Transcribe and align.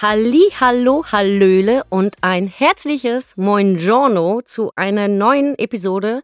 Halli, 0.00 0.52
hallo, 0.60 1.04
hallöle 1.10 1.82
und 1.88 2.14
ein 2.20 2.46
herzliches 2.46 3.36
Moin 3.36 3.76
zu 4.44 4.70
einer 4.76 5.08
neuen 5.08 5.58
Episode 5.58 6.22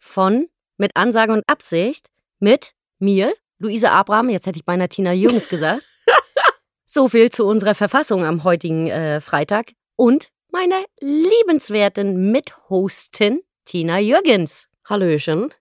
von 0.00 0.48
Mit 0.76 0.96
Ansage 0.96 1.32
und 1.32 1.44
Absicht 1.46 2.08
mit 2.40 2.72
mir, 2.98 3.32
Luise 3.60 3.92
Abraham, 3.92 4.28
jetzt 4.28 4.48
hätte 4.48 4.58
ich 4.58 4.64
beinahe 4.64 4.88
Tina 4.88 5.12
Jürgens 5.12 5.48
gesagt. 5.48 5.86
so 6.84 7.08
viel 7.08 7.30
zu 7.30 7.46
unserer 7.46 7.76
Verfassung 7.76 8.24
am 8.24 8.42
heutigen 8.42 8.88
äh, 8.88 9.20
Freitag 9.20 9.70
und 9.94 10.26
meiner 10.50 10.82
liebenswerten 10.98 12.32
Mithostin 12.32 13.42
Tina 13.64 14.00
Jürgens. 14.00 14.66
Hallöchen. 14.84 15.54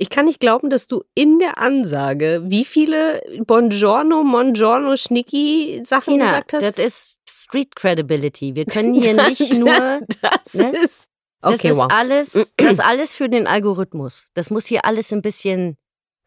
Ich 0.00 0.10
kann 0.10 0.26
nicht 0.26 0.38
glauben, 0.40 0.70
dass 0.70 0.86
du 0.86 1.02
in 1.14 1.40
der 1.40 1.58
Ansage 1.58 2.42
wie 2.46 2.64
viele 2.64 3.20
Buongiorno, 3.46 4.22
Mongiorno, 4.22 4.96
Schnicki 4.96 5.80
Sachen 5.84 6.14
Tina, 6.14 6.26
gesagt 6.26 6.52
hast. 6.52 6.62
das 6.62 6.78
ist 6.78 7.20
Street 7.28 7.74
Credibility. 7.74 8.54
Wir 8.54 8.64
können 8.66 8.94
hier 8.94 9.14
nicht 9.14 9.58
nur. 9.58 10.00
das 10.22 10.54
ne? 10.54 10.70
ist. 10.78 11.08
Das 11.40 11.54
Okay, 11.54 11.70
ist 11.70 11.76
wow. 11.76 11.86
alles, 11.90 12.32
das 12.56 12.70
ist 12.72 12.80
alles 12.80 13.14
für 13.14 13.28
den 13.28 13.46
Algorithmus. 13.46 14.26
Das 14.34 14.50
muss 14.50 14.66
hier 14.66 14.84
alles 14.84 15.12
ein 15.12 15.22
bisschen 15.22 15.76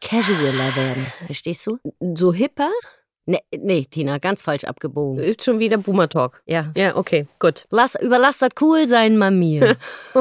casualer 0.02 0.74
werden. 0.76 1.06
Verstehst 1.26 1.66
du? 1.66 1.78
So 2.14 2.32
hipper? 2.32 2.70
Nee, 3.24 3.38
nee, 3.56 3.84
Tina, 3.88 4.18
ganz 4.18 4.42
falsch 4.42 4.64
abgebogen. 4.64 5.22
Ist 5.22 5.44
schon 5.44 5.60
wieder 5.60 5.78
Boomer 5.78 6.08
Talk. 6.08 6.42
Ja. 6.44 6.72
Ja, 6.76 6.96
okay, 6.96 7.26
gut. 7.38 7.66
Lass, 7.70 7.94
überlass 7.94 8.38
das 8.38 8.50
cool 8.60 8.86
sein, 8.88 9.16
Mamir. 9.16 9.76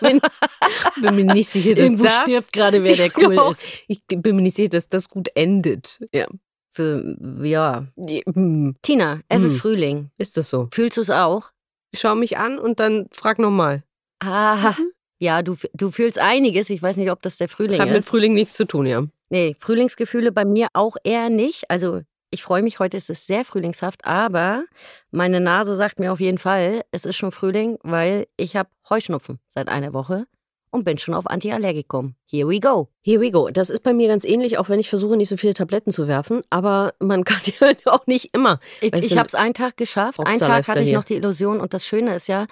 Bin, 0.00 0.20
bin 1.02 1.14
mir 1.14 1.24
nicht 1.32 1.48
sicher, 1.48 1.74
dass 1.74 1.86
Irgendwo 1.86 2.04
das. 2.04 2.22
stirbt 2.22 2.52
gerade, 2.52 2.82
wer 2.84 2.96
der 2.96 3.06
Ich 3.06 3.16
cool 3.16 3.30
glaub, 3.32 3.52
ist. 3.52 3.68
Ich 3.88 4.02
bin 4.06 4.36
mir 4.36 4.42
nicht 4.42 4.56
sicher, 4.56 4.68
dass 4.68 4.88
das 4.90 5.08
gut 5.08 5.28
endet. 5.34 6.00
Ja. 6.12 6.26
Für, 6.70 7.16
ja. 7.42 7.86
Hm, 7.96 8.76
Tina, 8.82 9.20
es 9.28 9.42
ist 9.42 9.52
Hm. 9.54 9.58
Frühling. 9.60 10.10
Ist 10.18 10.36
das 10.36 10.50
so? 10.50 10.68
Fühlst 10.70 10.96
du 10.98 11.00
es 11.00 11.10
auch? 11.10 11.50
Schau 11.94 12.14
mich 12.14 12.36
an 12.36 12.58
und 12.58 12.78
dann 12.80 13.06
frag 13.12 13.38
nochmal. 13.38 13.84
Ah, 14.20 14.74
ja, 15.18 15.42
du, 15.42 15.56
du 15.72 15.90
fühlst 15.90 16.18
einiges. 16.18 16.68
Ich 16.70 16.82
weiß 16.82 16.96
nicht, 16.98 17.10
ob 17.10 17.22
das 17.22 17.38
der 17.38 17.48
Frühling 17.48 17.80
Hat 17.80 17.88
mit 17.88 17.98
ist. 17.98 18.08
Frühling 18.08 18.34
nichts 18.34 18.54
zu 18.54 18.66
tun, 18.66 18.84
ja. 18.86 19.04
Nee, 19.30 19.56
Frühlingsgefühle 19.60 20.30
bei 20.32 20.44
mir 20.44 20.68
auch 20.74 20.96
eher 21.04 21.30
nicht. 21.30 21.70
Also 21.70 22.02
ich 22.34 22.42
freue 22.42 22.64
mich, 22.64 22.80
heute 22.80 22.96
ist 22.96 23.10
es 23.10 23.28
sehr 23.28 23.44
frühlingshaft, 23.44 24.04
aber 24.04 24.64
meine 25.12 25.40
Nase 25.40 25.76
sagt 25.76 26.00
mir 26.00 26.12
auf 26.12 26.18
jeden 26.18 26.38
Fall, 26.38 26.82
es 26.90 27.04
ist 27.04 27.16
schon 27.16 27.30
Frühling, 27.30 27.78
weil 27.84 28.26
ich 28.36 28.56
habe 28.56 28.68
Heuschnupfen 28.90 29.38
seit 29.46 29.68
einer 29.68 29.92
Woche 29.92 30.26
und 30.72 30.82
bin 30.82 30.98
schon 30.98 31.14
auf 31.14 31.28
Antiallergikum. 31.28 32.16
Here 32.26 32.48
we 32.48 32.58
go. 32.58 32.88
Here 33.02 33.20
we 33.20 33.30
go. 33.30 33.48
Das 33.50 33.70
ist 33.70 33.84
bei 33.84 33.94
mir 33.94 34.08
ganz 34.08 34.24
ähnlich, 34.24 34.58
auch 34.58 34.68
wenn 34.68 34.80
ich 34.80 34.88
versuche, 34.88 35.16
nicht 35.16 35.28
so 35.28 35.36
viele 35.36 35.54
Tabletten 35.54 35.92
zu 35.92 36.08
werfen. 36.08 36.42
Aber 36.50 36.94
man 36.98 37.22
kann 37.24 37.38
ja 37.44 37.72
auch 37.92 38.04
nicht 38.08 38.34
immer. 38.34 38.58
Ich, 38.80 38.92
ich 38.92 39.16
habe 39.16 39.28
es 39.28 39.36
einen 39.36 39.54
Tag 39.54 39.76
geschafft. 39.76 40.18
Einen 40.18 40.40
Tag 40.40 40.66
hatte 40.66 40.82
ich 40.82 40.92
noch 40.92 41.04
die 41.04 41.14
Illusion 41.14 41.60
und 41.60 41.72
das 41.72 41.86
Schöne 41.86 42.16
ist 42.16 42.26
ja, 42.26 42.46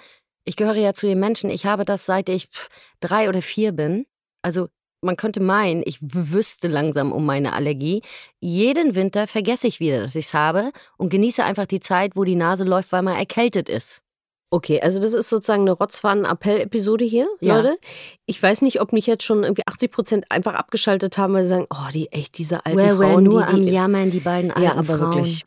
ich 0.45 0.55
gehöre 0.55 0.75
ja 0.75 0.93
zu 0.93 1.07
den 1.07 1.19
Menschen, 1.19 1.49
ich 1.49 1.65
habe 1.65 1.83
das 1.83 2.05
seit 2.05 2.29
ich 2.29 2.47
drei 3.01 3.27
oder 3.27 3.41
vier 3.41 3.73
bin. 3.73 4.05
Also 4.41 4.69
man 5.03 5.15
könnte 5.17 5.39
meinen, 5.41 5.83
ich 5.85 5.99
wüsste 6.01 6.67
langsam 6.67 7.11
um 7.11 7.25
meine 7.25 7.53
Allergie. 7.53 8.01
Jeden 8.39 8.95
Winter 8.95 9.27
vergesse 9.27 9.67
ich 9.67 9.79
wieder, 9.79 9.99
dass 10.01 10.15
ich 10.15 10.25
es 10.27 10.33
habe 10.33 10.71
und 10.97 11.09
genieße 11.09 11.43
einfach 11.43 11.65
die 11.65 11.79
Zeit, 11.79 12.15
wo 12.15 12.23
die 12.23 12.35
Nase 12.35 12.63
läuft, 12.63 12.91
weil 12.91 13.01
man 13.03 13.15
erkältet 13.15 13.69
ist. 13.69 14.01
Okay, 14.49 14.79
also 14.81 14.99
das 14.99 15.13
ist 15.15 15.29
sozusagen 15.29 15.63
eine 15.63 15.71
Rotzfahren-Appell-Episode 15.71 17.05
hier, 17.05 17.27
Ja. 17.41 17.55
Leute. 17.57 17.77
Ich 18.27 18.41
weiß 18.41 18.61
nicht, 18.61 18.81
ob 18.81 18.93
mich 18.93 19.07
jetzt 19.07 19.23
schon 19.23 19.43
irgendwie 19.43 19.63
80 19.65 19.91
Prozent 19.91 20.25
einfach 20.29 20.53
abgeschaltet 20.53 21.17
haben, 21.17 21.33
weil 21.33 21.43
sie 21.43 21.49
sagen, 21.49 21.65
oh, 21.71 21.89
die 21.91 22.11
echt, 22.11 22.37
diese 22.37 22.63
alten 22.65 22.77
where, 22.77 22.95
Frauen, 22.97 23.23
nur 23.23 23.41
die, 23.45 23.53
am 23.53 23.65
die 23.65 23.71
Jammern, 23.71 24.11
die 24.11 24.19
beiden 24.19 24.51
alten 24.51 24.61
Ja, 24.63 24.73
aber 24.75 24.83
Frauen. 24.97 25.15
wirklich. 25.15 25.43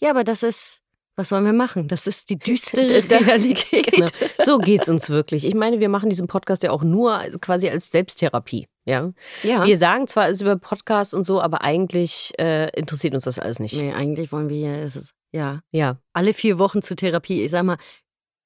Ja, 0.00 0.10
aber 0.10 0.22
das 0.22 0.42
ist, 0.42 0.82
was 1.16 1.30
sollen 1.30 1.46
wir 1.46 1.54
machen? 1.54 1.88
Das 1.88 2.06
ist 2.06 2.28
die 2.28 2.38
düstere 2.38 3.02
Realität. 3.08 3.86
Genau. 3.90 4.06
So 4.38 4.58
geht's 4.58 4.90
uns 4.90 5.08
wirklich. 5.08 5.46
Ich 5.46 5.54
meine, 5.54 5.80
wir 5.80 5.88
machen 5.88 6.10
diesen 6.10 6.26
Podcast 6.26 6.62
ja 6.62 6.72
auch 6.72 6.82
nur 6.82 7.14
also 7.14 7.38
quasi 7.38 7.70
als 7.70 7.90
Selbsttherapie. 7.90 8.66
Ja. 8.86 9.12
Ja. 9.42 9.66
Wir 9.66 9.76
sagen 9.76 10.06
zwar 10.06 10.28
es 10.28 10.40
über 10.40 10.56
Podcasts 10.56 11.12
und 11.12 11.24
so, 11.26 11.40
aber 11.42 11.62
eigentlich 11.62 12.32
äh, 12.38 12.70
interessiert 12.78 13.14
uns 13.14 13.24
das 13.24 13.38
alles 13.38 13.58
nicht. 13.58 13.80
nee, 13.80 13.92
eigentlich 13.92 14.32
wollen 14.32 14.48
wir 14.48 14.70
es 14.70 14.96
ist, 14.96 15.12
ja, 15.32 15.60
Ja. 15.72 15.98
alle 16.12 16.32
vier 16.32 16.58
Wochen 16.58 16.82
zur 16.82 16.96
Therapie. 16.96 17.42
Ich 17.42 17.50
sag 17.50 17.64
mal, 17.64 17.76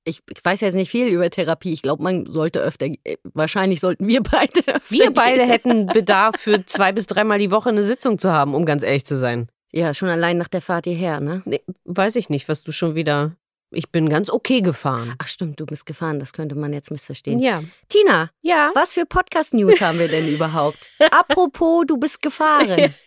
ich, 0.05 0.21
ich 0.31 0.43
weiß 0.43 0.63
jetzt 0.63 0.75
nicht 0.75 0.91
viel 0.91 1.09
über 1.09 1.29
Therapie. 1.29 1.73
Ich 1.75 1.83
glaube, 1.83 2.03
man 2.03 2.25
sollte 2.27 2.61
öfter, 2.61 2.87
äh, 2.87 3.17
wahrscheinlich 3.35 3.81
sollten 3.81 4.07
wir 4.09 4.23
beide 4.23 4.63
Wir 4.89 5.11
beide 5.13 5.41
gehen. 5.41 5.49
hätten 5.51 5.87
Bedarf 5.87 6.37
für 6.39 6.65
zwei 6.65 6.91
bis 6.93 7.07
dreimal 7.07 7.39
die 7.39 7.51
Woche 7.51 7.69
eine 7.69 7.83
Sitzung 7.83 8.19
zu 8.19 8.33
haben, 8.33 8.55
um 8.55 8.65
ganz 8.65 8.83
ehrlich 8.83 9.05
zu 9.05 9.17
sein. 9.17 9.49
Ja, 9.73 9.93
schon 9.95 10.09
allein 10.09 10.39
nach 10.39 10.49
der 10.49 10.63
Fahrt 10.63 10.87
hierher, 10.87 11.21
ne? 11.21 11.43
Nee, 11.45 11.61
weiß 11.85 12.17
ich 12.17 12.31
nicht, 12.31 12.49
was 12.49 12.65
du 12.65 12.73
schon 12.73 12.95
wieder. 12.95 13.37
Ich 13.73 13.91
bin 13.91 14.09
ganz 14.09 14.31
okay 14.31 14.63
gefahren. 14.63 15.15
Ach 15.19 15.29
stimmt, 15.29 15.61
du 15.61 15.67
bist 15.67 15.87
gefahren, 15.87 16.19
das 16.19 16.33
könnte 16.33 16.57
man 16.57 16.73
jetzt 16.73 16.91
missverstehen. 16.91 17.39
Ja. 17.39 17.63
Tina, 17.89 18.31
Ja. 18.43 18.73
was 18.75 18.93
für 18.95 19.07
Podcast-News 19.07 19.81
haben 19.81 19.99
wir 20.01 20.09
denn 20.09 20.27
überhaupt? 20.29 20.79
Apropos, 21.13 21.85
du 21.87 21.97
bist 21.97 22.21
gefahren. 22.21 22.93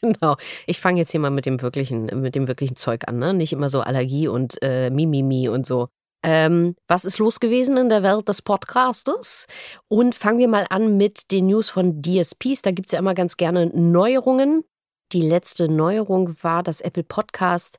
Genau. 0.00 0.36
Ich 0.66 0.80
fange 0.80 1.00
jetzt 1.00 1.10
hier 1.10 1.20
mal 1.20 1.30
mit 1.30 1.46
dem 1.46 1.60
wirklichen, 1.60 2.06
mit 2.20 2.34
dem 2.34 2.46
wirklichen 2.48 2.76
Zeug 2.76 3.02
an, 3.08 3.18
ne? 3.18 3.34
Nicht 3.34 3.52
immer 3.52 3.68
so 3.68 3.80
Allergie 3.80 4.28
und 4.28 4.56
äh, 4.62 4.90
Mimimi 4.90 5.48
und 5.48 5.66
so. 5.66 5.88
Ähm, 6.24 6.76
was 6.86 7.04
ist 7.04 7.18
los 7.18 7.40
gewesen 7.40 7.76
in 7.76 7.88
der 7.88 8.04
Welt 8.04 8.28
des 8.28 8.42
Podcasters? 8.42 9.46
Und 9.88 10.14
fangen 10.14 10.38
wir 10.38 10.46
mal 10.46 10.66
an 10.70 10.96
mit 10.96 11.32
den 11.32 11.46
News 11.48 11.68
von 11.68 12.00
DSPs. 12.00 12.62
Da 12.62 12.70
gibt 12.70 12.88
es 12.88 12.92
ja 12.92 13.00
immer 13.00 13.14
ganz 13.14 13.36
gerne 13.36 13.66
Neuerungen. 13.74 14.62
Die 15.12 15.20
letzte 15.20 15.68
Neuerung 15.68 16.36
war, 16.42 16.62
dass 16.62 16.80
Apple 16.80 17.02
Podcast 17.02 17.78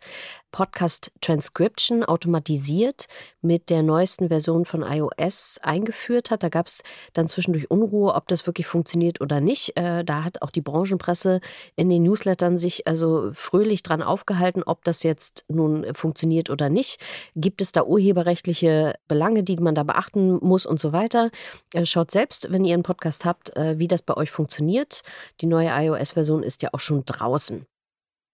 Podcast 0.53 1.11
Transcription 1.19 2.03
automatisiert 2.05 3.07
mit 3.41 3.71
der 3.71 3.81
neuesten 3.81 4.29
Version 4.29 4.65
von 4.65 4.83
iOS 4.83 5.59
eingeführt 5.63 6.29
hat. 6.29 6.43
Da 6.43 6.49
gab 6.49 6.67
es 6.67 6.83
dann 7.13 7.27
zwischendurch 7.27 7.71
Unruhe, 7.71 8.13
ob 8.13 8.27
das 8.27 8.45
wirklich 8.45 8.67
funktioniert 8.67 9.19
oder 9.19 9.41
nicht. 9.41 9.75
Äh, 9.75 10.05
da 10.05 10.23
hat 10.23 10.43
auch 10.43 10.51
die 10.51 10.61
Branchenpresse 10.61 11.41
in 11.75 11.89
den 11.89 12.03
Newslettern 12.03 12.57
sich 12.59 12.87
also 12.87 13.31
fröhlich 13.33 13.81
dran 13.81 14.03
aufgehalten, 14.03 14.61
ob 14.63 14.83
das 14.83 15.01
jetzt 15.01 15.43
nun 15.47 15.91
funktioniert 15.95 16.51
oder 16.51 16.69
nicht. 16.69 17.01
Gibt 17.35 17.61
es 17.61 17.71
da 17.71 17.83
urheberrechtliche 17.83 18.93
Belange, 19.07 19.43
die 19.43 19.57
man 19.57 19.73
da 19.73 19.81
beachten 19.81 20.35
muss 20.35 20.67
und 20.67 20.79
so 20.79 20.93
weiter? 20.93 21.31
Äh, 21.73 21.85
Schaut 21.85 22.11
selbst, 22.11 22.51
wenn 22.51 22.63
ihr 22.63 22.75
einen 22.75 22.83
Podcast 22.83 23.25
habt, 23.25 23.57
äh, 23.57 23.79
wie 23.79 23.87
das 23.87 24.03
bei 24.03 24.15
euch 24.15 24.29
funktioniert. 24.29 25.01
Die 25.41 25.47
neue 25.47 25.69
iOS-Version 25.69 26.43
ist 26.43 26.61
ja 26.61 26.69
auch 26.73 26.79
schon 26.79 27.05
draußen. 27.05 27.65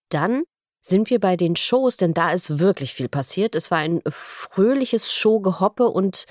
Dann 0.10 0.44
sind 0.81 1.10
wir 1.10 1.20
bei 1.20 1.36
den 1.36 1.56
Shows, 1.56 1.98
denn 1.98 2.14
da 2.14 2.31
ist 2.31 2.60
wirklich 2.60 2.94
viel 2.94 3.10
passiert. 3.10 3.56
Es 3.56 3.72
war 3.72 3.80
ein 3.80 4.02
fröhliches 4.08 5.14
Showgehoppe 5.14 5.88
und 5.88 6.26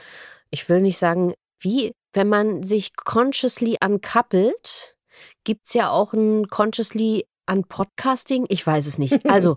ich 0.51 0.69
will 0.69 0.81
nicht 0.81 0.99
sagen, 0.99 1.35
wie, 1.61 1.93
wenn 2.13 2.29
man 2.29 2.63
sich 2.63 2.97
consciously 2.97 3.77
uncoupelt, 3.85 4.97
gibt 5.45 5.67
es 5.67 5.75
ja 5.75 5.91
auch 5.91 6.13
ein 6.13 6.49
consciously 6.49 7.27
an 7.47 7.65
Podcasting? 7.65 8.47
Ich 8.49 8.67
weiß 8.67 8.87
es 8.87 8.99
nicht. 8.99 9.25
Also, 9.29 9.57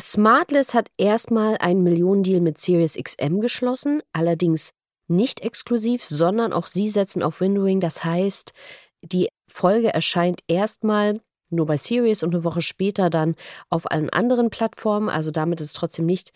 Smartless 0.00 0.72
hat 0.72 0.90
erstmal 0.96 1.58
einen 1.58 1.82
Millionendeal 1.82 2.40
mit 2.40 2.56
Sirius 2.56 2.94
XM 2.94 3.40
geschlossen, 3.40 4.02
allerdings 4.12 4.70
nicht 5.06 5.40
exklusiv, 5.40 6.04
sondern 6.04 6.54
auch 6.54 6.66
sie 6.66 6.88
setzen 6.88 7.22
auf 7.22 7.40
Windowing. 7.40 7.80
Das 7.80 8.02
heißt, 8.02 8.52
die 9.02 9.28
Folge 9.48 9.92
erscheint 9.92 10.40
erstmal 10.48 11.20
nur 11.52 11.66
bei 11.66 11.76
Sirius 11.76 12.22
und 12.22 12.34
eine 12.34 12.44
Woche 12.44 12.62
später 12.62 13.10
dann 13.10 13.34
auf 13.70 13.90
allen 13.90 14.10
anderen 14.10 14.50
Plattformen. 14.50 15.08
Also 15.08 15.30
damit 15.30 15.60
ist 15.60 15.68
es 15.68 15.72
trotzdem 15.72 16.06
nicht 16.06 16.32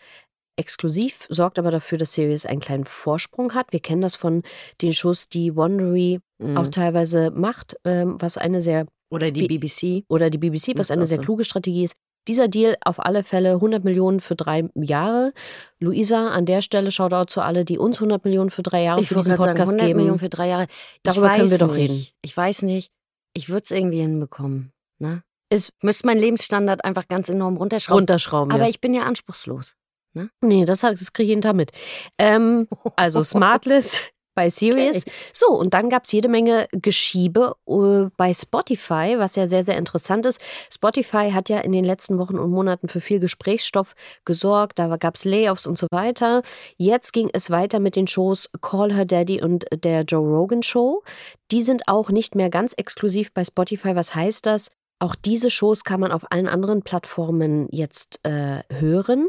exklusiv, 0.57 1.27
sorgt 1.29 1.59
aber 1.59 1.71
dafür, 1.71 1.97
dass 1.97 2.13
Sirius 2.13 2.45
einen 2.45 2.59
kleinen 2.59 2.85
Vorsprung 2.85 3.53
hat. 3.53 3.71
Wir 3.71 3.79
kennen 3.79 4.01
das 4.01 4.15
von 4.15 4.41
den 4.81 4.93
Shows, 4.93 5.29
die 5.29 5.55
Wondery 5.55 6.19
mhm. 6.39 6.57
auch 6.57 6.67
teilweise 6.69 7.31
macht, 7.31 7.77
ähm, 7.85 8.15
was 8.19 8.37
eine 8.37 8.61
sehr 8.61 8.87
oder 9.09 9.31
die 9.31 9.47
BBC 9.47 10.03
oder 10.09 10.29
die 10.29 10.37
BBC, 10.37 10.77
was 10.77 10.91
eine 10.91 11.05
sehr 11.05 11.19
kluge 11.19 11.45
Strategie 11.45 11.83
ist. 11.83 11.95
Dieser 12.27 12.49
Deal 12.49 12.75
auf 12.83 12.99
alle 12.99 13.23
Fälle 13.23 13.53
100 13.53 13.85
Millionen 13.85 14.19
für 14.19 14.35
drei 14.35 14.69
Jahre. 14.75 15.31
Luisa, 15.79 16.27
an 16.27 16.45
der 16.45 16.61
Stelle 16.61 16.91
Shoutout 16.91 17.31
zu 17.31 17.39
alle, 17.39 17.63
die 17.63 17.77
uns 17.77 17.97
100 17.97 18.25
Millionen 18.25 18.49
für 18.49 18.63
drei 18.63 18.83
Jahre 18.83 18.99
ich 18.99 19.07
für 19.07 19.15
diesen 19.15 19.37
Podcast 19.37 19.57
sagen, 19.57 19.79
100 19.79 19.87
geben. 19.87 19.97
Millionen 19.97 20.19
für 20.19 20.27
drei 20.27 20.49
Jahre. 20.49 20.67
Darüber 21.03 21.29
können 21.29 21.49
wir 21.49 21.57
nicht. 21.57 21.61
doch 21.61 21.75
reden. 21.75 22.05
Ich 22.21 22.35
weiß 22.35 22.63
nicht. 22.63 22.91
Ich 23.33 23.47
würde 23.47 23.63
es 23.63 23.71
irgendwie 23.71 24.01
hinbekommen. 24.01 24.73
Ne? 24.99 25.23
Es 25.49 25.71
müsste 25.81 26.07
meinen 26.07 26.19
Lebensstandard 26.19 26.83
einfach 26.83 27.07
ganz 27.07 27.29
enorm 27.29 27.57
runterschrauben. 27.57 27.99
Runterschrauben. 27.99 28.51
Aber 28.51 28.63
ja. 28.63 28.69
ich 28.69 28.81
bin 28.81 28.93
ja 28.93 29.03
anspruchslos. 29.03 29.75
Ne? 30.13 30.29
Nee, 30.41 30.65
das, 30.65 30.81
das 30.81 31.13
kriege 31.13 31.23
ich 31.23 31.29
jeden 31.29 31.41
Tag 31.41 31.55
mit. 31.55 31.71
Ähm, 32.17 32.67
also 32.95 33.23
Smartless 33.23 34.01
bei 34.37 34.51
Sirius. 34.51 35.03
So, 35.33 35.47
und 35.47 35.73
dann 35.73 35.89
gab 35.89 36.05
es 36.05 36.11
jede 36.11 36.29
Menge 36.29 36.67
Geschiebe 36.71 37.55
uh, 37.65 38.09
bei 38.17 38.35
Spotify, 38.35 39.15
was 39.17 39.35
ja 39.35 39.47
sehr, 39.47 39.63
sehr 39.63 39.77
interessant 39.77 40.27
ist. 40.27 40.39
Spotify 40.71 41.31
hat 41.31 41.49
ja 41.49 41.57
in 41.59 41.71
den 41.71 41.83
letzten 41.83 42.19
Wochen 42.19 42.37
und 42.37 42.51
Monaten 42.51 42.87
für 42.87 43.01
viel 43.01 43.19
Gesprächsstoff 43.19 43.95
gesorgt. 44.25 44.77
Da 44.77 44.95
gab 44.97 45.15
es 45.15 45.25
Layoffs 45.25 45.65
und 45.65 45.79
so 45.79 45.87
weiter. 45.89 46.43
Jetzt 46.77 47.13
ging 47.13 47.31
es 47.33 47.49
weiter 47.49 47.79
mit 47.79 47.95
den 47.95 48.05
Shows 48.05 48.51
Call 48.61 48.93
Her 48.93 49.05
Daddy 49.05 49.41
und 49.41 49.65
der 49.83 50.03
Joe 50.03 50.27
Rogan 50.27 50.61
Show. 50.61 51.01
Die 51.49 51.63
sind 51.63 51.87
auch 51.87 52.09
nicht 52.11 52.35
mehr 52.35 52.51
ganz 52.51 52.73
exklusiv 52.73 53.33
bei 53.33 53.43
Spotify. 53.43 53.95
Was 53.95 54.13
heißt 54.13 54.45
das? 54.45 54.69
Auch 54.99 55.13
diese 55.13 55.51
Shows 55.51 55.83
kann 55.83 55.99
man 55.99 56.11
auf 56.11 56.31
allen 56.31 56.47
anderen 56.47 56.81
Plattformen 56.81 57.67
jetzt 57.71 58.19
äh, 58.23 58.63
hören. 58.73 59.27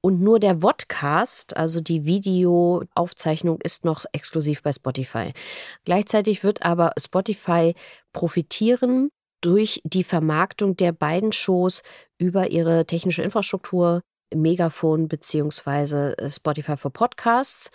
Und 0.00 0.22
nur 0.22 0.40
der 0.40 0.60
Vodcast, 0.62 1.56
also 1.56 1.80
die 1.80 2.06
Videoaufzeichnung, 2.06 3.60
ist 3.60 3.84
noch 3.84 4.06
exklusiv 4.12 4.62
bei 4.62 4.72
Spotify. 4.72 5.32
Gleichzeitig 5.84 6.42
wird 6.44 6.62
aber 6.62 6.92
Spotify 6.98 7.74
profitieren 8.12 9.10
durch 9.42 9.82
die 9.84 10.04
Vermarktung 10.04 10.76
der 10.76 10.92
beiden 10.92 11.32
Shows 11.32 11.82
über 12.16 12.50
ihre 12.50 12.86
technische 12.86 13.22
Infrastruktur, 13.22 14.00
Megafon 14.34 15.08
bzw. 15.08 16.28
Spotify 16.28 16.76
for 16.78 16.90
Podcasts. 16.90 17.68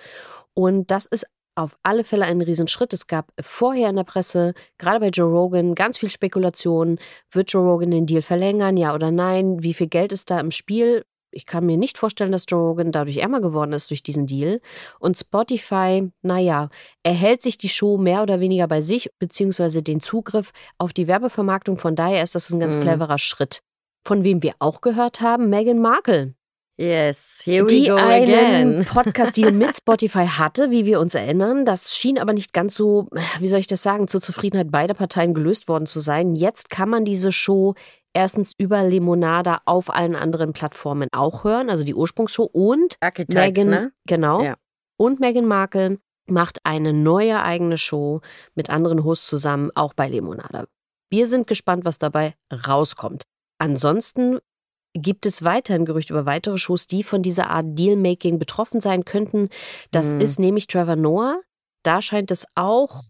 Und 0.55 0.89
das 0.89 1.05
ist 1.05 1.27
auf 1.57 1.77
alle 1.83 2.03
Fälle 2.03 2.25
ein 2.25 2.41
Riesenschritt. 2.41 2.93
Es 2.93 3.07
gab 3.07 3.31
vorher 3.41 3.89
in 3.89 3.95
der 3.95 4.03
Presse, 4.03 4.53
gerade 4.77 4.99
bei 4.99 5.09
Joe 5.09 5.29
Rogan, 5.29 5.75
ganz 5.75 5.97
viel 5.97 6.09
Spekulation. 6.09 6.99
Wird 7.31 7.51
Joe 7.51 7.63
Rogan 7.63 7.91
den 7.91 8.05
Deal 8.05 8.21
verlängern, 8.21 8.77
ja 8.77 8.93
oder 8.93 9.11
nein? 9.11 9.63
Wie 9.63 9.73
viel 9.73 9.87
Geld 9.87 10.11
ist 10.11 10.29
da 10.29 10.39
im 10.39 10.51
Spiel? 10.51 11.03
Ich 11.31 11.45
kann 11.45 11.65
mir 11.65 11.77
nicht 11.77 11.97
vorstellen, 11.97 12.31
dass 12.31 12.45
Joe 12.47 12.61
Rogan 12.61 12.91
dadurch 12.91 13.17
ärmer 13.17 13.41
geworden 13.41 13.73
ist 13.73 13.89
durch 13.89 14.01
diesen 14.01 14.27
Deal. 14.27 14.61
Und 14.99 15.17
Spotify, 15.17 16.09
naja, 16.21 16.69
erhält 17.03 17.41
sich 17.41 17.57
die 17.57 17.69
Show 17.69 17.97
mehr 17.97 18.23
oder 18.23 18.39
weniger 18.39 18.67
bei 18.67 18.81
sich, 18.81 19.09
beziehungsweise 19.19 19.83
den 19.83 19.99
Zugriff 19.99 20.51
auf 20.77 20.93
die 20.93 21.07
Werbevermarktung. 21.07 21.77
Von 21.77 21.95
daher 21.95 22.23
ist 22.23 22.35
das 22.35 22.49
ein 22.49 22.59
ganz 22.59 22.77
mhm. 22.77 22.81
cleverer 22.81 23.17
Schritt. 23.17 23.59
Von 24.05 24.23
wem 24.23 24.41
wir 24.41 24.53
auch 24.59 24.81
gehört 24.81 25.21
haben, 25.21 25.49
Meghan 25.49 25.79
Markle. 25.79 26.36
Yes, 26.79 27.41
here 27.43 27.63
we 27.63 27.69
die 27.69 27.87
go 27.87 27.95
einen 27.95 28.29
again. 28.29 28.85
Podcast-Deal 28.89 29.51
mit 29.51 29.77
Spotify 29.77 30.27
hatte, 30.27 30.69
wie 30.69 30.85
wir 30.85 30.99
uns 30.99 31.15
erinnern. 31.15 31.65
Das 31.65 31.95
schien 31.95 32.19
aber 32.19 32.33
nicht 32.33 32.53
ganz 32.53 32.75
so, 32.75 33.07
wie 33.39 33.47
soll 33.47 33.59
ich 33.59 33.67
das 33.67 33.81
sagen, 33.81 34.07
zur 34.07 34.21
Zufriedenheit 34.21 34.69
beider 34.69 34.93
Parteien 34.93 35.33
gelöst 35.33 35.67
worden 35.67 35.87
zu 35.87 35.99
sein. 35.99 36.35
Jetzt 36.35 36.69
kann 36.69 36.89
man 36.89 37.03
diese 37.03 37.31
Show 37.31 37.73
erstens 38.13 38.53
über 38.59 38.83
Lemonada 38.83 39.61
auf 39.65 39.93
allen 39.93 40.15
anderen 40.15 40.53
Plattformen 40.53 41.09
auch 41.11 41.43
hören, 41.43 41.71
also 41.71 41.83
die 41.83 41.95
Ursprungsshow 41.95 42.43
und 42.43 42.97
Archetypes, 42.99 43.35
Meghan, 43.35 43.69
ne? 43.69 43.91
genau. 44.05 44.43
Ja. 44.43 44.55
Und 44.97 45.19
Meghan 45.19 45.45
Markle 45.45 45.97
macht 46.27 46.59
eine 46.63 46.93
neue 46.93 47.41
eigene 47.41 47.77
Show 47.77 48.21
mit 48.53 48.69
anderen 48.69 49.03
Hosts 49.03 49.27
zusammen, 49.27 49.71
auch 49.73 49.93
bei 49.93 50.09
Lemonada. 50.09 50.65
Wir 51.09 51.27
sind 51.27 51.47
gespannt, 51.47 51.85
was 51.85 51.97
dabei 51.97 52.35
rauskommt. 52.67 53.23
Ansonsten 53.59 54.39
gibt 54.93 55.25
es 55.25 55.43
weiterhin 55.43 55.85
Gerüchte 55.85 56.13
über 56.13 56.25
weitere 56.25 56.57
Shows, 56.57 56.87
die 56.87 57.03
von 57.03 57.21
dieser 57.21 57.49
Art 57.49 57.65
Dealmaking 57.69 58.39
betroffen 58.39 58.79
sein 58.81 59.05
könnten. 59.05 59.49
Das 59.91 60.13
Mhm. 60.13 60.21
ist 60.21 60.39
nämlich 60.39 60.67
Trevor 60.67 60.95
Noah. 60.95 61.39
Da 61.83 62.01
scheint 62.01 62.31
es 62.31 62.47
auch 62.55 63.03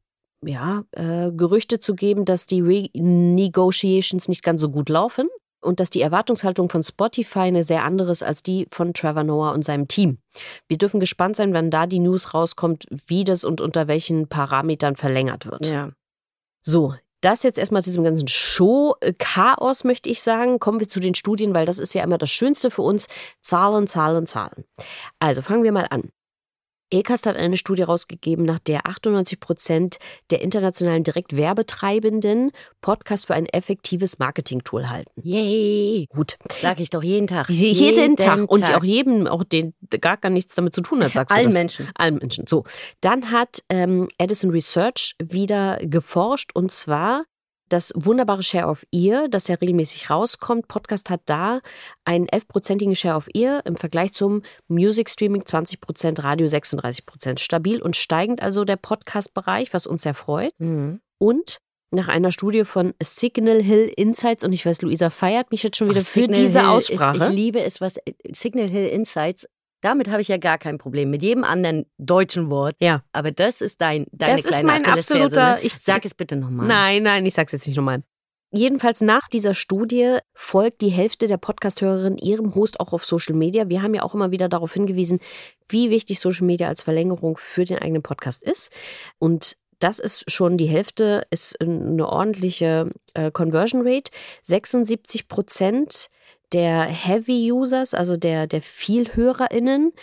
ja, 0.45 0.83
äh, 0.91 1.31
Gerüchte 1.31 1.79
zu 1.79 1.95
geben, 1.95 2.24
dass 2.24 2.45
die 2.45 2.62
Renegotiations 2.62 4.27
nicht 4.27 4.44
ganz 4.44 4.62
so 4.62 4.69
gut 4.69 4.89
laufen 4.89 5.27
und 5.62 5.79
dass 5.79 5.89
die 5.89 6.01
Erwartungshaltung 6.01 6.69
von 6.69 6.83
Spotify 6.83 7.39
eine 7.39 7.63
sehr 7.63 7.83
andere 7.83 8.12
ist 8.12 8.24
als 8.24 8.44
die 8.44 8.68
von 8.69 8.94
Trevor 8.94 9.24
Noah 9.24 9.53
und 9.53 9.65
seinem 9.65 9.88
Team. 9.88 10.19
Wir 10.68 10.77
dürfen 10.77 11.00
gespannt 11.00 11.35
sein, 11.35 11.53
wenn 11.53 11.71
da 11.71 11.88
die 11.88 12.00
News 12.00 12.33
rauskommt, 12.33 12.85
wie 13.07 13.24
das 13.24 13.44
und 13.44 13.62
unter 13.62 13.88
welchen 13.88 14.27
Parametern 14.27 14.95
verlängert 14.95 15.45
wird. 15.47 15.65
Ja. 15.68 15.89
So, 16.62 16.94
das 17.27 17.44
jetzt 17.44 17.59
erstmal 17.59 17.83
zu 17.83 17.89
diesem 17.89 18.06
ganzen 18.06 18.27
Show-Chaos, 18.27 19.83
möchte 19.83 20.09
ich 20.09 20.21
sagen. 20.21 20.59
Kommen 20.59 20.79
wir 20.79 20.88
zu 20.88 21.01
den 21.01 21.13
Studien, 21.13 21.53
weil 21.53 21.65
das 21.65 21.77
ist 21.77 21.94
ja 21.94 22.03
immer 22.03 22.18
das 22.18 22.31
Schönste 22.31 22.71
für 22.71 22.83
uns. 22.83 23.07
Zahlen, 23.41 23.85
Zahlen, 23.85 24.25
Zahlen. 24.25 24.63
Also 25.19 25.41
fangen 25.41 25.63
wir 25.63 25.74
mal 25.74 25.88
an. 25.89 26.09
ECAST 26.89 27.25
hat 27.25 27.36
eine 27.36 27.57
Studie 27.57 27.84
rausgegeben, 27.84 28.45
nach 28.45 28.60
der 28.60 28.88
98 28.88 29.39
Prozent 29.39 29.98
der 30.31 30.42
internationalen 30.42 31.04
Direktwerbetreibenden 31.04 32.51
Podcast 32.81 33.28
für 33.28 33.34
ein 33.34 33.45
effektives 33.45 34.19
Marketing-Tool 34.19 34.89
halten. 34.89 35.12
Yay. 35.22 36.07
Gut. 36.10 36.38
Sag 36.62 36.80
ich 36.80 36.89
doch 36.89 37.04
jeden 37.04 37.28
Tag. 37.28 37.50
Jeden, 37.50 38.16
Tag. 38.16 38.50
Und 38.50 38.74
auch 38.74 38.84
jedem, 38.84 39.28
auch 39.28 39.44
den 39.44 39.74
gar 40.01 40.18
gar 40.18 40.30
nichts 40.30 40.56
damit 40.56 40.74
zu 40.74 40.81
tun 40.81 41.04
hat, 41.04 41.13
sagst 41.13 41.36
Allen 41.36 41.45
du 41.45 41.50
das. 41.50 41.57
Menschen. 41.60 41.89
Allen 41.95 42.16
Menschen. 42.16 42.48
So. 42.48 42.63
Dann 43.01 43.31
hat 43.31 43.63
ähm, 43.69 44.07
Edison 44.18 44.51
Research 44.51 45.16
wieder 45.22 45.78
geforscht 45.81 46.51
und 46.54 46.72
zwar 46.72 47.25
das 47.69 47.93
wunderbare 47.95 48.43
Share 48.43 48.67
of 48.67 48.85
Ear, 48.91 49.27
das 49.29 49.47
ja 49.47 49.55
regelmäßig 49.55 50.09
rauskommt. 50.09 50.67
Podcast 50.67 51.09
hat 51.09 51.21
da 51.25 51.61
einen 52.05 52.27
11-prozentigen 52.27 52.95
Share 52.95 53.15
of 53.15 53.27
Ear 53.33 53.65
im 53.65 53.75
Vergleich 53.75 54.13
zum 54.13 54.41
Music 54.67 55.09
Streaming 55.09 55.45
20 55.45 55.81
Prozent, 55.81 56.23
Radio 56.23 56.47
36 56.47 57.05
Prozent. 57.05 57.39
Stabil 57.39 57.81
und 57.81 57.95
steigend 57.95 58.41
also 58.41 58.65
der 58.65 58.77
Podcast-Bereich, 58.77 59.73
was 59.73 59.87
uns 59.87 60.03
sehr 60.03 60.13
freut. 60.13 60.51
Mhm. 60.59 61.01
Und 61.17 61.57
nach 61.89 62.09
einer 62.09 62.31
Studie 62.31 62.65
von 62.65 62.93
Signal 63.01 63.61
Hill 63.61 63.91
Insights, 63.95 64.43
und 64.43 64.51
ich 64.51 64.65
weiß, 64.65 64.81
Luisa 64.81 65.09
feiert 65.09 65.51
mich 65.51 65.63
jetzt 65.63 65.77
schon 65.77 65.89
wieder 65.89 66.01
Ach, 66.01 66.07
für 66.07 66.21
Signal 66.21 66.41
diese 66.41 66.59
Hill 66.59 66.69
Aussprache. 66.69 67.17
Ist, 67.17 67.29
ich 67.29 67.35
liebe 67.35 67.63
es, 67.63 67.79
was 67.79 67.95
Signal 68.31 68.69
Hill 68.69 68.87
Insights. 68.87 69.47
Damit 69.81 70.09
habe 70.09 70.21
ich 70.21 70.27
ja 70.27 70.38
gar 70.38 70.57
kein 70.57 70.77
Problem. 70.77 71.09
Mit 71.12 71.21
jedem 71.21 71.43
anderen 71.43 71.86
deutschen 71.98 72.50
Wort. 72.50 72.75
Ja. 72.79 73.03
Aber 73.12 73.31
das 73.31 73.62
ist 73.62 73.79
dein, 73.81 74.05
deine 74.12 74.31
Das 74.38 74.41
ist 74.41 74.48
kleine 74.50 74.67
mein 74.67 74.86
Achillesferse, 74.86 75.24
absoluter- 75.25 75.55
Ne? 75.55 75.62
ich- 75.63 75.74
Sag 75.79 76.03
es 76.05 76.13
bitte 76.13 76.36
nochmal. 76.36 76.67
Nein, 76.67 77.03
nein, 77.03 77.25
ich 77.25 77.34
sag's 77.34 77.51
jetzt 77.51 77.67
nicht 77.67 77.75
nochmal. 77.77 78.01
Jedenfalls 78.51 79.01
nach 79.01 79.27
dieser 79.27 79.53
Studie 79.53 80.17
folgt 80.34 80.79
die 80.81 80.88
Hälfte 80.89 81.27
der 81.27 81.36
Podcast-Hörerinnen 81.38 82.17
ihrem 82.17 82.55
Host 82.55 82.79
auch 82.79 82.93
auf 82.93 83.03
Social 83.05 83.36
Media. 83.36 83.67
Wir 83.67 83.81
haben 83.81 83.93
ja 83.93 84.03
auch 84.03 84.13
immer 84.15 84.31
wieder 84.31 84.48
darauf 84.48 84.74
hingewiesen, 84.74 85.19
wie 85.67 85.89
wichtig 85.89 86.19
Social 86.22 86.46
Media 86.46 86.69
als 86.69 86.81
Verlängerung 86.81 87.36
für 87.38 87.65
den 87.65 87.77
eigenen 87.79 88.03
Podcast 88.03 88.41
ist. 88.43 88.72
Und 89.19 89.57
das 89.79 90.00
ist 90.00 90.31
schon 90.31 90.57
die 90.57 90.65
Hälfte, 90.65 91.24
ist 91.29 91.60
eine 91.62 92.07
ordentliche 92.07 92.89
äh, 93.13 93.31
Conversion 93.31 93.81
Rate. 93.86 94.12
76 94.43 95.27
Prozent 95.27 96.07
der 96.54 96.84
Heavy 96.84 97.51
Users, 97.51 97.94
also 97.94 98.18
der, 98.18 98.48
der 98.48 98.62
VielhörerInnen, 98.62 99.94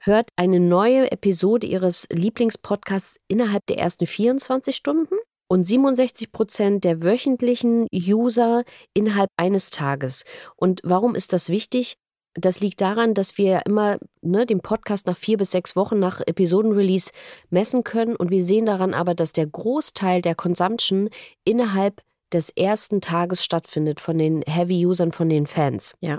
hört 0.00 0.28
eine 0.36 0.60
neue 0.60 1.10
Episode 1.10 1.66
ihres 1.66 2.06
Lieblingspodcasts 2.12 3.18
innerhalb 3.28 3.64
der 3.66 3.78
ersten 3.78 4.06
24 4.06 4.76
Stunden 4.76 5.14
und 5.48 5.64
67 5.64 6.32
Prozent 6.32 6.84
der 6.84 7.02
wöchentlichen 7.02 7.86
User 7.92 8.64
innerhalb 8.92 9.30
eines 9.36 9.70
Tages. 9.70 10.24
Und 10.56 10.80
warum 10.84 11.14
ist 11.14 11.32
das 11.32 11.48
wichtig? 11.48 11.94
Das 12.34 12.60
liegt 12.60 12.80
daran, 12.80 13.14
dass 13.14 13.38
wir 13.38 13.62
immer 13.64 13.98
ne, 14.20 14.44
den 14.44 14.60
Podcast 14.60 15.06
nach 15.06 15.16
vier 15.16 15.36
bis 15.36 15.52
sechs 15.52 15.76
Wochen 15.76 16.00
nach 16.00 16.20
Episodenrelease 16.26 17.12
messen 17.48 17.84
können. 17.84 18.16
Und 18.16 18.30
wir 18.30 18.42
sehen 18.42 18.66
daran 18.66 18.92
aber, 18.92 19.14
dass 19.14 19.32
der 19.32 19.46
Großteil 19.46 20.20
der 20.20 20.34
Consumption 20.34 21.10
innerhalb 21.44 22.02
des 22.34 22.50
ersten 22.50 23.00
Tages 23.00 23.44
stattfindet 23.44 24.00
von 24.00 24.18
den 24.18 24.42
Heavy-Usern, 24.42 25.12
von 25.12 25.28
den 25.28 25.46
Fans. 25.46 25.94
Ja. 26.00 26.18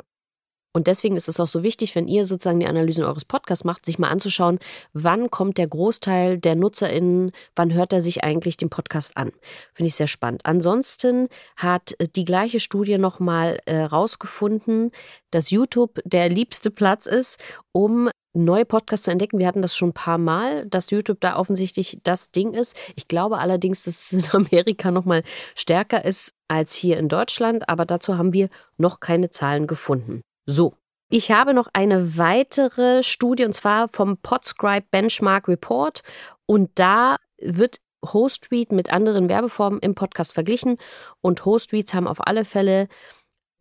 Und 0.76 0.88
deswegen 0.88 1.16
ist 1.16 1.30
es 1.30 1.40
auch 1.40 1.48
so 1.48 1.64
wichtig, 1.64 1.96
wenn 1.96 2.10
ihr 2.10 2.26
sozusagen 2.26 2.60
die 2.60 2.66
Analysen 2.66 3.06
eures 3.06 3.24
Podcasts 3.24 3.64
macht, 3.64 3.86
sich 3.86 3.98
mal 3.98 4.10
anzuschauen, 4.10 4.60
wann 4.92 5.32
kommt 5.32 5.58
der 5.58 5.70
Großteil 5.70 6.38
der 6.38 6.56
NutzerInnen, 6.56 7.32
wann 7.56 7.74
hört 7.74 7.94
er 7.94 8.02
sich 8.02 8.26
eigentlich 8.26 8.58
den 8.58 8.70
Podcast 8.70 9.16
an. 9.16 9.32
Finde 9.74 9.88
ich 9.88 9.96
sehr 9.96 10.08
spannend. 10.08 10.42
Ansonsten 10.44 11.30
hat 11.56 11.96
die 12.18 12.26
gleiche 12.26 12.60
Studie 12.60 12.98
nochmal 12.98 13.60
äh, 13.66 13.84
rausgefunden, 13.84 14.92
dass 15.32 15.50
YouTube 15.50 16.02
der 16.04 16.28
liebste 16.28 16.72
Platz 16.72 17.06
ist, 17.06 17.42
um 17.72 18.10
neue 18.34 18.66
Podcasts 18.66 19.06
zu 19.06 19.12
entdecken. 19.12 19.40
Wir 19.40 19.48
hatten 19.48 19.62
das 19.62 19.78
schon 19.78 19.92
ein 19.92 19.94
paar 19.94 20.18
Mal, 20.18 20.66
dass 20.66 20.90
YouTube 20.90 21.22
da 21.22 21.38
offensichtlich 21.38 22.00
das 22.04 22.32
Ding 22.32 22.54
ist. 22.54 22.76
Ich 22.98 23.08
glaube 23.08 23.38
allerdings, 23.38 23.84
dass 23.84 24.12
es 24.12 24.12
in 24.12 24.30
Amerika 24.34 24.92
nochmal 24.92 25.24
stärker 25.56 26.04
ist 26.04 26.32
als 26.50 26.74
hier 26.74 26.98
in 26.98 27.08
Deutschland, 27.08 27.70
aber 27.70 27.86
dazu 27.86 28.18
haben 28.18 28.34
wir 28.34 28.50
noch 28.78 29.00
keine 29.00 29.30
Zahlen 29.30 29.68
gefunden. 29.68 30.22
So. 30.46 30.74
Ich 31.10 31.32
habe 31.32 31.54
noch 31.54 31.68
eine 31.74 32.18
weitere 32.18 33.04
Studie 33.04 33.46
und 33.46 33.54
zwar 33.54 33.88
vom 33.88 34.18
Podscribe 34.18 34.88
Benchmark 34.90 35.48
Report 35.48 36.02
und 36.48 36.72
da 36.76 37.18
wird 37.40 37.80
Hostread 38.04 38.72
mit 38.72 38.92
anderen 38.92 39.30
Werbeformen 39.30 39.80
im 39.80 39.94
Podcast 39.94 40.34
verglichen 40.34 40.78
und 41.22 41.46
Hostreads 41.46 41.94
haben 41.94 42.08
auf 42.08 42.26
alle 42.26 42.44
Fälle 42.44 42.88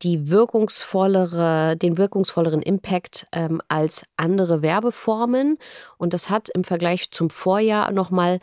die 0.03 0.31
wirkungsvollere, 0.31 1.77
den 1.77 1.97
wirkungsvolleren 1.97 2.63
Impact 2.63 3.27
ähm, 3.33 3.61
als 3.69 4.05
andere 4.17 4.61
Werbeformen. 4.61 5.59
Und 5.97 6.13
das 6.13 6.31
hat 6.31 6.51
im 6.51 6.65
Vergleich 6.65 7.11
zum 7.11 7.31
Vorjahr 7.31 7.91
nochmal 7.91 8.39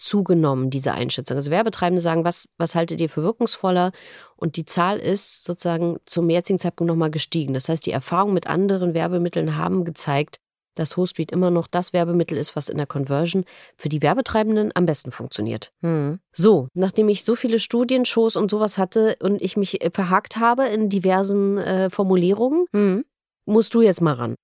zugenommen, 0.00 0.70
diese 0.70 0.92
Einschätzung. 0.92 1.36
Also 1.36 1.50
Werbetreibende 1.50 2.00
sagen, 2.00 2.24
was, 2.24 2.48
was 2.58 2.74
haltet 2.74 3.00
ihr 3.00 3.08
für 3.08 3.22
wirkungsvoller? 3.22 3.92
Und 4.36 4.56
die 4.56 4.64
Zahl 4.64 4.98
ist 4.98 5.44
sozusagen 5.44 5.98
zum 6.06 6.30
jetzigen 6.30 6.58
Zeitpunkt 6.58 6.88
nochmal 6.88 7.10
gestiegen. 7.10 7.54
Das 7.54 7.68
heißt, 7.68 7.84
die 7.84 7.92
Erfahrungen 7.92 8.34
mit 8.34 8.46
anderen 8.46 8.94
Werbemitteln 8.94 9.56
haben 9.56 9.84
gezeigt, 9.84 10.40
dass 10.74 10.96
Hostread 10.96 11.32
immer 11.32 11.50
noch 11.50 11.66
das 11.66 11.92
Werbemittel 11.92 12.38
ist, 12.38 12.56
was 12.56 12.68
in 12.68 12.78
der 12.78 12.86
Conversion 12.86 13.44
für 13.76 13.88
die 13.88 14.02
Werbetreibenden 14.02 14.72
am 14.74 14.86
besten 14.86 15.10
funktioniert. 15.10 15.72
Hm. 15.82 16.20
So, 16.32 16.68
nachdem 16.74 17.08
ich 17.08 17.24
so 17.24 17.34
viele 17.34 17.58
Studien, 17.58 18.04
Shows 18.04 18.36
und 18.36 18.50
sowas 18.50 18.78
hatte 18.78 19.16
und 19.20 19.42
ich 19.42 19.56
mich 19.56 19.82
äh, 19.82 19.90
verhakt 19.92 20.36
habe 20.36 20.66
in 20.66 20.88
diversen 20.88 21.58
äh, 21.58 21.90
Formulierungen, 21.90 22.66
hm. 22.72 23.04
musst 23.44 23.74
du 23.74 23.82
jetzt 23.82 24.00
mal 24.00 24.14
ran. 24.14 24.36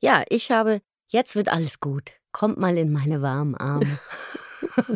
Ja, 0.00 0.24
ich 0.28 0.50
habe, 0.50 0.80
jetzt 1.08 1.36
wird 1.36 1.48
alles 1.48 1.78
gut. 1.80 2.12
Kommt 2.32 2.58
mal 2.58 2.76
in 2.76 2.92
meine 2.92 3.22
warmen 3.22 3.54
Arme. 3.54 3.98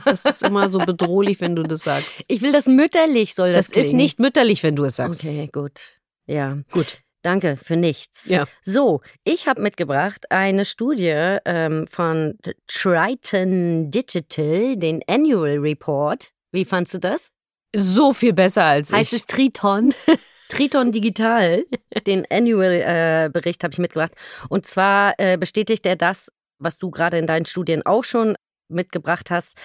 Das 0.05 0.25
ist 0.25 0.43
immer 0.43 0.69
so 0.69 0.79
bedrohlich, 0.79 1.41
wenn 1.41 1.57
du 1.57 1.63
das 1.63 1.83
sagst. 1.83 2.23
Ich 2.29 2.43
will 2.43 2.53
das 2.53 2.67
mütterlich, 2.67 3.35
soll 3.35 3.53
das 3.53 3.69
Das 3.69 3.77
ist 3.77 3.93
nicht 3.93 4.19
mütterlich, 4.19 4.63
wenn 4.63 4.77
du 4.77 4.85
es 4.85 4.97
sagst. 4.97 5.21
Okay, 5.25 5.49
gut. 5.53 6.01
Ja. 6.27 6.59
Gut. 6.71 7.01
Danke 7.23 7.59
für 7.63 7.77
nichts. 7.77 8.29
Ja. 8.29 8.47
So, 8.63 9.03
ich 9.25 9.47
habe 9.47 9.61
mitgebracht 9.61 10.31
eine 10.31 10.65
Studie 10.65 11.37
ähm, 11.45 11.87
von 11.87 12.39
Triton 12.67 13.91
Digital, 13.91 14.77
den 14.77 15.03
Annual 15.07 15.59
Report. 15.59 16.31
Wie 16.53 16.65
fandst 16.65 16.95
du 16.95 16.99
das? 16.99 17.29
So 17.77 18.13
viel 18.15 18.33
besser 18.33 18.65
als 18.65 18.93
Heißt 18.93 19.13
ich. 19.13 19.21
es 19.21 19.27
Triton? 19.27 19.95
Triton 20.49 20.91
Digital, 20.91 21.65
den 22.07 22.27
Annual-Bericht 22.29 23.63
habe 23.63 23.73
ich 23.73 23.79
mitgebracht. 23.79 24.13
Und 24.49 24.67
zwar 24.67 25.15
äh, 25.19 25.39
bestätigt 25.39 25.87
er 25.87 25.95
das, 25.95 26.33
was 26.59 26.79
du 26.79 26.91
gerade 26.91 27.19
in 27.19 27.27
deinen 27.27 27.47
Studien 27.47 27.87
auch 27.87 28.03
schon 28.03 28.37
mitgebracht 28.71 29.31
hast. 29.31 29.57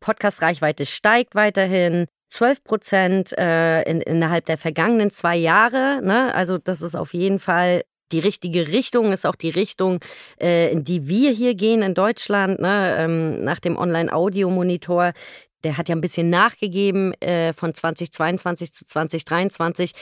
Podcast-Reichweite 0.00 0.86
steigt 0.86 1.34
weiterhin. 1.34 2.06
12 2.28 2.62
Prozent 2.62 3.38
äh, 3.38 3.82
in, 3.82 4.00
innerhalb 4.02 4.44
der 4.44 4.58
vergangenen 4.58 5.10
zwei 5.10 5.36
Jahre. 5.36 6.00
Ne? 6.02 6.34
Also 6.34 6.58
das 6.58 6.82
ist 6.82 6.94
auf 6.94 7.14
jeden 7.14 7.38
Fall 7.38 7.82
die 8.12 8.20
richtige 8.20 8.68
Richtung, 8.68 9.12
ist 9.12 9.26
auch 9.26 9.34
die 9.34 9.50
Richtung, 9.50 10.00
äh, 10.40 10.70
in 10.70 10.84
die 10.84 11.08
wir 11.08 11.30
hier 11.30 11.54
gehen 11.54 11.82
in 11.82 11.94
Deutschland. 11.94 12.60
Ne? 12.60 12.96
Ähm, 12.98 13.44
nach 13.44 13.60
dem 13.60 13.76
Online-Audio-Monitor, 13.76 15.12
der 15.64 15.76
hat 15.76 15.88
ja 15.88 15.94
ein 15.94 16.00
bisschen 16.00 16.30
nachgegeben 16.30 17.12
äh, 17.20 17.52
von 17.52 17.74
2022 17.74 18.72
zu 18.72 18.84
2023. 18.84 19.92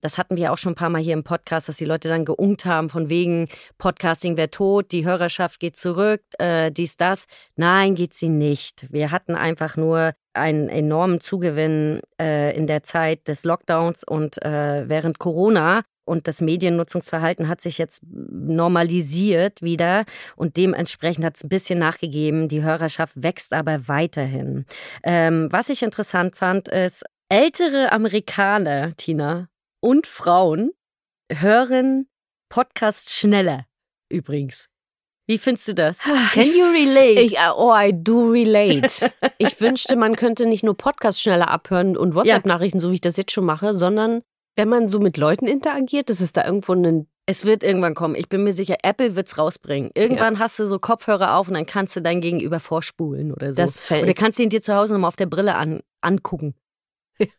Das 0.00 0.18
hatten 0.18 0.36
wir 0.36 0.52
auch 0.52 0.58
schon 0.58 0.72
ein 0.72 0.76
paar 0.76 0.90
Mal 0.90 1.02
hier 1.02 1.14
im 1.14 1.24
Podcast, 1.24 1.68
dass 1.68 1.76
die 1.76 1.84
Leute 1.84 2.08
dann 2.08 2.24
geungt 2.24 2.64
haben 2.64 2.88
von 2.88 3.08
wegen 3.08 3.48
Podcasting 3.78 4.36
wäre 4.36 4.50
tot, 4.50 4.92
die 4.92 5.04
Hörerschaft 5.04 5.60
geht 5.60 5.76
zurück, 5.76 6.22
äh, 6.38 6.70
dies, 6.70 6.96
das. 6.96 7.26
Nein, 7.56 7.94
geht 7.94 8.14
sie 8.14 8.28
nicht. 8.28 8.86
Wir 8.90 9.10
hatten 9.10 9.34
einfach 9.34 9.76
nur 9.76 10.12
einen 10.34 10.68
enormen 10.68 11.20
Zugewinn 11.20 12.00
äh, 12.20 12.56
in 12.56 12.66
der 12.66 12.82
Zeit 12.82 13.26
des 13.28 13.44
Lockdowns 13.44 14.04
und 14.04 14.40
äh, 14.42 14.88
während 14.88 15.18
Corona. 15.18 15.82
Und 16.08 16.26
das 16.26 16.40
Mediennutzungsverhalten 16.40 17.48
hat 17.48 17.60
sich 17.60 17.78
jetzt 17.78 18.02
normalisiert 18.08 19.62
wieder 19.62 20.04
und 20.36 20.56
dementsprechend 20.56 21.24
hat 21.24 21.36
es 21.36 21.44
ein 21.44 21.48
bisschen 21.48 21.78
nachgegeben. 21.78 22.48
Die 22.48 22.62
Hörerschaft 22.62 23.22
wächst 23.22 23.52
aber 23.52 23.86
weiterhin. 23.86 24.64
Ähm, 25.04 25.48
was 25.50 25.68
ich 25.68 25.82
interessant 25.82 26.34
fand, 26.34 26.68
ist, 26.68 27.04
ältere 27.28 27.92
Amerikaner, 27.92 28.96
Tina, 28.96 29.48
und 29.80 30.06
Frauen 30.06 30.72
hören 31.30 32.06
Podcasts 32.48 33.14
schneller 33.18 33.66
übrigens. 34.08 34.68
Wie 35.26 35.36
findest 35.36 35.68
du 35.68 35.74
das? 35.74 35.98
Can 36.32 36.44
you 36.44 36.64
relate? 36.64 37.20
Ich, 37.20 37.36
oh, 37.54 37.70
I 37.76 37.92
do 37.94 38.30
relate. 38.30 39.12
ich 39.38 39.60
wünschte, 39.60 39.94
man 39.94 40.16
könnte 40.16 40.46
nicht 40.46 40.64
nur 40.64 40.74
Podcasts 40.74 41.20
schneller 41.20 41.48
abhören 41.48 41.98
und 41.98 42.14
WhatsApp-Nachrichten, 42.14 42.80
so 42.80 42.90
wie 42.90 42.94
ich 42.94 43.02
das 43.02 43.18
jetzt 43.18 43.32
schon 43.32 43.44
mache, 43.44 43.74
sondern 43.74 44.22
wenn 44.58 44.68
man 44.68 44.88
so 44.88 44.98
mit 44.98 45.16
Leuten 45.16 45.46
interagiert, 45.46 46.10
dass 46.10 46.20
es 46.20 46.32
da 46.32 46.44
irgendwo 46.44 46.72
einen. 46.72 47.08
Es 47.26 47.44
wird 47.44 47.62
irgendwann 47.62 47.94
kommen. 47.94 48.16
Ich 48.16 48.28
bin 48.28 48.42
mir 48.42 48.52
sicher, 48.52 48.76
Apple 48.82 49.14
wird 49.14 49.28
es 49.28 49.38
rausbringen. 49.38 49.90
Irgendwann 49.94 50.34
ja. 50.34 50.40
hast 50.40 50.58
du 50.58 50.66
so 50.66 50.78
Kopfhörer 50.78 51.36
auf 51.36 51.46
und 51.46 51.54
dann 51.54 51.66
kannst 51.66 51.94
du 51.94 52.00
dein 52.00 52.20
Gegenüber 52.20 52.58
vorspulen 52.58 53.32
oder 53.32 53.52
so. 53.52 53.62
Das 53.62 53.80
fällt. 53.80 54.02
Oder 54.02 54.14
kannst 54.14 54.38
du 54.38 54.42
ihn 54.42 54.50
dir 54.50 54.62
zu 54.62 54.74
Hause 54.74 54.94
nochmal 54.94 55.08
auf 55.08 55.16
der 55.16 55.26
Brille 55.26 55.54
an, 55.54 55.82
angucken. 56.00 56.54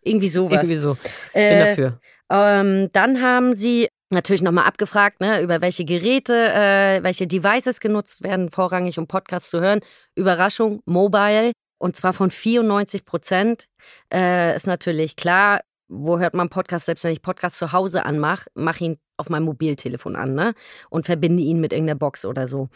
Irgendwie 0.01 0.29
sowas. 0.29 0.53
Irgendwie 0.53 0.75
so. 0.75 0.93
Bin 1.33 1.41
äh, 1.41 1.67
dafür. 1.67 1.99
Ähm, 2.29 2.89
dann 2.93 3.21
haben 3.21 3.53
sie 3.53 3.89
natürlich 4.11 4.41
nochmal 4.41 4.65
abgefragt, 4.65 5.19
ne, 5.19 5.41
über 5.41 5.59
welche 5.59 5.83
Geräte, 5.85 6.33
äh, 6.33 7.03
welche 7.03 7.27
Devices 7.27 7.79
genutzt 7.79 8.23
werden, 8.23 8.49
vorrangig 8.51 8.97
um 8.97 9.07
Podcasts 9.07 9.49
zu 9.49 9.59
hören. 9.59 9.81
Überraschung, 10.15 10.81
Mobile. 10.85 11.51
Und 11.81 11.95
zwar 11.95 12.13
von 12.13 12.29
94 12.29 13.05
Prozent. 13.05 13.65
Äh, 14.13 14.55
ist 14.55 14.67
natürlich 14.67 15.15
klar, 15.15 15.61
wo 15.89 16.19
hört 16.19 16.33
man 16.33 16.49
Podcast, 16.49 16.85
selbst 16.85 17.03
wenn 17.03 17.11
ich 17.11 17.21
Podcast 17.21 17.57
zu 17.57 17.73
Hause 17.73 18.05
anmache, 18.05 18.49
mache 18.53 18.83
ihn 18.83 18.99
auf 19.17 19.29
meinem 19.29 19.45
Mobiltelefon 19.45 20.15
an, 20.15 20.35
ne? 20.35 20.53
Und 20.89 21.05
verbinde 21.05 21.43
ihn 21.43 21.59
mit 21.59 21.73
irgendeiner 21.73 21.99
Box 21.99 22.25
oder 22.25 22.47
so. 22.47 22.69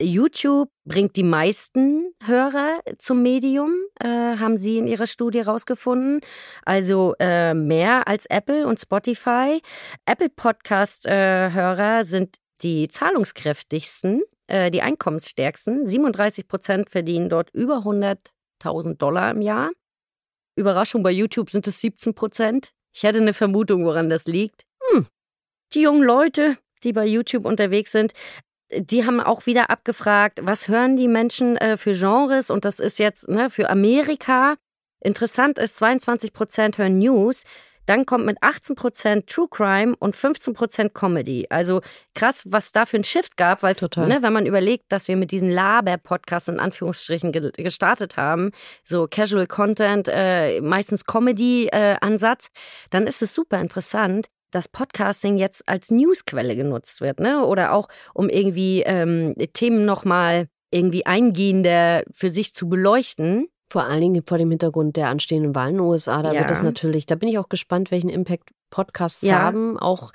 YouTube 0.00 0.70
bringt 0.84 1.16
die 1.16 1.24
meisten 1.24 2.12
Hörer 2.24 2.80
zum 2.98 3.22
Medium, 3.22 3.72
äh, 4.00 4.06
haben 4.06 4.56
sie 4.56 4.78
in 4.78 4.86
ihrer 4.86 5.08
Studie 5.08 5.40
rausgefunden. 5.40 6.20
Also 6.64 7.14
äh, 7.18 7.52
mehr 7.54 8.06
als 8.06 8.26
Apple 8.26 8.66
und 8.66 8.78
Spotify. 8.78 9.60
Apple 10.06 10.28
Podcast-Hörer 10.30 12.00
äh, 12.00 12.04
sind 12.04 12.36
die 12.62 12.88
zahlungskräftigsten, 12.88 14.22
äh, 14.46 14.70
die 14.70 14.82
einkommensstärksten. 14.82 15.88
37 15.88 16.46
Prozent 16.46 16.90
verdienen 16.90 17.28
dort 17.28 17.50
über 17.50 17.78
100.000 17.78 18.98
Dollar 18.98 19.32
im 19.32 19.42
Jahr. 19.42 19.70
Überraschung, 20.58 21.02
bei 21.02 21.10
YouTube 21.10 21.50
sind 21.50 21.66
es 21.66 21.80
17 21.80 22.14
Prozent. 22.14 22.72
Ich 22.92 23.02
hätte 23.02 23.18
eine 23.18 23.34
Vermutung, 23.34 23.84
woran 23.84 24.08
das 24.08 24.26
liegt. 24.26 24.64
Hm. 24.90 25.06
Die 25.72 25.82
jungen 25.82 26.02
Leute, 26.02 26.56
die 26.84 26.92
bei 26.92 27.06
YouTube 27.06 27.44
unterwegs 27.44 27.92
sind, 27.92 28.12
die 28.70 29.06
haben 29.06 29.20
auch 29.20 29.46
wieder 29.46 29.70
abgefragt, 29.70 30.40
was 30.42 30.68
hören 30.68 30.96
die 30.96 31.08
Menschen 31.08 31.56
äh, 31.56 31.76
für 31.76 31.94
Genres? 31.94 32.50
Und 32.50 32.64
das 32.64 32.80
ist 32.80 32.98
jetzt 32.98 33.28
ne, 33.28 33.50
für 33.50 33.70
Amerika. 33.70 34.56
Interessant 35.00 35.58
ist, 35.58 35.76
22 35.76 36.32
Prozent 36.32 36.78
hören 36.78 36.98
News. 36.98 37.44
Dann 37.88 38.04
kommt 38.04 38.26
mit 38.26 38.36
18 38.42 38.76
Prozent 38.76 39.26
True 39.28 39.48
Crime 39.50 39.94
und 39.98 40.14
15 40.14 40.52
Prozent 40.52 40.92
Comedy. 40.92 41.46
Also 41.48 41.80
krass, 42.14 42.42
was 42.46 42.70
da 42.70 42.84
für 42.84 42.98
ein 42.98 43.04
Shift 43.04 43.38
gab, 43.38 43.62
weil 43.62 43.74
ne, 43.96 44.18
wenn 44.20 44.32
man 44.34 44.44
überlegt, 44.44 44.92
dass 44.92 45.08
wir 45.08 45.16
mit 45.16 45.30
diesen 45.30 45.48
Laber-Podcasts 45.48 46.48
in 46.48 46.60
Anführungsstrichen 46.60 47.32
ge 47.32 47.50
gestartet 47.56 48.18
haben, 48.18 48.50
so 48.84 49.06
Casual 49.10 49.46
Content, 49.46 50.06
äh, 50.12 50.60
meistens 50.60 51.06
Comedy-Ansatz, 51.06 52.46
äh, 52.46 52.88
dann 52.90 53.06
ist 53.06 53.22
es 53.22 53.34
super 53.34 53.58
interessant, 53.58 54.26
dass 54.50 54.68
Podcasting 54.68 55.38
jetzt 55.38 55.66
als 55.66 55.90
Newsquelle 55.90 56.56
genutzt 56.56 57.00
wird, 57.00 57.20
ne? 57.20 57.46
Oder 57.46 57.72
auch 57.72 57.88
um 58.12 58.28
irgendwie 58.28 58.82
ähm, 58.82 59.34
Themen 59.54 59.86
nochmal 59.86 60.48
irgendwie 60.70 61.06
eingehender 61.06 62.02
für 62.12 62.28
sich 62.28 62.52
zu 62.52 62.68
beleuchten. 62.68 63.48
Vor 63.70 63.84
allen 63.84 64.00
Dingen 64.00 64.22
vor 64.26 64.38
dem 64.38 64.50
Hintergrund 64.50 64.96
der 64.96 65.08
anstehenden 65.08 65.54
Wahlen 65.54 65.70
in 65.70 65.76
den 65.76 65.86
USA, 65.86 66.22
da 66.22 66.32
ja. 66.32 66.40
wird 66.40 66.50
das 66.50 66.62
natürlich, 66.62 67.06
da 67.06 67.14
bin 67.16 67.28
ich 67.28 67.38
auch 67.38 67.48
gespannt, 67.48 67.90
welchen 67.90 68.08
Impact 68.08 68.50
Podcasts 68.70 69.22
ja. 69.22 69.38
haben, 69.38 69.78
auch 69.78 70.12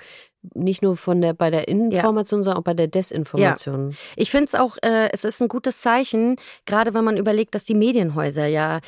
nicht 0.54 0.82
nur 0.82 0.96
von 0.96 1.20
der 1.20 1.32
bei 1.32 1.50
der 1.50 1.68
Information, 1.68 2.40
ja. 2.40 2.44
sondern 2.44 2.60
auch 2.60 2.64
bei 2.64 2.74
der 2.74 2.86
Desinformation. 2.86 3.90
Ja. 3.90 3.96
Ich 4.16 4.30
finde 4.30 4.46
es 4.46 4.54
auch, 4.54 4.76
äh, 4.82 5.10
es 5.12 5.24
ist 5.24 5.40
ein 5.40 5.48
gutes 5.48 5.80
Zeichen, 5.80 6.36
gerade 6.66 6.94
wenn 6.94 7.04
man 7.04 7.16
überlegt, 7.16 7.54
dass 7.54 7.64
die 7.64 7.74
Medienhäuser 7.74 8.46
ja 8.46 8.80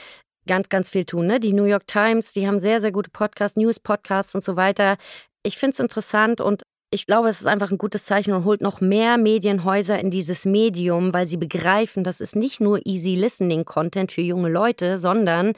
ganz, 0.46 0.68
ganz 0.68 0.90
viel 0.90 1.04
tun. 1.04 1.26
Ne? 1.26 1.40
Die 1.40 1.52
New 1.52 1.64
York 1.64 1.86
Times, 1.86 2.32
die 2.32 2.46
haben 2.46 2.60
sehr, 2.60 2.80
sehr 2.80 2.92
gute 2.92 3.10
Podcasts, 3.10 3.56
News-Podcasts 3.56 4.34
und 4.34 4.44
so 4.44 4.56
weiter 4.56 4.96
ich 5.46 5.58
finde 5.58 5.74
es 5.74 5.80
interessant 5.80 6.40
und 6.40 6.65
ich 6.90 7.06
glaube, 7.06 7.28
es 7.28 7.40
ist 7.40 7.46
einfach 7.46 7.70
ein 7.70 7.78
gutes 7.78 8.04
Zeichen 8.04 8.32
und 8.32 8.44
holt 8.44 8.60
noch 8.62 8.80
mehr 8.80 9.18
Medienhäuser 9.18 9.98
in 9.98 10.10
dieses 10.10 10.44
Medium, 10.44 11.12
weil 11.12 11.26
sie 11.26 11.36
begreifen, 11.36 12.04
das 12.04 12.20
ist 12.20 12.36
nicht 12.36 12.60
nur 12.60 12.80
easy 12.86 13.16
listening 13.16 13.64
Content 13.64 14.12
für 14.12 14.20
junge 14.20 14.48
Leute, 14.48 14.98
sondern 14.98 15.52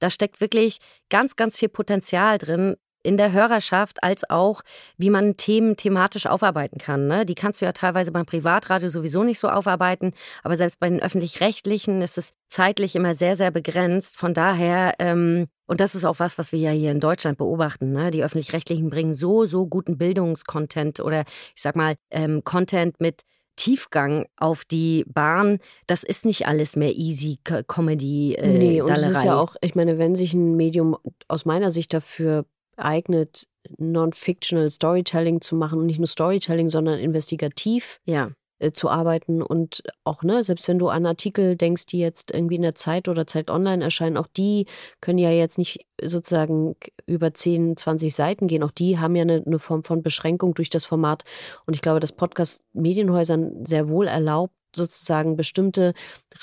da 0.00 0.10
steckt 0.10 0.40
wirklich 0.40 0.78
ganz, 1.08 1.36
ganz 1.36 1.58
viel 1.58 1.68
Potenzial 1.68 2.38
drin, 2.38 2.76
in 3.02 3.16
der 3.16 3.32
Hörerschaft 3.32 4.02
als 4.02 4.28
auch, 4.28 4.62
wie 4.96 5.10
man 5.10 5.36
Themen 5.36 5.76
thematisch 5.76 6.26
aufarbeiten 6.26 6.78
kann. 6.78 7.06
Ne? 7.06 7.26
Die 7.26 7.34
kannst 7.34 7.60
du 7.60 7.64
ja 7.64 7.72
teilweise 7.72 8.12
beim 8.12 8.26
Privatradio 8.26 8.88
sowieso 8.88 9.22
nicht 9.22 9.38
so 9.38 9.48
aufarbeiten, 9.48 10.12
aber 10.42 10.56
selbst 10.56 10.78
bei 10.80 10.88
den 10.88 11.02
öffentlich-rechtlichen 11.02 12.02
ist 12.02 12.18
es 12.18 12.34
zeitlich 12.48 12.96
immer 12.96 13.14
sehr, 13.14 13.36
sehr 13.36 13.50
begrenzt. 13.50 14.16
Von 14.16 14.34
daher, 14.34 14.94
ähm, 14.98 15.48
und 15.66 15.80
das 15.80 15.94
ist 15.94 16.04
auch 16.04 16.18
was, 16.18 16.38
was 16.38 16.52
wir 16.52 16.58
ja 16.58 16.70
hier 16.70 16.90
in 16.90 17.00
Deutschland 17.00 17.38
beobachten. 17.38 17.92
Ne? 17.92 18.10
Die 18.10 18.22
öffentlich-rechtlichen 18.22 18.90
bringen 18.90 19.14
so, 19.14 19.46
so 19.46 19.66
guten 19.66 19.98
Bildungskontent 19.98 21.00
oder 21.00 21.24
ich 21.54 21.62
sag 21.62 21.76
mal, 21.76 21.94
ähm, 22.10 22.44
Content 22.44 23.00
mit 23.00 23.22
Tiefgang 23.56 24.26
auf 24.36 24.64
die 24.64 25.04
Bahn. 25.06 25.58
Das 25.86 26.02
ist 26.02 26.24
nicht 26.24 26.46
alles 26.46 26.76
mehr 26.76 26.94
easy 26.94 27.38
Comedy. 27.42 28.34
Äh, 28.34 28.58
nee, 28.58 28.80
und 28.80 28.90
es 28.90 29.06
ist 29.06 29.24
ja 29.24 29.38
auch, 29.38 29.56
ich 29.60 29.74
meine, 29.74 29.98
wenn 29.98 30.14
sich 30.14 30.34
ein 30.34 30.56
Medium 30.56 30.96
aus 31.28 31.44
meiner 31.44 31.70
Sicht 31.70 31.92
dafür 31.92 32.46
eignet, 32.84 33.48
Non-Fictional 33.78 34.70
Storytelling 34.70 35.40
zu 35.40 35.56
machen 35.56 35.78
und 35.78 35.86
nicht 35.86 35.98
nur 35.98 36.06
Storytelling, 36.06 36.68
sondern 36.68 36.98
investigativ 36.98 38.00
ja. 38.04 38.30
äh, 38.58 38.72
zu 38.72 38.90
arbeiten 38.90 39.40
und 39.42 39.82
auch, 40.04 40.22
ne, 40.22 40.42
selbst 40.42 40.66
wenn 40.68 40.78
du 40.78 40.88
an 40.88 41.06
Artikel 41.06 41.56
denkst, 41.56 41.86
die 41.86 41.98
jetzt 41.98 42.32
irgendwie 42.32 42.56
in 42.56 42.62
der 42.62 42.74
Zeit 42.74 43.08
oder 43.08 43.26
Zeit 43.26 43.50
online 43.50 43.84
erscheinen, 43.84 44.16
auch 44.16 44.26
die 44.26 44.66
können 45.00 45.18
ja 45.18 45.30
jetzt 45.30 45.58
nicht 45.58 45.86
sozusagen 46.02 46.74
über 47.06 47.32
10, 47.32 47.76
20 47.76 48.14
Seiten 48.14 48.48
gehen. 48.48 48.62
Auch 48.62 48.72
die 48.72 48.98
haben 48.98 49.14
ja 49.14 49.22
eine, 49.22 49.42
eine 49.46 49.58
Form 49.58 49.84
von 49.84 50.02
Beschränkung 50.02 50.54
durch 50.54 50.70
das 50.70 50.84
Format. 50.84 51.22
Und 51.66 51.74
ich 51.74 51.82
glaube, 51.82 52.00
das 52.00 52.12
Podcast 52.12 52.64
Medienhäusern 52.72 53.64
sehr 53.64 53.88
wohl 53.88 54.08
erlaubt, 54.08 54.54
sozusagen 54.74 55.36
bestimmte 55.36 55.92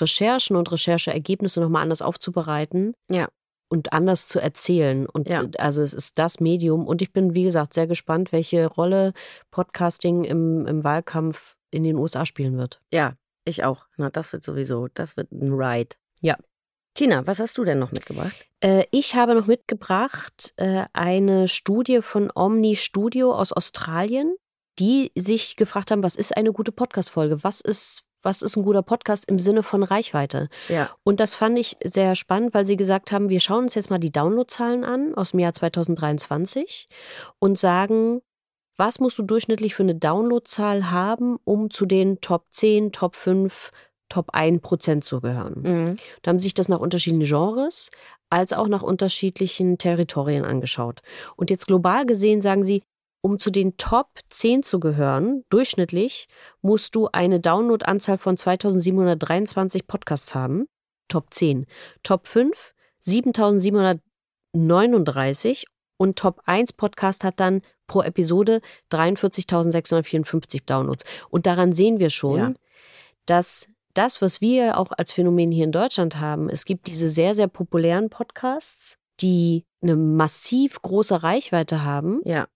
Recherchen 0.00 0.56
und 0.56 0.70
Rechercheergebnisse 0.72 1.60
nochmal 1.60 1.82
anders 1.82 2.00
aufzubereiten. 2.00 2.94
Ja 3.10 3.28
und 3.70 3.92
anders 3.92 4.26
zu 4.26 4.40
erzählen. 4.40 5.06
Und 5.06 5.28
ja. 5.28 5.44
also 5.58 5.80
es 5.80 5.94
ist 5.94 6.18
das 6.18 6.40
Medium. 6.40 6.86
Und 6.86 7.00
ich 7.00 7.12
bin, 7.12 7.34
wie 7.34 7.44
gesagt, 7.44 7.72
sehr 7.72 7.86
gespannt, 7.86 8.32
welche 8.32 8.66
Rolle 8.66 9.12
Podcasting 9.50 10.24
im, 10.24 10.66
im 10.66 10.84
Wahlkampf 10.84 11.56
in 11.70 11.84
den 11.84 11.96
USA 11.96 12.26
spielen 12.26 12.58
wird. 12.58 12.82
Ja, 12.92 13.14
ich 13.44 13.64
auch. 13.64 13.86
Na, 13.96 14.10
das 14.10 14.32
wird 14.32 14.42
sowieso, 14.42 14.88
das 14.92 15.16
wird 15.16 15.32
ein 15.32 15.52
Ride. 15.52 15.96
Ja. 16.20 16.36
Tina, 16.94 17.24
was 17.26 17.38
hast 17.38 17.56
du 17.56 17.64
denn 17.64 17.78
noch 17.78 17.92
mitgebracht? 17.92 18.34
Äh, 18.60 18.84
ich 18.90 19.14
habe 19.14 19.34
noch 19.34 19.46
mitgebracht 19.46 20.52
äh, 20.56 20.86
eine 20.92 21.46
Studie 21.46 22.02
von 22.02 22.32
Omni 22.34 22.74
Studio 22.74 23.32
aus 23.32 23.52
Australien, 23.52 24.34
die 24.80 25.12
sich 25.16 25.54
gefragt 25.54 25.92
haben, 25.92 26.02
was 26.02 26.16
ist 26.16 26.36
eine 26.36 26.52
gute 26.52 26.72
Podcast-Folge? 26.72 27.44
Was 27.44 27.60
ist 27.60 28.02
was 28.22 28.42
ist 28.42 28.56
ein 28.56 28.62
guter 28.62 28.82
Podcast 28.82 29.24
im 29.28 29.38
Sinne 29.38 29.62
von 29.62 29.82
Reichweite. 29.82 30.48
Ja. 30.68 30.90
Und 31.04 31.20
das 31.20 31.34
fand 31.34 31.58
ich 31.58 31.76
sehr 31.82 32.14
spannend, 32.14 32.54
weil 32.54 32.66
sie 32.66 32.76
gesagt 32.76 33.12
haben, 33.12 33.28
wir 33.28 33.40
schauen 33.40 33.64
uns 33.64 33.74
jetzt 33.74 33.90
mal 33.90 33.98
die 33.98 34.12
Downloadzahlen 34.12 34.84
an 34.84 35.14
aus 35.14 35.30
dem 35.30 35.40
Jahr 35.40 35.52
2023 35.52 36.88
und 37.38 37.58
sagen, 37.58 38.20
was 38.76 38.98
musst 38.98 39.18
du 39.18 39.22
durchschnittlich 39.22 39.74
für 39.74 39.82
eine 39.82 39.94
Downloadzahl 39.94 40.90
haben, 40.90 41.38
um 41.44 41.70
zu 41.70 41.84
den 41.84 42.20
Top 42.20 42.46
10, 42.50 42.92
Top 42.92 43.14
5, 43.14 43.70
Top 44.08 44.30
1 44.32 44.60
Prozent 44.60 45.04
zu 45.04 45.20
gehören. 45.20 45.62
Mhm. 45.62 45.98
Da 46.22 46.30
haben 46.30 46.40
sich 46.40 46.54
das 46.54 46.68
nach 46.68 46.80
unterschiedlichen 46.80 47.26
Genres 47.26 47.90
als 48.28 48.52
auch 48.52 48.68
nach 48.68 48.82
unterschiedlichen 48.82 49.78
Territorien 49.78 50.44
angeschaut. 50.44 51.00
Und 51.36 51.50
jetzt 51.50 51.66
global 51.66 52.06
gesehen 52.06 52.40
sagen 52.40 52.64
sie, 52.64 52.82
um 53.22 53.38
zu 53.38 53.50
den 53.50 53.76
Top 53.76 54.08
10 54.28 54.62
zu 54.62 54.80
gehören, 54.80 55.44
durchschnittlich, 55.50 56.28
musst 56.62 56.94
du 56.94 57.08
eine 57.08 57.40
Download-Anzahl 57.40 58.18
von 58.18 58.36
2723 58.36 59.86
Podcasts 59.86 60.34
haben. 60.34 60.66
Top 61.08 61.32
10. 61.32 61.66
Top 62.02 62.26
5 62.26 62.74
7739 63.00 65.64
und 65.96 66.18
Top 66.18 66.42
1 66.46 66.74
Podcast 66.74 67.24
hat 67.24 67.40
dann 67.40 67.62
pro 67.86 68.02
Episode 68.02 68.60
43.654 68.92 70.64
Downloads. 70.64 71.04
Und 71.28 71.46
daran 71.46 71.72
sehen 71.72 71.98
wir 71.98 72.10
schon, 72.10 72.38
ja. 72.38 72.52
dass 73.26 73.68
das, 73.94 74.22
was 74.22 74.40
wir 74.40 74.78
auch 74.78 74.92
als 74.92 75.12
Phänomen 75.12 75.50
hier 75.50 75.64
in 75.64 75.72
Deutschland 75.72 76.20
haben, 76.20 76.48
es 76.48 76.64
gibt 76.64 76.86
diese 76.86 77.10
sehr, 77.10 77.34
sehr 77.34 77.48
populären 77.48 78.08
Podcasts, 78.08 78.96
die 79.20 79.64
eine 79.82 79.96
massiv 79.96 80.80
große 80.80 81.22
Reichweite 81.22 81.84
haben. 81.84 82.20
Ja. 82.24 82.46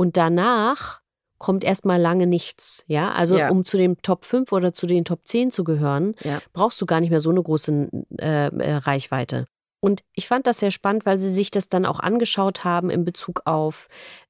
Und 0.00 0.16
danach 0.16 1.02
kommt 1.36 1.62
erstmal 1.62 2.00
lange 2.00 2.26
nichts. 2.26 2.84
Ja, 2.86 3.12
also 3.12 3.36
ja. 3.36 3.50
um 3.50 3.66
zu 3.66 3.76
den 3.76 3.98
Top 4.00 4.24
5 4.24 4.50
oder 4.50 4.72
zu 4.72 4.86
den 4.86 5.04
Top 5.04 5.20
10 5.24 5.50
zu 5.50 5.62
gehören, 5.62 6.14
ja. 6.22 6.40
brauchst 6.54 6.80
du 6.80 6.86
gar 6.86 7.00
nicht 7.00 7.10
mehr 7.10 7.20
so 7.20 7.28
eine 7.28 7.42
große 7.42 7.90
äh, 8.18 8.46
äh, 8.46 8.76
Reichweite. 8.76 9.44
Und 9.80 10.00
ich 10.14 10.26
fand 10.26 10.46
das 10.46 10.60
sehr 10.60 10.70
spannend, 10.70 11.04
weil 11.04 11.18
sie 11.18 11.28
sich 11.28 11.50
das 11.50 11.68
dann 11.68 11.84
auch 11.84 12.00
angeschaut 12.00 12.64
haben 12.64 12.88
in 12.88 13.04
Bezug 13.04 13.42
auf 13.44 13.88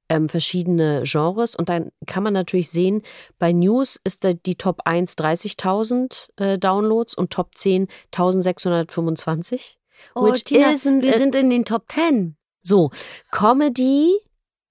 ähm, 0.09 0.27
verschiedene 0.27 1.03
Genres. 1.05 1.55
Und 1.55 1.69
dann 1.69 1.93
kann 2.05 2.23
man 2.23 2.33
natürlich 2.33 2.69
sehen, 2.69 3.01
bei 3.39 3.53
News 3.53 3.97
ist 4.03 4.27
die 4.45 4.55
Top 4.55 4.81
1 4.83 5.17
30.000 5.17 6.31
äh, 6.35 6.57
Downloads 6.59 7.15
und 7.15 7.31
Top 7.31 7.55
10 7.55 7.87
1625. 8.07 9.79
Oh, 10.15 10.29
Tina, 10.33 10.71
wir 10.71 11.13
sind 11.13 11.33
in 11.33 11.49
den 11.49 11.63
Top 11.63 11.85
10. 11.93 12.35
So, 12.61 12.91
Comedy 13.31 14.19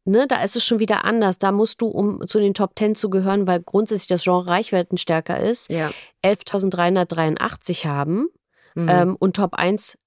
Ne, 0.04 0.26
da 0.26 0.42
ist 0.42 0.56
es 0.56 0.64
schon 0.64 0.78
wieder 0.78 1.04
anders. 1.04 1.38
Da 1.38 1.52
musst 1.52 1.82
du, 1.82 1.86
um 1.86 2.26
zu 2.26 2.40
den 2.40 2.54
Top 2.54 2.72
10 2.78 2.94
zu 2.94 3.10
gehören, 3.10 3.46
weil 3.46 3.60
grundsätzlich 3.60 4.08
das 4.08 4.24
Genre 4.24 4.46
Reichweiten 4.46 4.96
stärker 4.96 5.38
ist, 5.38 5.70
ja. 5.70 5.90
11.383 6.24 7.86
haben 7.86 8.28
mhm. 8.74 8.88
ähm, 8.88 9.16
und 9.18 9.36
Top 9.36 9.54
1 9.54 9.98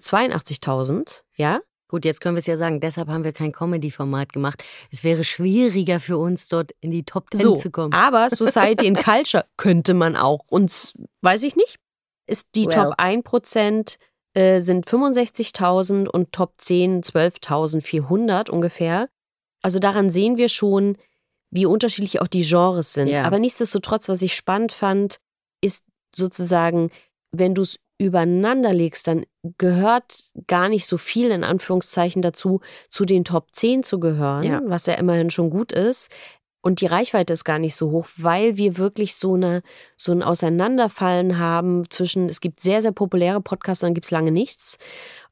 82.000, 0.00 1.22
ja. 1.36 1.60
Gut, 1.90 2.04
jetzt 2.04 2.20
können 2.20 2.36
wir 2.36 2.40
es 2.40 2.46
ja 2.46 2.58
sagen, 2.58 2.80
deshalb 2.80 3.08
haben 3.08 3.24
wir 3.24 3.32
kein 3.32 3.50
Comedy-Format 3.50 4.34
gemacht. 4.34 4.62
Es 4.92 5.04
wäre 5.04 5.24
schwieriger 5.24 6.00
für 6.00 6.18
uns, 6.18 6.48
dort 6.48 6.72
in 6.80 6.90
die 6.90 7.04
Top 7.04 7.28
10 7.32 7.40
so, 7.40 7.54
zu 7.56 7.70
kommen. 7.70 7.94
Aber 7.94 8.28
Society 8.30 8.86
and 8.86 9.02
Culture 9.02 9.46
könnte 9.56 9.94
man 9.94 10.14
auch. 10.14 10.44
Uns, 10.50 10.92
weiß 11.22 11.42
ich 11.44 11.56
nicht, 11.56 11.76
ist 12.26 12.48
die 12.54 12.66
well. 12.66 12.74
Top 12.74 13.00
1% 13.00 13.96
äh, 14.34 14.60
sind 14.60 14.86
65.000 14.86 16.06
und 16.06 16.32
Top 16.32 16.52
10 16.58 17.02
12.400 17.02 18.50
ungefähr. 18.50 19.08
Also 19.62 19.78
daran 19.78 20.10
sehen 20.10 20.36
wir 20.36 20.48
schon, 20.48 20.96
wie 21.50 21.66
unterschiedlich 21.66 22.20
auch 22.20 22.28
die 22.28 22.44
Genres 22.44 22.92
sind. 22.92 23.08
Ja. 23.08 23.24
Aber 23.24 23.38
nichtsdestotrotz, 23.38 24.08
was 24.08 24.22
ich 24.22 24.34
spannend 24.34 24.72
fand, 24.72 25.18
ist 25.60 25.84
sozusagen, 26.14 26.90
wenn 27.32 27.54
du 27.54 27.62
es 27.62 27.78
übereinander 27.98 28.72
legst, 28.72 29.08
dann 29.08 29.26
gehört 29.58 30.30
gar 30.46 30.68
nicht 30.68 30.86
so 30.86 30.96
viel 30.96 31.30
in 31.30 31.42
Anführungszeichen 31.42 32.22
dazu, 32.22 32.60
zu 32.88 33.04
den 33.04 33.24
Top 33.24 33.48
10 33.52 33.82
zu 33.82 33.98
gehören, 33.98 34.44
ja. 34.44 34.60
was 34.64 34.86
ja 34.86 34.94
immerhin 34.94 35.30
schon 35.30 35.50
gut 35.50 35.72
ist. 35.72 36.10
Und 36.60 36.80
die 36.80 36.86
Reichweite 36.86 37.32
ist 37.32 37.44
gar 37.44 37.58
nicht 37.58 37.76
so 37.76 37.90
hoch, 37.90 38.08
weil 38.16 38.56
wir 38.56 38.78
wirklich 38.78 39.14
so, 39.14 39.34
eine, 39.34 39.62
so 39.96 40.12
ein 40.12 40.22
Auseinanderfallen 40.22 41.38
haben 41.38 41.88
zwischen, 41.90 42.28
es 42.28 42.40
gibt 42.40 42.60
sehr, 42.60 42.82
sehr 42.82 42.92
populäre 42.92 43.40
Podcasts, 43.40 43.82
dann 43.82 43.94
gibt 43.94 44.06
es 44.06 44.10
lange 44.10 44.32
nichts. 44.32 44.78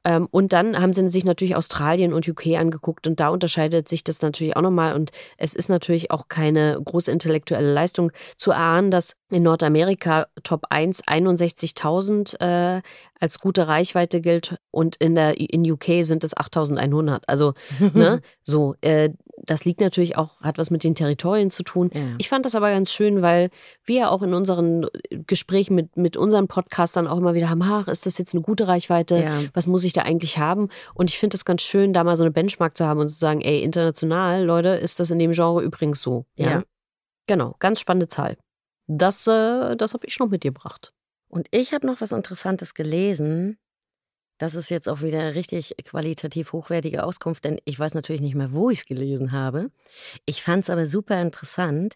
Ähm, 0.07 0.29
und 0.31 0.53
dann 0.53 0.81
haben 0.81 0.93
sie 0.93 1.09
sich 1.11 1.25
natürlich 1.25 1.57
Australien 1.57 2.13
und 2.13 2.29
UK 2.29 2.57
angeguckt 2.59 3.09
und 3.09 3.19
da 3.19 3.29
unterscheidet 3.29 3.89
sich 3.89 4.05
das 4.05 4.23
natürlich 4.23 4.57
auch 4.57 4.63
nochmal. 4.63 4.95
Und 4.95 5.11
es 5.37 5.57
ist 5.57 5.69
natürlich 5.69 6.13
auch 6.13 6.29
keine 6.29 6.81
große 6.83 7.11
intellektuelle 7.11 7.73
Leistung 7.73 8.13
zu 8.37 8.53
erahnen, 8.53 8.93
dass 8.93 9.17
in 9.31 9.43
Nordamerika 9.43 10.29
Top 10.45 10.67
1 10.71 11.05
61.000 11.05 12.41
äh, 12.41 12.83
als 13.19 13.41
gute 13.41 13.67
Reichweite 13.67 14.21
gilt 14.21 14.57
und 14.71 14.95
in 14.97 15.17
der 15.17 15.41
in 15.41 15.69
UK 15.69 16.03
sind 16.05 16.23
es 16.23 16.37
8.100. 16.37 17.23
Also 17.27 17.55
ne, 17.93 18.21
so 18.45 18.77
äh, 18.83 19.11
das 19.47 19.65
liegt 19.65 19.81
natürlich 19.81 20.17
auch, 20.17 20.41
hat 20.41 20.59
was 20.59 20.71
mit 20.71 20.85
den 20.85 20.95
Territorien 20.95 21.51
zu 21.51 21.63
tun. 21.63 21.91
Ja. 21.95 22.01
Ich 22.19 22.29
fand 22.29 22.45
das 22.45 22.55
aber 22.55 22.71
ganz 22.71 22.91
schön, 22.91 23.23
weil 23.23 23.51
wir 23.85 24.01
ja 24.01 24.09
auch 24.11 24.23
in 24.23 24.35
unseren 24.35 24.87
Gesprächen 25.11 25.75
mit, 25.75 25.97
mit 25.97 26.17
unseren 26.17 26.49
Podcastern 26.49 27.07
auch 27.07 27.19
immer 27.19 27.35
wieder 27.35 27.49
haben, 27.49 27.63
ach, 27.63 27.89
ist 27.89 28.07
das 28.07 28.19
jetzt 28.19 28.35
eine 28.35 28.43
gute 28.43 28.69
Reichweite? 28.69 29.17
Ja. 29.19 29.43
Was 29.55 29.67
muss 29.67 29.85
ich 29.85 29.93
da 29.93 30.03
eigentlich 30.03 30.39
haben? 30.39 30.69
Und 30.95 31.11
ich 31.11 31.19
finde 31.19 31.37
es 31.37 31.45
ganz 31.45 31.63
schön, 31.63 31.93
da 31.93 32.05
mal 32.05 32.17
so 32.17 32.25
eine 32.25 32.33
Benchmark 32.33 32.77
zu 32.77 32.87
haben 32.87 33.01
und 33.01 33.09
zu 33.09 33.17
sagen, 33.17 33.41
ey, 33.41 33.63
international, 33.63 34.45
Leute, 34.45 34.71
ist 34.71 35.01
das 35.01 35.11
in 35.11 35.19
dem 35.19 35.33
Genre 35.33 35.63
übrigens 35.63 36.03
so. 36.03 36.27
Ja. 36.37 36.51
ja. 36.51 36.63
Genau, 37.27 37.57
ganz 37.59 37.81
spannende 37.81 38.09
Zahl. 38.09 38.37
Das, 38.87 39.27
äh, 39.27 39.77
das 39.77 39.95
habe 39.95 40.07
ich 40.07 40.19
noch 40.19 40.29
mitgebracht. 40.29 40.93
Und 41.29 41.49
ich 41.51 41.75
habe 41.75 41.87
noch 41.87 42.01
was 42.01 42.13
Interessantes 42.13 42.75
gelesen. 42.75 43.59
Das 44.39 44.55
ist 44.55 44.71
jetzt 44.71 44.89
auch 44.89 45.01
wieder 45.01 45.35
richtig 45.35 45.75
qualitativ 45.85 46.53
hochwertige 46.53 47.05
Auskunft, 47.05 47.45
denn 47.45 47.59
ich 47.65 47.79
weiß 47.79 47.95
natürlich 47.95 48.21
nicht 48.21 48.35
mehr, 48.35 48.53
wo 48.53 48.71
ich 48.71 48.81
es 48.81 48.87
gelesen 48.87 49.33
habe. 49.33 49.71
Ich 50.27 50.43
fand 50.43 50.65
es 50.65 50.71
aber 50.71 50.87
super 50.87 51.21
interessant. 51.21 51.95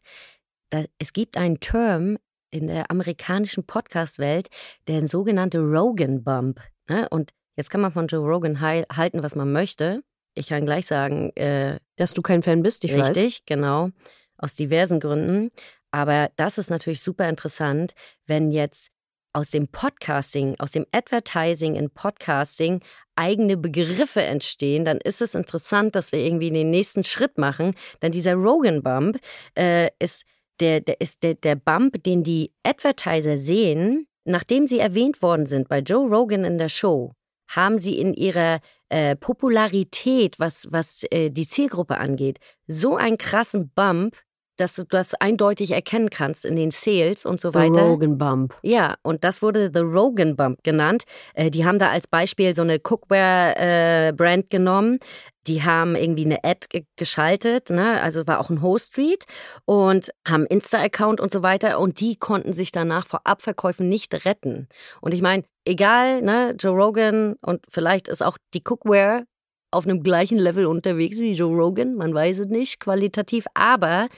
Es 0.98 1.12
gibt 1.12 1.36
einen 1.36 1.60
Term 1.60 2.18
in 2.50 2.66
der 2.66 2.90
amerikanischen 2.90 3.64
Podcast-Welt, 3.64 4.48
der 4.86 5.06
sogenannte 5.06 5.58
Rogan 5.58 6.22
Bump. 6.24 6.60
Ne? 6.88 7.08
Und 7.10 7.30
jetzt 7.56 7.70
kann 7.70 7.80
man 7.80 7.92
von 7.92 8.06
Joe 8.06 8.26
Rogan 8.26 8.60
halten, 8.60 9.22
was 9.22 9.34
man 9.34 9.52
möchte. 9.52 10.02
Ich 10.34 10.46
kann 10.46 10.64
gleich 10.64 10.86
sagen, 10.86 11.30
äh, 11.36 11.78
dass 11.96 12.12
du 12.12 12.22
kein 12.22 12.42
Fan 12.42 12.62
bist, 12.62 12.84
ich 12.84 12.92
richtig, 12.92 13.08
weiß. 13.08 13.16
Richtig, 13.16 13.46
genau. 13.46 13.90
aus 14.38 14.54
diversen 14.54 15.00
Gründen. 15.00 15.50
Aber 15.90 16.30
das 16.36 16.58
ist 16.58 16.70
natürlich 16.70 17.00
super 17.00 17.28
interessant, 17.28 17.92
wenn 18.26 18.50
jetzt 18.50 18.90
aus 19.32 19.50
dem 19.50 19.68
Podcasting, 19.68 20.56
aus 20.58 20.72
dem 20.72 20.86
Advertising 20.92 21.76
in 21.76 21.90
Podcasting 21.90 22.80
eigene 23.16 23.56
Begriffe 23.56 24.22
entstehen, 24.22 24.84
dann 24.84 24.98
ist 24.98 25.20
es 25.20 25.34
interessant, 25.34 25.94
dass 25.94 26.12
wir 26.12 26.20
irgendwie 26.20 26.50
den 26.50 26.70
nächsten 26.70 27.04
Schritt 27.04 27.38
machen. 27.38 27.74
Denn 28.02 28.12
dieser 28.12 28.34
Rogan 28.34 28.82
Bump 28.82 29.18
äh, 29.56 29.90
ist, 29.98 30.24
der, 30.58 30.80
der, 30.80 31.00
ist 31.00 31.22
der, 31.22 31.34
der 31.34 31.56
Bump, 31.56 32.02
den 32.02 32.24
die 32.24 32.52
Advertiser 32.62 33.38
sehen, 33.38 34.06
nachdem 34.24 34.66
sie 34.66 34.78
erwähnt 34.78 35.22
worden 35.22 35.46
sind 35.46 35.68
bei 35.68 35.80
Joe 35.80 36.08
Rogan 36.08 36.44
in 36.44 36.58
der 36.58 36.68
Show. 36.68 37.12
Haben 37.48 37.78
sie 37.78 37.98
in 37.98 38.14
ihrer 38.14 38.60
äh, 38.90 39.16
Popularität, 39.16 40.38
was, 40.38 40.68
was 40.70 41.02
äh, 41.10 41.30
die 41.30 41.48
Zielgruppe 41.48 41.98
angeht, 41.98 42.38
so 42.66 42.96
einen 42.96 43.18
krassen 43.18 43.70
Bump, 43.74 44.16
dass 44.60 44.74
du 44.74 44.84
das 44.84 45.14
eindeutig 45.14 45.70
erkennen 45.70 46.10
kannst 46.10 46.44
in 46.44 46.56
den 46.56 46.70
Sales 46.70 47.24
und 47.24 47.40
so 47.40 47.50
The 47.50 47.58
weiter. 47.58 47.82
Rogan 47.82 48.18
Bump. 48.18 48.54
Ja, 48.62 48.96
und 49.02 49.24
das 49.24 49.42
wurde 49.42 49.70
The 49.72 49.80
Rogan 49.80 50.36
Bump 50.36 50.62
genannt. 50.62 51.04
Äh, 51.34 51.50
die 51.50 51.64
haben 51.64 51.78
da 51.78 51.90
als 51.90 52.06
Beispiel 52.06 52.54
so 52.54 52.62
eine 52.62 52.78
Cookware-Brand 52.78 54.44
äh, 54.44 54.48
genommen. 54.48 54.98
Die 55.46 55.62
haben 55.62 55.96
irgendwie 55.96 56.26
eine 56.26 56.44
Ad 56.44 56.66
ge 56.68 56.84
geschaltet, 56.96 57.70
ne? 57.70 58.00
also 58.02 58.26
war 58.26 58.40
auch 58.40 58.50
ein 58.50 58.60
Host-Street 58.60 59.24
und 59.64 60.10
haben 60.28 60.44
Insta-Account 60.46 61.18
und 61.18 61.32
so 61.32 61.42
weiter 61.42 61.80
und 61.80 62.00
die 62.00 62.16
konnten 62.16 62.52
sich 62.52 62.72
danach 62.72 63.06
vor 63.06 63.22
Abverkäufen 63.24 63.88
nicht 63.88 64.26
retten. 64.26 64.68
Und 65.00 65.14
ich 65.14 65.22
meine, 65.22 65.44
egal, 65.64 66.20
ne, 66.20 66.54
Joe 66.58 66.76
Rogan 66.76 67.36
und 67.40 67.64
vielleicht 67.70 68.08
ist 68.08 68.22
auch 68.22 68.36
die 68.52 68.62
Cookware 68.62 69.24
auf 69.70 69.86
einem 69.86 70.02
gleichen 70.02 70.38
Level 70.38 70.66
unterwegs 70.66 71.18
wie 71.18 71.32
Joe 71.32 71.54
Rogan, 71.56 71.94
man 71.94 72.12
weiß 72.12 72.40
es 72.40 72.48
nicht, 72.48 72.80
qualitativ, 72.80 73.46
aber 73.54 74.08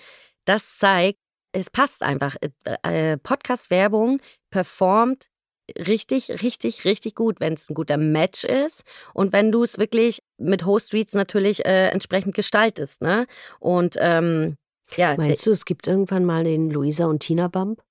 das 0.44 0.78
zeigt, 0.78 1.18
es 1.52 1.70
passt 1.70 2.02
einfach. 2.02 2.36
Äh, 2.82 3.18
Podcast-Werbung 3.18 4.20
performt 4.50 5.28
richtig, 5.78 6.42
richtig, 6.42 6.84
richtig 6.84 7.14
gut, 7.14 7.40
wenn 7.40 7.54
es 7.54 7.70
ein 7.70 7.74
guter 7.74 7.96
Match 7.96 8.44
ist 8.44 8.82
und 9.14 9.32
wenn 9.32 9.52
du 9.52 9.62
es 9.62 9.78
wirklich 9.78 10.22
mit 10.38 10.66
Host 10.66 10.92
Reads 10.92 11.14
natürlich 11.14 11.64
äh, 11.64 11.88
entsprechend 11.88 12.34
gestaltest. 12.34 13.02
Ne? 13.02 13.26
Und 13.60 13.96
ähm, 13.98 14.56
ja. 14.96 15.16
Meinst 15.16 15.46
du, 15.46 15.50
es 15.50 15.64
gibt 15.64 15.86
irgendwann 15.86 16.24
mal 16.24 16.44
den 16.44 16.70
Luisa 16.70 17.06
und 17.06 17.20
Tina 17.20 17.48
Bump? 17.48 17.82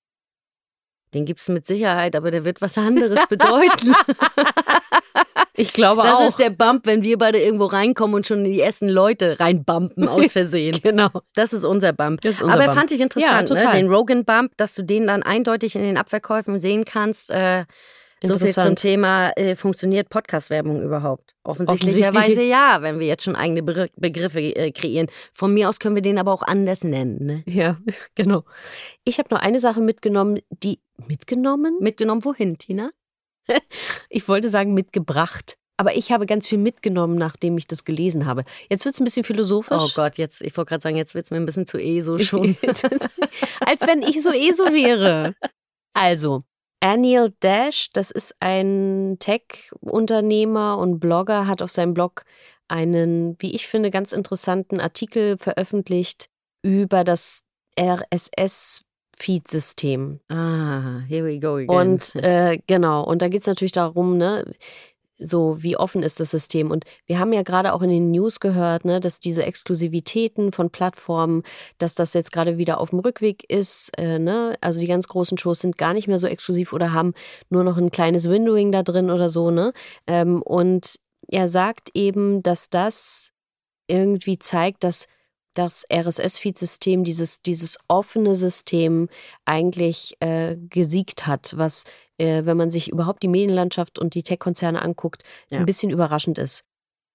Den 1.14 1.26
gibt 1.26 1.42
es 1.42 1.50
mit 1.50 1.66
Sicherheit, 1.66 2.16
aber 2.16 2.32
der 2.32 2.46
wird 2.46 2.62
was 2.62 2.78
anderes 2.78 3.28
bedeuten. 3.28 3.94
ich 5.56 5.74
glaube 5.74 6.02
das 6.04 6.14
auch. 6.14 6.20
Das 6.20 6.30
ist 6.30 6.40
der 6.40 6.50
Bump, 6.50 6.86
wenn 6.86 7.04
wir 7.04 7.18
beide 7.18 7.40
irgendwo 7.40 7.66
reinkommen 7.66 8.16
und 8.16 8.28
schon 8.28 8.44
die 8.44 8.60
ersten 8.60 8.88
Leute 8.88 9.40
reinbumpen 9.40 10.08
aus 10.08 10.32
Versehen. 10.34 10.80
genau. 10.82 11.10
Das 11.36 11.54
ist 11.54 11.66
unser 11.66 11.94
Bump. 11.94 12.24
Ist 12.24 12.42
unser 12.42 12.56
aber 12.56 12.66
Bump. 12.66 12.78
fand 12.78 12.92
ich 12.92 13.00
interessant, 13.00 13.50
ja, 13.50 13.56
ne? 13.56 13.72
den 13.72 13.90
Rogan 13.90 14.26
Bump, 14.26 14.54
dass 14.58 14.74
du 14.74 14.84
den 14.84 15.08
dann 15.08 15.24
eindeutig 15.24 15.76
in 15.76 15.82
den 15.82 15.98
Abverkäufen 15.98 16.60
sehen 16.60 16.86
kannst. 16.86 17.32
Äh, 17.32 17.66
so 18.24 18.38
viel 18.38 18.50
zum 18.50 18.76
Thema, 18.76 19.32
äh, 19.32 19.56
funktioniert 19.56 20.10
Podcast-Werbung 20.10 20.84
überhaupt? 20.84 21.34
Offensichtlicherweise 21.44 22.18
Offensichtlich. 22.18 22.50
ja, 22.50 22.82
wenn 22.82 23.00
wir 23.00 23.08
jetzt 23.08 23.24
schon 23.24 23.36
eigene 23.36 23.64
Be 23.64 23.90
Begriffe 23.96 24.40
äh, 24.40 24.72
kreieren. 24.72 25.08
Von 25.34 25.54
mir 25.56 25.70
aus 25.70 25.80
können 25.80 25.96
wir 25.96 26.04
den 26.04 26.20
aber 26.20 26.32
auch 26.32 26.44
anders 26.44 26.84
nennen. 26.84 27.26
Ne? 27.26 27.44
Ja, 27.48 27.78
genau. 28.16 28.44
Ich 29.04 29.18
habe 29.18 29.30
nur 29.32 29.42
eine 29.42 29.58
Sache 29.58 29.82
mitgenommen, 29.82 30.40
die 30.50 30.80
mitgenommen? 31.08 31.78
Mitgenommen 31.80 32.24
wohin, 32.24 32.60
Tina? 32.60 32.92
ich 34.10 34.28
wollte 34.28 34.50
sagen 34.50 34.74
mitgebracht. 34.74 35.58
Aber 35.78 35.96
ich 35.96 36.12
habe 36.12 36.28
ganz 36.28 36.48
viel 36.48 36.60
mitgenommen, 36.60 37.16
nachdem 37.16 37.58
ich 37.58 37.66
das 37.66 37.86
gelesen 37.86 38.28
habe. 38.28 38.44
Jetzt 38.70 38.86
wird 38.86 38.94
es 38.94 39.02
ein 39.02 39.04
bisschen 39.04 39.24
philosophisch. 39.24 39.82
Oh 39.82 39.90
Gott, 39.96 40.20
jetzt, 40.20 40.42
ich 40.42 40.56
wollte 40.56 40.70
gerade 40.70 40.84
sagen, 40.84 40.96
jetzt 40.96 41.16
wird 41.16 41.26
es 41.26 41.32
mir 41.32 41.38
ein 41.38 41.46
bisschen 41.46 41.66
zu 41.66 41.80
ESO 41.80 42.20
schon. 42.20 42.56
Als 42.62 43.88
wenn 43.88 44.04
ich 44.04 44.22
so 44.22 44.30
ESO 44.30 44.66
wäre. 44.66 45.34
Also, 45.94 46.44
Anil 46.82 47.34
Dash, 47.40 47.90
das 47.94 48.12
ist 48.12 48.36
ein 48.40 49.18
Tech-Unternehmer 49.20 50.78
und 50.78 51.00
Blogger, 51.00 51.48
hat 51.48 51.64
auf 51.64 51.72
seinem 51.72 51.96
Blog 51.96 52.26
einen, 52.68 53.36
wie 53.40 53.56
ich 53.56 53.68
finde, 53.68 53.90
ganz 53.90 54.12
interessanten 54.12 54.80
Artikel 54.80 55.38
veröffentlicht 55.38 56.30
über 56.64 57.04
das 57.04 57.42
RSS-Feed-System. 59.22 60.20
Ah, 60.30 61.02
here 61.08 61.26
we 61.26 61.40
go 61.40 61.56
again. 61.56 61.70
Und 61.70 62.16
äh, 62.24 62.60
genau, 62.68 63.04
und 63.04 63.22
da 63.22 63.28
geht 63.28 63.42
es 63.42 63.48
natürlich 63.48 63.72
darum, 63.72 64.18
ne, 64.18 64.46
so 65.24 65.62
wie 65.62 65.78
offen 65.78 66.02
ist 66.02 66.20
das 66.20 66.32
System. 66.32 66.72
Und 66.72 66.86
wir 67.06 67.20
haben 67.20 67.32
ja 67.32 67.44
gerade 67.44 67.74
auch 67.74 67.84
in 67.84 67.92
den 67.92 68.10
News 68.12 68.40
gehört, 68.40 68.86
ne, 68.86 69.00
dass 69.00 69.20
diese 69.20 69.44
Exklusivitäten 69.44 70.52
von 70.52 70.72
Plattformen, 70.72 71.44
dass 71.78 71.94
das 71.94 72.14
jetzt 72.14 72.32
gerade 72.32 72.58
wieder 72.58 72.80
auf 72.80 72.90
dem 72.90 73.00
Rückweg 73.00 73.44
ist. 73.50 73.92
Äh, 73.98 74.18
ne? 74.18 74.56
Also 74.62 74.80
die 74.80 74.88
ganz 74.88 75.08
großen 75.08 75.38
Shows 75.38 75.60
sind 75.60 75.78
gar 75.78 75.94
nicht 75.94 76.08
mehr 76.08 76.18
so 76.18 76.28
exklusiv 76.28 76.74
oder 76.74 76.92
haben 76.94 77.14
nur 77.50 77.64
noch 77.64 77.78
ein 77.78 77.92
kleines 77.92 78.30
Windowing 78.30 78.72
da 78.72 78.82
drin 78.82 79.12
oder 79.12 79.30
so. 79.30 79.52
Ne? 79.52 79.74
Ähm, 80.08 80.42
und 80.42 80.96
er 81.28 81.48
sagt 81.48 81.90
eben, 81.94 82.42
dass 82.42 82.70
das 82.70 83.32
irgendwie 83.88 84.40
zeigt, 84.40 84.84
dass 84.84 85.08
das 85.54 85.86
RSS-Feed-System, 85.92 87.04
dieses, 87.04 87.42
dieses 87.42 87.78
offene 87.88 88.36
System 88.36 89.10
eigentlich 89.46 90.16
äh, 90.20 90.56
gesiegt 90.58 91.28
hat, 91.28 91.54
was, 91.58 91.84
äh, 92.18 92.46
wenn 92.46 92.58
man 92.58 92.72
sich 92.72 92.90
überhaupt 92.90 93.24
die 93.24 93.28
Medienlandschaft 93.28 94.00
und 94.00 94.14
die 94.16 94.24
Tech-Konzerne 94.24 94.82
anguckt, 94.82 95.24
Ja. 95.50 95.60
ein 95.60 95.66
bisschen 95.66 95.90
überraschend 95.90 96.38
ist. 96.38 96.64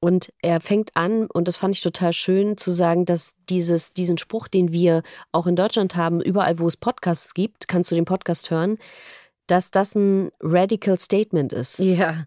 Und 0.01 0.31
er 0.42 0.61
fängt 0.61 0.94
an, 0.94 1.27
und 1.27 1.49
das 1.49 1.57
fand 1.57 1.75
ich 1.75 1.81
total 1.81 2.12
schön, 2.12 2.59
zu 2.59 2.70
sagen, 2.70 3.07
dass 3.07 3.33
dieses, 3.49 3.94
diesen 3.94 4.18
Spruch, 4.18 4.46
den 4.46 4.70
wir 4.70 5.03
auch 5.33 5.46
in 5.46 5.57
Deutschland 5.57 5.96
haben, 5.96 6.20
überall 6.20 6.59
wo 6.59 6.68
es 6.68 6.77
Podcasts 6.77 7.33
gibt, 7.33 7.66
kannst 7.66 7.90
du 7.90 7.94
den 7.94 8.05
Podcast 8.05 8.51
hören, 8.51 8.77
dass 9.46 9.70
das 9.70 9.94
ein 9.94 10.31
radical 10.40 10.99
Statement 10.99 11.53
ist. 11.53 11.79
ja. 11.79 12.27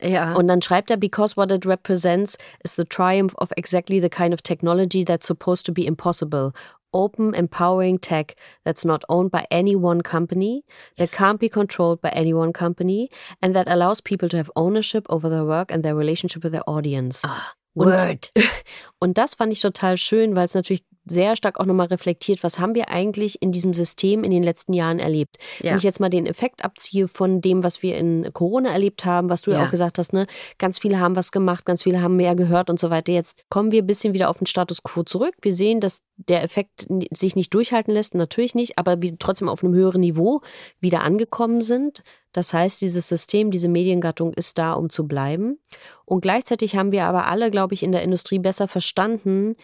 Ja. 0.00 0.34
Und 0.34 0.48
dann 0.48 0.60
schreibt 0.62 0.90
er, 0.90 0.96
because 0.98 1.36
what 1.36 1.50
it 1.50 1.64
represents 1.66 2.36
is 2.62 2.76
the 2.76 2.84
triumph 2.84 3.34
of 3.38 3.50
exactly 3.56 4.00
the 4.00 4.08
kind 4.10 4.34
of 4.34 4.42
technology 4.42 5.04
that's 5.04 5.26
supposed 5.26 5.64
to 5.66 5.72
be 5.72 5.86
impossible. 5.86 6.52
Open, 6.92 7.34
empowering 7.34 8.00
tech 8.00 8.36
that's 8.64 8.84
not 8.84 9.04
owned 9.08 9.30
by 9.30 9.44
any 9.50 9.74
one 9.76 10.02
company, 10.02 10.64
that 10.96 11.10
Yes. 11.10 11.18
can't 11.18 11.38
be 11.40 11.48
controlled 11.48 12.00
by 12.00 12.10
any 12.10 12.32
one 12.32 12.52
company, 12.52 13.10
and 13.42 13.54
that 13.54 13.68
allows 13.68 14.00
people 14.00 14.28
to 14.30 14.36
have 14.36 14.50
ownership 14.54 15.04
over 15.08 15.28
their 15.28 15.44
work 15.44 15.70
and 15.72 15.82
their 15.82 15.94
relationship 15.96 16.42
with 16.42 16.52
their 16.52 16.64
audience. 16.68 17.22
ah, 17.26 17.52
Und- 17.74 17.86
Word. 17.88 18.30
Und 19.00 19.18
das 19.18 19.34
fand 19.34 19.52
ich 19.52 19.60
total 19.60 19.96
schön, 19.98 20.36
weil 20.36 20.44
es 20.44 20.54
natürlich 20.54 20.84
sehr 21.06 21.36
stark 21.36 21.58
auch 21.60 21.66
nochmal 21.66 21.86
reflektiert, 21.86 22.42
was 22.42 22.58
haben 22.58 22.74
wir 22.74 22.90
eigentlich 22.90 23.40
in 23.40 23.52
diesem 23.52 23.72
System 23.72 24.24
in 24.24 24.30
den 24.30 24.42
letzten 24.42 24.72
Jahren 24.72 24.98
erlebt. 24.98 25.38
Ja. 25.60 25.70
Wenn 25.70 25.78
ich 25.78 25.84
jetzt 25.84 26.00
mal 26.00 26.10
den 26.10 26.26
Effekt 26.26 26.64
abziehe 26.64 27.08
von 27.08 27.40
dem, 27.40 27.62
was 27.62 27.82
wir 27.82 27.96
in 27.96 28.30
Corona 28.32 28.70
erlebt 28.70 29.04
haben, 29.04 29.30
was 29.30 29.42
du 29.42 29.52
ja, 29.52 29.58
Ja. 29.58 29.66
auch 29.66 29.70
gesagt 29.70 29.98
hast, 29.98 30.12
ne, 30.12 30.26
ganz 30.58 30.78
viele 30.78 30.98
haben 30.98 31.16
was 31.16 31.32
gemacht, 31.32 31.64
ganz 31.64 31.84
viele 31.84 32.02
haben 32.02 32.16
mehr 32.16 32.34
gehört 32.34 32.68
und 32.68 32.80
so 32.80 32.90
weiter. 32.90 33.12
Jetzt 33.12 33.44
kommen 33.48 33.70
wir 33.72 33.82
ein 33.82 33.86
bisschen 33.86 34.14
wieder 34.14 34.28
auf 34.28 34.38
den 34.38 34.46
Status 34.46 34.82
quo 34.82 35.04
zurück. 35.04 35.34
Wir 35.42 35.52
sehen, 35.52 35.80
dass 35.80 36.02
der 36.16 36.42
Effekt 36.42 36.86
sich 37.12 37.36
nicht 37.36 37.54
durchhalten 37.54 37.94
lässt, 37.94 38.14
natürlich 38.14 38.54
nicht, 38.54 38.78
aber 38.78 39.00
wir 39.00 39.16
trotzdem 39.18 39.48
auf 39.48 39.62
einem 39.62 39.74
höheren 39.74 40.00
Niveau 40.00 40.40
wieder 40.80 41.02
angekommen 41.02 41.60
sind. 41.60 42.02
Das 42.32 42.52
heißt, 42.52 42.80
dieses 42.80 43.08
System, 43.08 43.50
diese 43.50 43.68
Mediengattung 43.68 44.34
ist 44.34 44.58
da, 44.58 44.74
um 44.74 44.90
zu 44.90 45.06
bleiben. 45.06 45.58
Und 46.04 46.20
gleichzeitig 46.20 46.76
haben 46.76 46.92
wir 46.92 47.04
aber 47.04 47.26
alle, 47.26 47.50
glaube 47.50 47.74
ich, 47.74 47.82
in 47.82 47.92
der 47.92 48.02
Industrie 48.02 48.38
besser 48.38 48.68
verstanden, 48.68 49.56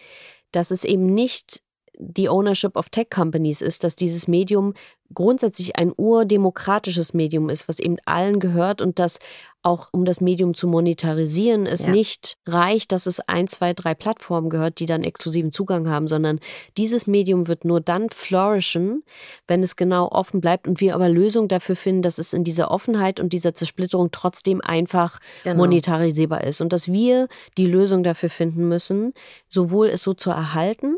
dass 0.55 0.71
es 0.71 0.83
eben 0.85 1.05
nicht 1.07 1.62
die 1.99 2.27
Ownership 2.29 2.75
of 2.75 2.89
Tech 2.89 3.07
Companies 3.09 3.61
ist, 3.61 3.83
dass 3.83 3.95
dieses 3.95 4.27
Medium 4.27 4.73
grundsätzlich 5.13 5.75
ein 5.75 5.93
urdemokratisches 5.95 7.13
Medium 7.13 7.49
ist, 7.49 7.67
was 7.67 7.79
eben 7.79 7.97
allen 8.05 8.39
gehört 8.39 8.81
und 8.81 8.97
dass 8.99 9.19
auch 9.61 9.87
um 9.91 10.03
das 10.03 10.19
Medium 10.19 10.55
zu 10.55 10.67
monetarisieren, 10.67 11.65
es 11.67 11.83
Ja. 11.85 11.91
nicht 11.91 12.35
reicht, 12.47 12.91
dass 12.91 13.05
es 13.05 13.19
ein, 13.21 13.47
zwei, 13.47 13.73
drei 13.73 13.93
Plattformen 13.93 14.49
gehört, 14.49 14.79
die 14.79 14.85
dann 14.87 15.03
exklusiven 15.03 15.51
Zugang 15.51 15.87
haben, 15.87 16.07
sondern 16.07 16.39
dieses 16.77 17.07
Medium 17.07 17.47
wird 17.47 17.63
nur 17.63 17.79
dann 17.79 18.09
flourishen, 18.09 19.03
wenn 19.47 19.61
es 19.61 19.75
genau 19.75 20.09
offen 20.09 20.41
bleibt 20.41 20.67
und 20.67 20.81
wir 20.81 20.95
aber 20.95 21.07
Lösungen 21.07 21.47
dafür 21.47 21.75
finden, 21.75 22.01
dass 22.01 22.17
es 22.17 22.33
in 22.33 22.43
dieser 22.43 22.71
Offenheit 22.71 23.19
und 23.19 23.31
dieser 23.33 23.53
Zersplitterung 23.53 24.09
trotzdem 24.11 24.59
einfach 24.61 25.19
Genau. 25.43 25.57
monetarisierbar 25.57 26.43
ist 26.43 26.59
und 26.59 26.73
dass 26.73 26.91
wir 26.91 27.27
die 27.57 27.67
Lösung 27.67 28.03
dafür 28.03 28.29
finden 28.29 28.67
müssen, 28.67 29.13
sowohl 29.47 29.87
es 29.87 30.01
so 30.01 30.13
zu 30.13 30.31
erhalten, 30.31 30.95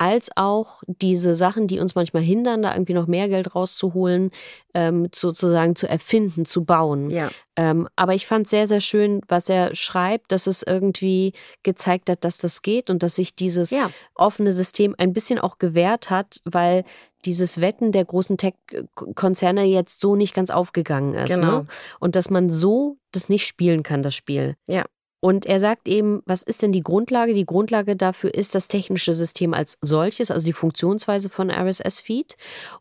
als 0.00 0.30
auch 0.34 0.82
diese 0.86 1.34
Sachen, 1.34 1.66
die 1.66 1.78
uns 1.78 1.94
manchmal 1.94 2.22
hindern, 2.22 2.62
da 2.62 2.72
irgendwie 2.72 2.94
noch 2.94 3.06
mehr 3.06 3.28
Geld 3.28 3.54
rauszuholen, 3.54 4.30
ähm, 4.72 5.08
sozusagen 5.14 5.76
zu 5.76 5.86
erfinden, 5.86 6.46
zu 6.46 6.64
bauen. 6.64 7.10
Ja. 7.10 7.30
Ähm, 7.54 7.86
aber 7.96 8.14
ich 8.14 8.26
fand 8.26 8.48
sehr, 8.48 8.66
sehr 8.66 8.80
schön, 8.80 9.20
was 9.28 9.50
er 9.50 9.74
schreibt, 9.74 10.32
dass 10.32 10.46
es 10.46 10.62
irgendwie 10.62 11.34
gezeigt 11.62 12.08
hat, 12.08 12.24
dass 12.24 12.38
das 12.38 12.62
geht 12.62 12.88
und 12.88 13.02
dass 13.02 13.16
sich 13.16 13.34
dieses 13.34 13.72
Ja. 13.72 13.90
offene 14.14 14.52
System 14.52 14.94
ein 14.96 15.12
bisschen 15.12 15.38
auch 15.38 15.58
gewährt 15.58 16.08
hat, 16.08 16.40
weil 16.44 16.84
dieses 17.26 17.60
Wetten 17.60 17.92
der 17.92 18.06
großen 18.06 18.38
Tech-Konzerne 18.38 19.64
jetzt 19.64 20.00
so 20.00 20.16
nicht 20.16 20.32
ganz 20.32 20.48
aufgegangen 20.48 21.12
ist. 21.12 21.34
Genau. 21.34 21.58
Ne? 21.58 21.66
Und 21.98 22.16
dass 22.16 22.30
man 22.30 22.48
so 22.48 22.96
das 23.12 23.28
nicht 23.28 23.46
spielen 23.46 23.82
kann, 23.82 24.02
das 24.02 24.14
Spiel. 24.14 24.56
Ja. 24.66 24.86
Und 25.20 25.44
er 25.44 25.60
sagt 25.60 25.86
eben, 25.86 26.22
was 26.24 26.42
ist 26.42 26.62
denn 26.62 26.72
die 26.72 26.82
Grundlage? 26.82 27.34
Die 27.34 27.44
Grundlage 27.44 27.94
dafür 27.94 28.34
ist 28.34 28.54
das 28.54 28.68
technische 28.68 29.12
System 29.12 29.52
als 29.52 29.76
solches, 29.82 30.30
also 30.30 30.46
die 30.46 30.54
Funktionsweise 30.54 31.28
von 31.28 31.50
RSS-Feed. 31.50 32.36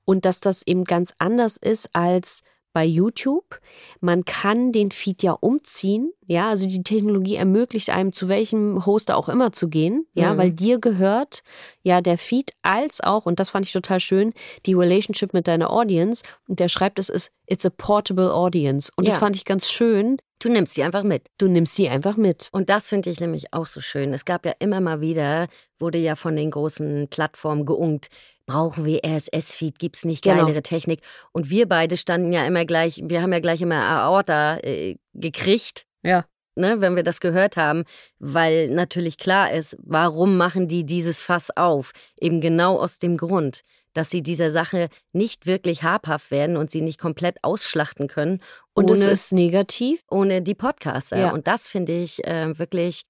Und 0.06 0.26
dass 0.26 0.40
das 0.40 0.66
eben 0.66 0.86
ganz 0.86 1.14
anders 1.18 1.58
ist 1.58 1.90
als 1.94 2.42
bei 2.74 2.86
YouTube. 2.86 3.60
Man 4.00 4.26
kann 4.26 4.72
den 4.72 4.92
Feed 4.92 5.24
ja 5.24 5.34
umziehen. 5.34 6.12
Ja, 6.28 6.50
also 6.50 6.68
die 6.68 6.84
Technologie 6.84 7.36
ermöglicht 7.36 7.90
einem, 7.90 8.12
zu 8.12 8.28
welchem 8.28 8.86
Hoster 8.86 9.18
auch 9.18 9.30
immer 9.30 9.52
zu 9.52 9.68
gehen. 9.68 10.06
Ja, 10.14 10.34
mhm. 10.34 10.38
weil 10.38 10.52
dir 10.52 10.80
gehört 10.80 11.42
ja 11.82 12.02
der 12.02 12.18
Feed 12.18 12.52
als 12.62 13.02
auch, 13.02 13.26
und 13.26 13.40
das 13.40 13.50
fand 13.50 13.66
ich 13.66 13.74
total 13.74 14.00
schön, 14.00 14.34
die 14.66 14.76
Relationship 14.76 15.34
mit 15.34 15.48
deiner 15.48 15.72
Audience. 15.72 16.24
Und 16.48 16.60
der 16.60 16.68
schreibt, 16.68 17.00
es 17.00 17.10
ist, 17.10 17.32
it's 17.48 17.66
a 17.66 17.72
portable 17.76 18.32
audience. 18.32 18.92
Und 18.96 19.06
ja. 19.06 19.12
das 19.12 19.20
fand 19.20 19.36
ich 19.36 19.46
ganz 19.46 19.70
schön. 19.70 20.18
Du 20.42 20.48
nimmst 20.48 20.76
sie 20.76 20.84
einfach 20.84 21.04
mit. 21.04 21.28
Du 21.38 21.50
nimmst 21.50 21.76
sie 21.76 21.90
einfach 21.90 22.16
mit. 22.16 22.48
Und 22.54 22.70
das 22.70 22.88
finde 22.88 23.10
ich 23.10 23.20
nämlich 23.20 23.54
auch 23.54 23.66
so 23.66 23.82
schön. 23.82 24.14
Es 24.14 24.24
gab 24.24 24.46
ja 24.46 24.54
immer 24.60 24.80
mal 24.80 25.02
wieder, 25.02 25.48
wurde 25.80 25.98
ja 25.98 26.16
von 26.16 26.36
den 26.36 26.52
großen 26.52 27.10
Plattformen 27.10 27.66
geungt, 27.66 28.08
brauchen 28.50 28.84
wir 28.84 29.02
RSS-Feed, 29.06 29.78
gibt 29.78 29.96
es 29.98 30.06
nicht 30.06 30.24
genau. 30.24 30.46
geilere. 30.46 30.64
Technik. 30.64 31.02
Und 31.32 31.50
wir 31.50 31.68
beide 31.68 31.98
standen 31.98 32.34
ja 32.34 32.46
immer 32.46 32.66
gleich, 32.66 33.02
wir 33.06 33.22
haben 33.22 33.32
ja 33.32 33.40
gleich 33.40 33.62
immer 33.62 33.76
Aorta 33.76 34.58
äh, 34.58 34.96
gekriegt. 35.14 35.86
Ja. 36.04 36.26
Ne, 36.56 36.82
wenn 36.82 36.96
wir 36.96 37.04
das 37.04 37.22
gehört 37.22 37.56
haben, 37.56 37.84
weil 38.18 38.70
natürlich 38.70 39.18
klar 39.18 39.54
ist, 39.54 39.78
warum 39.82 40.36
machen 40.36 40.68
die 40.68 40.84
dieses 40.84 41.22
Fass 41.22 41.56
auf? 41.56 41.92
Eben 42.20 42.42
genau 42.42 42.78
aus 42.78 42.98
dem 42.98 43.16
Grund, 43.16 43.62
dass 43.94 44.10
sie 44.10 44.22
dieser 44.22 44.52
Sache 44.52 44.90
nicht 45.14 45.46
wirklich 45.46 45.84
habhaft 45.84 46.32
werden 46.32 46.58
und 46.58 46.70
sie 46.70 46.82
nicht 46.82 47.00
komplett 47.00 47.38
ausschlachten 47.44 48.08
können. 48.08 48.42
Und 48.74 48.90
ohne, 48.90 49.00
es 49.00 49.08
ist 49.08 49.32
negativ? 49.32 50.02
Ohne 50.10 50.42
die 50.42 50.56
Podcaster. 50.56 51.18
Ja. 51.18 51.32
Und 51.32 51.48
das 51.48 51.68
finde 51.68 51.94
ich 51.94 52.26
äh, 52.26 52.58
wirklich 52.58 53.04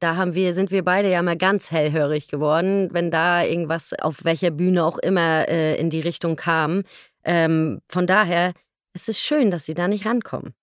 da 0.00 0.16
haben 0.16 0.34
wir, 0.34 0.54
sind 0.54 0.70
wir 0.70 0.84
beide 0.84 1.10
ja 1.10 1.22
mal 1.22 1.36
ganz 1.36 1.70
hellhörig 1.70 2.28
geworden, 2.28 2.88
wenn 2.92 3.10
da 3.10 3.44
irgendwas 3.44 3.92
auf 3.94 4.24
welcher 4.24 4.50
Bühne 4.50 4.84
auch 4.84 4.98
immer 4.98 5.48
äh, 5.48 5.78
in 5.78 5.90
die 5.90 6.00
Richtung 6.00 6.36
kam. 6.36 6.82
Ähm, 7.24 7.80
von 7.88 8.06
daher 8.06 8.52
ist 8.94 9.08
es 9.08 9.20
schön, 9.20 9.50
dass 9.50 9.66
sie 9.66 9.74
da 9.74 9.88
nicht 9.88 10.06
rankommen. 10.06 10.54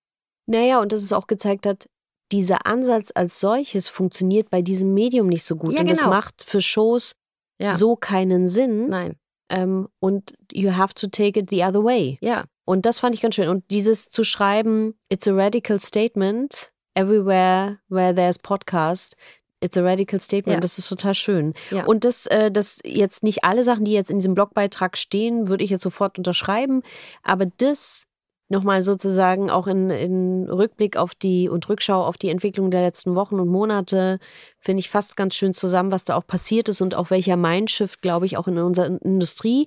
Naja, 0.46 0.80
und 0.80 0.92
dass 0.92 1.02
es 1.02 1.12
auch 1.12 1.26
gezeigt 1.26 1.66
hat, 1.66 1.86
dieser 2.32 2.66
Ansatz 2.66 3.10
als 3.14 3.40
solches 3.40 3.88
funktioniert 3.88 4.50
bei 4.50 4.62
diesem 4.62 4.94
Medium 4.94 5.28
nicht 5.28 5.44
so 5.44 5.56
gut. 5.56 5.74
Ja, 5.74 5.80
und 5.80 5.86
genau. 5.86 6.00
das 6.00 6.08
macht 6.08 6.44
für 6.44 6.60
Shows 6.60 7.12
ja. 7.60 7.72
so 7.72 7.94
keinen 7.96 8.48
Sinn. 8.48 8.88
Nein. 8.88 9.16
Ähm, 9.50 9.88
und 10.00 10.32
you 10.50 10.74
have 10.74 10.94
to 10.94 11.06
take 11.06 11.38
it 11.38 11.50
the 11.50 11.62
other 11.62 11.84
way. 11.84 12.18
Ja. 12.22 12.44
Und 12.64 12.86
das 12.86 13.00
fand 13.00 13.14
ich 13.14 13.20
ganz 13.20 13.34
schön. 13.34 13.48
Und 13.48 13.64
dieses 13.70 14.08
zu 14.08 14.24
schreiben, 14.24 14.94
it's 15.10 15.28
a 15.28 15.32
radical 15.32 15.78
statement, 15.78 16.71
everywhere 16.94 17.78
where 17.88 18.14
there's 18.14 18.38
podcast, 18.38 19.14
it's 19.60 19.76
a 19.76 19.82
radical 19.82 20.20
statement. 20.20 20.56
Ja. 20.56 20.60
Das 20.60 20.78
ist 20.78 20.88
total 20.88 21.14
schön. 21.14 21.54
Ja. 21.70 21.84
Und 21.84 22.04
das, 22.04 22.26
äh, 22.26 22.50
das 22.50 22.80
jetzt 22.84 23.22
nicht 23.22 23.44
alle 23.44 23.64
Sachen, 23.64 23.84
die 23.84 23.92
jetzt 23.92 24.10
in 24.10 24.18
diesem 24.18 24.34
Blogbeitrag 24.34 24.96
stehen, 24.96 25.48
würde 25.48 25.64
ich 25.64 25.70
jetzt 25.70 25.82
sofort 25.82 26.18
unterschreiben. 26.18 26.82
Aber 27.22 27.46
das 27.58 28.06
nochmal 28.52 28.82
sozusagen 28.82 29.50
auch 29.50 29.66
in, 29.66 29.90
in 29.90 30.48
Rückblick 30.48 30.96
auf 30.96 31.14
die 31.14 31.48
und 31.48 31.68
Rückschau 31.68 32.04
auf 32.04 32.18
die 32.18 32.28
Entwicklung 32.28 32.70
der 32.70 32.82
letzten 32.82 33.16
Wochen 33.16 33.40
und 33.40 33.48
Monate, 33.48 34.20
finde 34.60 34.80
ich 34.80 34.90
fast 34.90 35.16
ganz 35.16 35.34
schön 35.34 35.54
zusammen, 35.54 35.90
was 35.90 36.04
da 36.04 36.16
auch 36.16 36.26
passiert 36.26 36.68
ist 36.68 36.80
und 36.82 36.94
auch 36.94 37.10
welcher 37.10 37.36
Mindshift, 37.36 38.02
glaube 38.02 38.26
ich, 38.26 38.36
auch 38.36 38.46
in 38.46 38.58
unserer 38.58 39.02
Industrie 39.02 39.66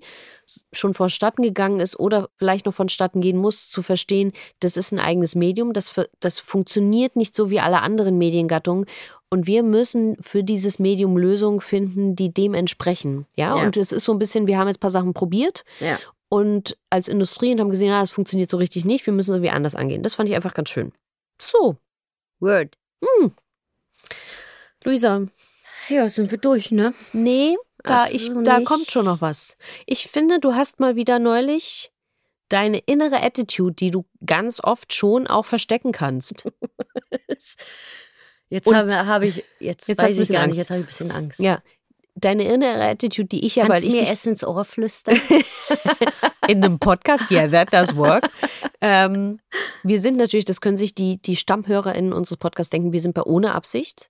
schon 0.72 0.94
vonstatten 0.94 1.42
gegangen 1.42 1.80
ist 1.80 2.00
oder 2.00 2.30
vielleicht 2.38 2.68
noch 2.68 2.74
vonstatten 2.76 3.20
gehen 3.20 3.38
muss, 3.38 3.70
zu 3.70 3.82
verstehen, 3.82 4.32
das 4.60 4.78
ist 4.78 4.92
ein 4.92 5.00
eigenes 5.00 5.36
Medium, 5.36 5.74
das, 5.74 5.94
das 6.20 6.40
funktioniert 6.40 7.16
nicht 7.16 7.36
so 7.36 7.50
wie 7.50 7.60
alle 7.60 7.82
anderen 7.82 8.18
Mediengattungen 8.20 8.86
und 9.30 9.48
wir 9.48 9.64
müssen 9.64 10.16
für 10.22 10.44
dieses 10.44 10.78
Medium 10.78 11.18
Lösungen 11.18 11.60
finden, 11.60 12.16
die 12.16 12.32
dem 12.32 12.54
entsprechen. 12.54 13.26
Ja, 13.36 13.58
ja. 13.58 13.64
und 13.66 13.76
es 13.76 13.92
ist 13.92 14.06
so 14.06 14.12
ein 14.12 14.20
bisschen, 14.20 14.46
wir 14.46 14.60
haben 14.60 14.68
jetzt 14.68 14.78
ein 14.78 14.82
paar 14.82 14.92
Sachen 14.92 15.14
probiert 15.14 15.66
ja 15.80 15.98
und 16.30 16.78
als 16.90 17.08
Industrie 17.08 17.52
und 17.52 17.60
haben 17.60 17.70
gesehen, 17.70 17.92
ah, 17.92 18.02
das 18.02 18.12
funktioniert 18.12 18.50
so 18.50 18.58
richtig 18.58 18.86
nicht, 18.86 19.06
wir 19.06 19.14
müssen 19.14 19.34
irgendwie 19.34 19.52
anders 19.52 19.76
angehen. 19.76 20.04
Das 20.04 20.16
fand 20.16 20.30
ich 20.30 20.36
einfach 20.36 20.54
ganz 20.54 20.70
schön. 20.70 20.92
So. 21.40 21.78
Word. 22.40 22.78
Hm. 23.04 23.32
Luisa. 24.84 25.26
Ja, 25.90 26.10
sind 26.10 26.32
wir 26.32 26.38
durch, 26.38 26.72
ne? 26.72 26.94
Nee, 27.14 27.58
da, 27.84 28.08
ich, 28.08 28.32
da 28.44 28.62
kommt 28.62 28.90
schon 28.90 29.06
noch 29.06 29.22
was. 29.22 29.58
Ich 29.86 30.08
finde, 30.08 30.40
du 30.40 30.56
hast 30.56 30.80
mal 30.80 30.96
wieder 30.96 31.20
neulich 31.20 31.92
deine 32.50 32.80
innere 32.80 33.22
Attitude, 33.22 33.76
die 33.76 33.92
du 33.92 34.06
ganz 34.26 34.60
oft 34.64 34.94
schon 34.94 35.28
auch 35.28 35.46
verstecken 35.46 35.92
kannst. 35.92 36.48
jetzt 38.50 38.72
habe 38.72 39.06
hab 39.06 39.22
ich, 39.22 39.44
jetzt, 39.60 39.88
jetzt 39.88 40.02
weiß 40.02 40.18
ich 40.18 40.30
gar 40.30 40.44
Angst. 40.44 40.58
nicht, 40.58 40.60
jetzt 40.60 40.70
habe 40.70 40.80
ich 40.80 40.86
ein 40.86 40.88
bisschen 40.88 41.12
Angst. 41.12 41.40
Ja, 41.40 41.62
deine 42.16 42.44
innere 42.44 42.84
Attitude, 42.84 43.28
die 43.28 43.46
ich 43.46 43.58
ja, 43.58 43.68
Kannst 43.68 43.86
weil 43.86 43.94
ich 43.94 44.02
mir 44.02 44.10
Essen 44.10 44.30
ins 44.30 44.44
Ohr 44.44 44.66
flüstern? 44.66 45.20
In 46.48 46.64
einem 46.64 46.80
Podcast, 46.80 47.30
yeah, 47.30 47.48
that 47.48 47.74
does 47.74 47.96
work. 47.96 48.30
ähm, 48.82 49.40
wir 49.84 50.00
sind 50.00 50.18
natürlich, 50.18 50.46
das 50.46 50.62
können 50.62 50.78
sich 50.78 50.96
die, 50.96 51.22
die 51.22 51.36
StammhörerInnen 51.36 52.14
unseres 52.14 52.38
Podcasts 52.38 52.70
denken, 52.70 52.94
wir 52.94 53.02
sind 53.02 53.14
bei 53.14 53.24
ohne 53.24 53.54
Absicht. 53.54 54.10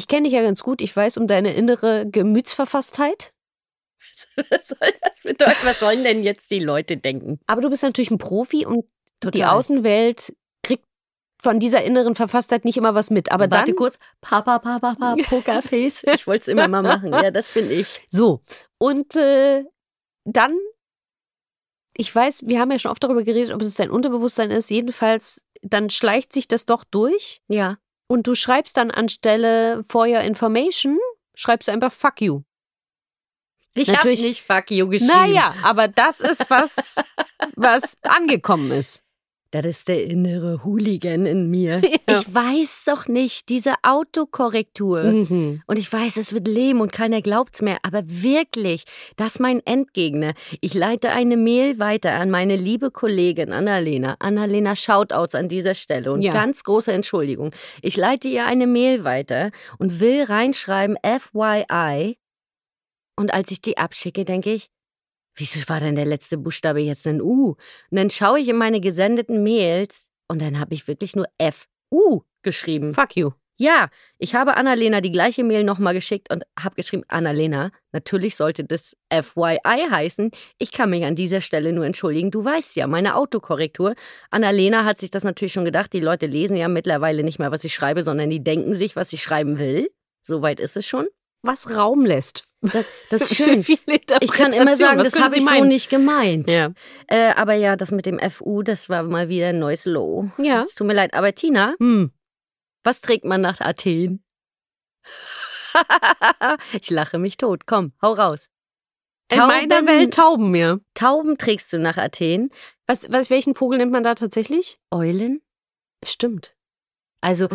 Ich 0.00 0.08
kenne 0.08 0.22
dich 0.22 0.32
ja 0.32 0.42
ganz 0.42 0.62
gut. 0.62 0.80
Ich 0.80 0.96
weiß 0.96 1.18
um 1.18 1.26
deine 1.26 1.52
innere 1.52 2.08
Gemütsverfasstheit. 2.08 3.34
Was 4.48 4.68
soll 4.68 4.78
das 5.02 5.20
bedeuten? 5.22 5.58
Was 5.62 5.78
sollen 5.78 6.04
denn 6.04 6.22
jetzt 6.22 6.50
die 6.50 6.58
Leute 6.58 6.96
denken? 6.96 7.38
Aber 7.46 7.60
du 7.60 7.68
bist 7.68 7.82
natürlich 7.82 8.10
ein 8.10 8.16
Profi 8.16 8.64
und 8.64 8.86
Total. 9.20 9.38
Die 9.38 9.44
Außenwelt 9.44 10.34
kriegt 10.62 10.86
von 11.42 11.60
dieser 11.60 11.84
inneren 11.84 12.14
Verfasstheit 12.14 12.64
nicht 12.64 12.78
immer 12.78 12.94
was 12.94 13.10
mit. 13.10 13.30
Aber 13.30 13.50
Warte 13.50 13.72
dann, 13.72 13.76
kurz, 13.76 13.98
Papa, 14.22 14.58
Papa, 14.58 14.94
Papa, 14.94 15.16
Pokerface. 15.28 16.04
Ich 16.14 16.26
wollte 16.26 16.40
es 16.40 16.48
immer 16.48 16.66
mal 16.66 16.82
machen. 16.82 17.12
Ja, 17.12 17.30
das 17.30 17.48
bin 17.48 17.70
ich. 17.70 18.00
So, 18.10 18.40
und 18.78 19.16
äh, 19.16 19.64
dann, 20.24 20.56
ich 21.94 22.14
weiß, 22.14 22.46
wir 22.46 22.58
haben 22.58 22.70
ja 22.70 22.78
schon 22.78 22.90
oft 22.90 23.04
darüber 23.04 23.22
geredet, 23.22 23.52
ob 23.52 23.60
es 23.60 23.74
dein 23.74 23.90
Unterbewusstsein 23.90 24.50
ist. 24.50 24.70
Jedenfalls, 24.70 25.42
dann 25.60 25.90
schleicht 25.90 26.32
sich 26.32 26.48
das 26.48 26.64
doch 26.64 26.84
durch. 26.84 27.42
Ja. 27.48 27.76
Und 28.10 28.26
du 28.26 28.34
schreibst 28.34 28.76
dann 28.76 28.90
anstelle 28.90 29.84
for 29.84 30.04
your 30.04 30.22
information, 30.22 30.98
schreibst 31.36 31.68
du 31.68 31.72
einfach 31.72 31.92
fuck 31.92 32.20
you. 32.20 32.42
Ich 33.72 33.96
habe 33.96 34.08
nicht 34.08 34.42
fuck 34.42 34.68
you 34.72 34.88
geschrieben. 34.88 35.12
Naja, 35.12 35.54
aber 35.62 35.86
das 35.86 36.18
ist 36.18 36.50
was, 36.50 36.96
was 37.54 37.96
angekommen 38.02 38.72
ist. 38.72 39.04
Das 39.52 39.64
ist 39.64 39.88
der 39.88 40.04
innere 40.04 40.64
Hooligan 40.64 41.26
in 41.26 41.50
mir. 41.50 41.80
Ja. 42.08 42.18
Ich 42.18 42.34
weiß 42.34 42.84
doch 42.86 43.06
nicht, 43.06 43.48
diese 43.48 43.74
Autokorrektur. 43.82 45.02
Mhm. 45.02 45.62
Und 45.66 45.78
ich 45.78 45.92
weiß, 45.92 46.16
es 46.16 46.32
wird 46.32 46.48
leben 46.48 46.80
und 46.80 46.92
keiner 46.92 47.22
glaubt's 47.22 47.62
mehr. 47.62 47.78
Aber 47.82 48.02
wirklich, 48.04 48.84
das 49.16 49.34
ist 49.34 49.40
mein 49.40 49.64
Endgegner. 49.64 50.34
Ich 50.60 50.74
leite 50.74 51.10
eine 51.10 51.36
Mail 51.36 51.78
weiter 51.78 52.12
an 52.12 52.30
meine 52.30 52.56
liebe 52.56 52.90
Kollegin 52.90 53.52
Annalena. 53.52 54.16
Annalena, 54.18 54.74
Shoutouts 54.74 55.36
an 55.36 55.48
dieser 55.48 55.74
Stelle 55.74 56.12
und 56.12 56.22
ja. 56.22 56.32
ganz 56.32 56.64
große 56.64 56.92
Entschuldigung. 56.92 57.52
Ich 57.80 57.96
leite 57.96 58.26
ihr 58.26 58.46
eine 58.46 58.66
Mail 58.66 59.04
weiter 59.04 59.50
und 59.78 60.00
will 60.00 60.24
reinschreiben 60.24 60.96
FYI. 61.04 62.16
Und 63.16 63.32
als 63.32 63.50
ich 63.50 63.60
die 63.60 63.78
abschicke, 63.78 64.24
denke 64.24 64.52
ich, 64.52 64.70
wieso 65.40 65.60
war 65.68 65.80
denn 65.80 65.96
der 65.96 66.06
letzte 66.06 66.38
Buchstabe 66.38 66.80
jetzt 66.80 67.06
ein 67.06 67.20
U? 67.20 67.56
Und 67.90 67.98
dann 67.98 68.10
schaue 68.10 68.38
ich 68.38 68.48
in 68.48 68.56
meine 68.56 68.80
gesendeten 68.80 69.42
Mails 69.42 70.10
und 70.28 70.40
dann 70.40 70.60
habe 70.60 70.74
ich 70.74 70.86
wirklich 70.86 71.16
nur 71.16 71.26
F-U 71.38 72.22
geschrieben. 72.42 72.94
Fuck 72.94 73.16
you. 73.16 73.30
Ja, 73.60 73.90
ich 74.16 74.34
habe 74.34 74.56
Annalena 74.56 75.02
die 75.02 75.10
gleiche 75.10 75.44
Mail 75.44 75.64
nochmal 75.64 75.92
geschickt 75.92 76.32
und 76.32 76.44
habe 76.58 76.76
geschrieben, 76.76 77.02
Annalena, 77.08 77.72
natürlich 77.92 78.34
sollte 78.34 78.64
das 78.64 78.96
FYI 79.12 79.58
heißen. 79.90 80.30
Ich 80.56 80.72
kann 80.72 80.88
mich 80.88 81.04
an 81.04 81.14
dieser 81.14 81.42
Stelle 81.42 81.74
nur 81.74 81.84
entschuldigen. 81.84 82.30
Du 82.30 82.42
weißt 82.42 82.76
ja, 82.76 82.86
meine 82.86 83.16
Autokorrektur. 83.16 83.96
Annalena 84.30 84.86
hat 84.86 84.96
sich 84.96 85.10
das 85.10 85.24
natürlich 85.24 85.52
schon 85.52 85.66
gedacht. 85.66 85.92
Die 85.92 86.00
Leute 86.00 86.24
lesen 86.24 86.56
ja 86.56 86.68
mittlerweile 86.68 87.22
nicht 87.22 87.38
mehr, 87.38 87.52
was 87.52 87.64
ich 87.64 87.74
schreibe, 87.74 88.02
sondern 88.02 88.30
die 88.30 88.42
denken 88.42 88.72
sich, 88.72 88.96
was 88.96 89.12
ich 89.12 89.22
schreiben 89.22 89.58
will. 89.58 89.90
Soweit 90.22 90.58
ist 90.58 90.78
es 90.78 90.86
schon. 90.86 91.06
Was 91.42 91.74
Raum 91.74 92.04
lässt. 92.04 92.44
Das, 92.62 92.86
das 93.08 93.22
ist 93.30 93.36
schön. 93.36 93.62
viele 93.64 94.00
Ich 94.20 94.30
kann 94.32 94.52
immer 94.52 94.76
sagen, 94.76 94.98
Was 94.98 95.10
das 95.10 95.22
habe 95.22 95.36
ich 95.36 95.44
so 95.44 95.50
meinen? 95.50 95.68
nicht 95.68 95.88
gemeint. 95.88 96.50
Ja. 96.50 96.72
Äh, 97.06 97.30
aber 97.34 97.54
ja, 97.54 97.76
das 97.76 97.90
mit 97.90 98.04
dem 98.06 98.18
FU, 98.30 98.62
das 98.62 98.88
war 98.88 99.02
mal 99.02 99.28
wieder 99.28 99.48
ein 99.48 99.58
neues 99.58 99.86
Low. 99.86 100.30
Ja. 100.38 100.60
Es 100.60 100.74
tut 100.74 100.86
mir 100.86 100.92
leid. 100.94 101.14
Aber 101.14 101.34
Tina, 101.34 101.74
Hm. 101.80 102.12
was 102.84 103.00
trägt 103.00 103.24
man 103.24 103.40
nach 103.40 103.60
Athen? 103.60 104.22
ich 106.72 106.90
lache 106.90 107.18
mich 107.18 107.36
tot. 107.36 107.66
Komm, 107.66 107.92
hau 108.02 108.12
raus. 108.12 108.48
In 109.32 109.38
meiner 109.38 109.76
Tauben- 109.76 109.86
Welt 109.86 110.14
Tauben, 110.14 110.54
ja. 110.54 110.78
Tauben 110.94 111.38
trägst 111.38 111.72
du 111.72 111.78
nach 111.78 111.96
Athen. 111.96 112.50
Was, 112.86 113.10
was, 113.12 113.30
welchen 113.30 113.54
Vogel 113.54 113.78
nimmt 113.78 113.92
man 113.92 114.02
da 114.02 114.14
tatsächlich? 114.16 114.80
Eulen? 114.90 115.40
Stimmt. 116.04 116.56
Also, 117.22 117.48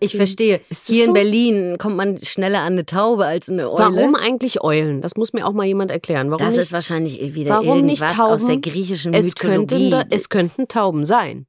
ich 0.00 0.16
verstehe. 0.16 0.60
Hier 0.86 1.04
so? 1.04 1.08
in 1.08 1.14
Berlin 1.14 1.76
kommt 1.78 1.96
man 1.96 2.18
schneller 2.22 2.60
an 2.60 2.74
eine 2.74 2.86
Taube 2.86 3.26
als 3.26 3.48
eine 3.48 3.68
Eule. 3.70 3.78
Warum 3.96 4.14
eigentlich 4.14 4.62
Eulen? 4.62 5.00
Das 5.00 5.16
muss 5.16 5.32
mir 5.32 5.44
auch 5.46 5.52
mal 5.52 5.66
jemand 5.66 5.90
erklären. 5.90 6.30
Warum 6.30 6.44
Das 6.44 6.54
nicht? 6.54 6.62
ist 6.64 6.72
wahrscheinlich 6.72 7.34
wieder 7.34 7.50
Warum 7.50 7.82
nicht 7.84 8.00
irgendwas 8.02 8.20
aus 8.26 8.40
der 8.46 8.48
Tauben? 8.50 8.60
griechischen 8.62 9.14
es, 9.14 9.26
Mythologie. 9.26 9.90
könnten 9.90 10.14
es 10.14 10.28
könnten 10.28 10.68
Tauben 10.68 11.04
sein. 11.04 11.46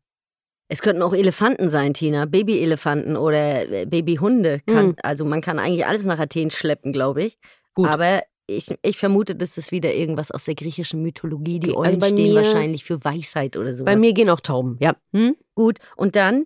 Es 0.67 0.81
könnten 0.81 1.01
auch 1.01 1.13
Elefanten 1.13 1.69
sein, 1.69 1.93
Tina. 1.93 2.25
Babyelefanten 2.25 3.17
oder 3.17 3.69
äh, 3.71 3.85
Babyhunde. 3.85 4.61
Kann, 4.67 4.87
Mhm. 4.87 4.95
Also 5.03 5.25
man 5.25 5.41
kann 5.41 5.59
eigentlich 5.59 5.85
alles 5.85 6.05
nach 6.05 6.19
Athen 6.19 6.51
schleppen, 6.51 6.91
glaube 6.93 7.23
ich. 7.23 7.37
Gut. 7.73 7.87
Aber 7.87 8.21
ich, 8.47 8.67
ich 8.81 8.97
vermute, 8.97 9.35
das 9.35 9.57
ist 9.59 9.71
wieder 9.71 9.93
irgendwas 9.93 10.31
aus 10.31 10.45
der 10.45 10.55
griechischen 10.55 11.01
Mythologie. 11.03 11.59
Die 11.59 11.69
Okay, 11.69 11.77
Eulen 11.77 11.85
also 11.85 11.99
bei 11.99 12.07
stehen 12.07 12.35
wahrscheinlich 12.35 12.83
für 12.83 13.03
Weisheit 13.03 13.57
oder 13.57 13.73
sowas. 13.73 13.85
Bei 13.93 13.99
mir 13.99 14.13
gehen 14.13 14.29
auch 14.29 14.39
Tauben. 14.41 14.77
Ja. 14.79 14.95
Hm? 15.13 15.35
Gut. 15.55 15.77
Und 15.95 16.15
dann, 16.15 16.45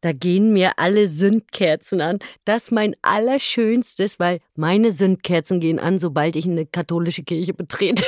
da 0.00 0.12
gehen 0.12 0.52
mir 0.52 0.78
alle 0.78 1.08
Sündkerzen 1.08 2.00
an. 2.00 2.18
Das 2.44 2.64
ist 2.64 2.70
mein 2.72 2.96
allerschönstes, 3.02 4.18
weil 4.18 4.40
meine 4.54 4.92
Sündkerzen 4.92 5.60
gehen 5.60 5.78
an, 5.78 5.98
sobald 5.98 6.36
ich 6.36 6.46
eine 6.46 6.66
katholische 6.66 7.22
Kirche 7.22 7.54
betrete. 7.54 8.04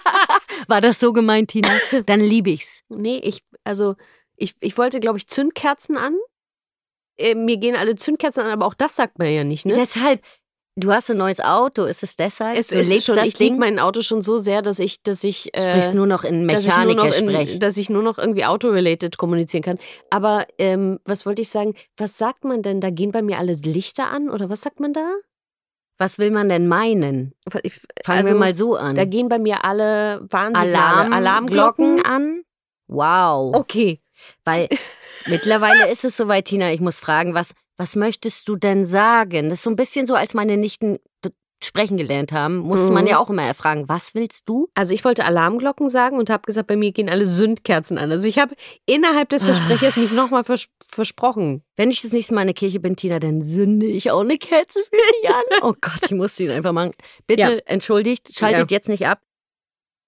War 0.68 0.80
das 0.80 1.00
so 1.00 1.12
gemeint, 1.12 1.50
Tina? 1.50 1.70
Dann 2.06 2.20
liebe 2.20 2.50
ich's. 2.50 2.82
Nee, 2.88 3.18
ich, 3.18 3.42
also, 3.64 3.96
ich, 4.36 4.54
ich 4.60 4.76
wollte, 4.76 5.00
glaube 5.00 5.18
ich, 5.18 5.26
Zündkerzen 5.26 5.96
an. 5.96 6.16
Äh, 7.18 7.34
mir 7.34 7.56
gehen 7.56 7.76
alle 7.76 7.96
Zündkerzen 7.96 8.42
an, 8.42 8.50
aber 8.50 8.66
auch 8.66 8.74
das 8.74 8.96
sagt 8.96 9.18
man 9.18 9.28
ja 9.28 9.44
nicht, 9.44 9.64
ne? 9.64 9.74
Deshalb, 9.74 10.20
du 10.76 10.92
hast 10.92 11.10
ein 11.10 11.16
neues 11.16 11.40
Auto, 11.40 11.84
ist 11.84 12.02
es 12.02 12.16
deshalb? 12.16 12.58
es 12.58 12.68
du 12.68 12.78
ist 12.78 13.06
schon, 13.06 13.16
das 13.16 13.28
ich 13.28 13.38
liebe 13.38 13.56
mein 13.56 13.78
Auto 13.78 14.02
schon 14.02 14.22
so 14.22 14.38
sehr, 14.38 14.62
dass 14.62 14.78
ich, 14.78 15.02
dass 15.02 15.24
ich, 15.24 15.52
äh, 15.54 15.62
sprichst 15.62 15.94
nur 15.94 16.06
noch 16.06 16.22
in 16.22 16.46
dass 16.46 16.64
ich, 16.64 16.76
nur 16.76 16.94
noch 16.94 17.04
Mechaniker-Sprech. 17.04 17.54
in, 17.54 17.60
dass 17.60 17.76
ich 17.76 17.90
nur 17.90 18.02
noch 18.02 18.18
irgendwie 18.18 18.44
auto-related 18.44 19.16
kommunizieren 19.16 19.62
kann. 19.62 19.78
Aber 20.10 20.46
ähm, 20.58 21.00
was 21.04 21.26
wollte 21.26 21.42
ich 21.42 21.48
sagen? 21.48 21.74
Was 21.96 22.18
sagt 22.18 22.44
man 22.44 22.62
denn? 22.62 22.80
Da 22.80 22.90
gehen 22.90 23.10
bei 23.10 23.22
mir 23.22 23.38
alle 23.38 23.54
Lichter 23.54 24.10
an 24.10 24.30
oder 24.30 24.50
was 24.50 24.60
sagt 24.60 24.80
man 24.80 24.92
da? 24.92 25.14
Was 25.98 26.18
will 26.18 26.30
man 26.30 26.50
denn 26.50 26.68
meinen? 26.68 27.32
Ich, 27.62 27.80
Fangen 28.04 28.18
also, 28.18 28.28
wir 28.28 28.34
mal 28.34 28.54
so 28.54 28.76
an. 28.76 28.96
Da 28.96 29.06
gehen 29.06 29.30
bei 29.30 29.38
mir 29.38 29.64
alle 29.64 30.26
Warnsignale, 30.28 30.76
Alarm, 30.76 31.12
Alarmglocken. 31.12 31.94
Glocken 31.96 32.04
an? 32.04 32.42
Wow. 32.86 33.56
Okay. 33.56 34.02
Weil 34.44 34.68
mittlerweile 35.26 35.90
ist 35.90 36.04
es 36.04 36.16
soweit, 36.16 36.46
Tina, 36.46 36.70
ich 36.72 36.80
muss 36.80 36.98
fragen, 36.98 37.32
was, 37.32 37.52
was 37.76 37.96
möchtest 37.96 38.48
du 38.48 38.56
denn 38.56 38.84
sagen? 38.84 39.50
Das 39.50 39.58
ist 39.60 39.62
so 39.64 39.70
ein 39.70 39.76
bisschen 39.76 40.06
so, 40.06 40.14
als 40.14 40.34
meine 40.34 40.56
Nichten 40.56 40.98
sprechen 41.64 41.96
gelernt 41.96 42.32
haben, 42.32 42.58
musste 42.58 42.90
man 42.92 43.04
Mhm. 43.04 43.10
ja 43.10 43.18
auch 43.18 43.30
immer 43.30 43.42
erfragen, 43.42 43.88
was 43.88 44.14
willst 44.14 44.46
du? 44.46 44.68
Also 44.74 44.92
ich 44.92 45.02
wollte 45.06 45.24
Alarmglocken 45.24 45.88
sagen 45.88 46.18
und 46.18 46.28
habe 46.28 46.42
gesagt, 46.42 46.66
bei 46.68 46.76
mir 46.76 46.92
gehen 46.92 47.08
alle 47.08 47.24
Sündkerzen 47.24 47.96
an. 47.96 48.12
Also 48.12 48.28
ich 48.28 48.38
habe 48.38 48.54
innerhalb 48.84 49.30
des 49.30 49.42
Versprechers 49.44 49.96
mich 49.96 50.12
nochmal 50.12 50.44
vers 50.44 50.66
versprochen. 50.86 51.62
Wenn 51.74 51.90
ich 51.90 52.02
das 52.02 52.12
nächste 52.12 52.34
Mal 52.34 52.42
in 52.42 52.48
der 52.48 52.54
Kirche 52.54 52.78
bin, 52.78 52.94
Tina, 52.94 53.18
dann 53.20 53.40
sünde 53.40 53.86
ich 53.86 54.10
auch 54.10 54.20
eine 54.20 54.36
Kerze 54.36 54.80
für 54.82 54.90
dich 54.90 55.30
an. 55.30 55.44
Oh 55.62 55.72
Gott, 55.80 56.00
ich 56.04 56.10
muss 56.12 56.38
ihn 56.38 56.50
einfach 56.50 56.72
machen. 56.72 56.92
Bitte, 57.26 57.40
Ja. 57.40 57.50
entschuldigt, 57.64 58.36
schaltet 58.36 58.70
jetzt 58.70 58.90
nicht 58.90 59.06
ab. 59.06 59.22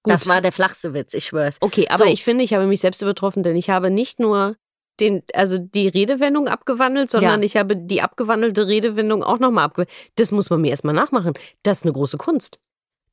Gut. 0.03 0.13
Das 0.13 0.29
war 0.29 0.43
der 0.43 0.53
flachste 0.53 0.93
Witz, 0.93 1.15
ich 1.15 1.25
schwör's. 1.25 1.57
Okay, 1.61 1.87
aber 1.89 2.05
So. 2.05 2.11
ich 2.11 2.23
finde, 2.25 2.45
ich 2.45 2.53
habe 2.53 2.67
mich 2.67 2.81
selbst 2.83 3.01
übertroffen, 3.01 3.43
denn 3.43 3.57
ich 3.57 3.71
habe 3.71 3.91
nicht 3.91 4.21
nur 4.21 4.57
den, 5.01 5.23
also 5.35 5.59
die 5.59 5.89
Redewendung 5.89 6.49
abgewandelt, 6.49 7.11
sondern 7.11 7.41
Ja. 7.41 7.47
ich 7.47 7.57
habe 7.57 7.77
die 7.77 8.03
abgewandelte 8.03 8.67
Redewendung 8.67 9.23
auch 9.23 9.39
nochmal 9.39 9.65
abgewandelt. 9.65 9.97
Das 10.17 10.33
muss 10.33 10.51
man 10.51 10.61
mir 10.61 10.71
erstmal 10.71 10.95
nachmachen. 10.95 11.35
Das 11.63 11.79
ist 11.79 11.85
eine 11.85 11.93
große 11.93 12.19
Kunst. 12.19 12.59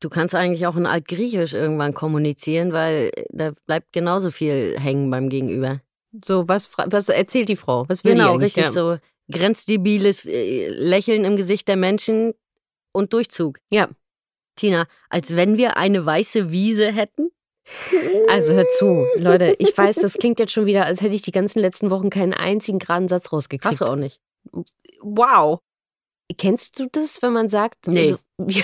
Du 0.01 0.09
kannst 0.09 0.35
eigentlich 0.35 0.67
auch 0.67 0.75
in 0.75 0.85
Altgriechisch 0.85 1.53
irgendwann 1.53 1.93
kommunizieren, 1.93 2.73
weil 2.73 3.11
da 3.29 3.53
bleibt 3.65 3.93
genauso 3.93 4.29
viel 4.29 4.77
hängen 4.79 5.09
beim 5.09 5.29
Gegenüber. 5.29 5.81
So, 6.23 6.47
was, 6.47 6.69
was 6.77 7.09
erzählt 7.09 7.49
die 7.49 7.55
Frau? 7.55 7.85
Was 7.87 8.03
will 8.03 8.13
die 8.13 8.17
Genau, 8.19 8.33
eigentlich? 8.33 8.55
richtig 8.57 8.65
ja. 8.65 8.71
so. 8.71 8.97
Grenzdebiles 9.31 10.25
äh, 10.25 10.67
Lächeln 10.69 11.23
im 11.25 11.35
Gesicht 11.37 11.67
der 11.67 11.75
Menschen 11.77 12.33
und 12.91 13.13
Durchzug. 13.13 13.59
Ja. 13.69 13.89
Tina, 14.55 14.87
als 15.09 15.35
wenn 15.35 15.57
wir 15.57 15.77
eine 15.77 16.05
weiße 16.05 16.51
Wiese 16.51 16.91
hätten. 16.91 17.29
Also 18.27 18.53
hört 18.53 18.71
zu, 18.73 19.05
Leute, 19.17 19.55
ich 19.59 19.75
weiß, 19.77 19.97
das 19.97 20.13
klingt 20.13 20.39
jetzt 20.39 20.51
schon 20.51 20.65
wieder, 20.65 20.85
als 20.85 21.01
hätte 21.01 21.15
ich 21.15 21.21
die 21.21 21.31
ganzen 21.31 21.59
letzten 21.59 21.89
Wochen 21.89 22.09
keinen 22.09 22.33
einzigen 22.33 22.79
geraden 22.79 23.07
Satz 23.07 23.31
rausgekriegt. 23.31 23.65
Hast 23.65 23.81
du 23.81 23.85
auch 23.85 23.95
nicht. 23.95 24.19
Wow. 25.01 25.59
Kennst 26.37 26.79
du 26.79 26.87
das, 26.91 27.21
wenn 27.21 27.33
man 27.33 27.49
sagt, 27.49 27.87
Nee. 27.87 28.15
also, 28.39 28.63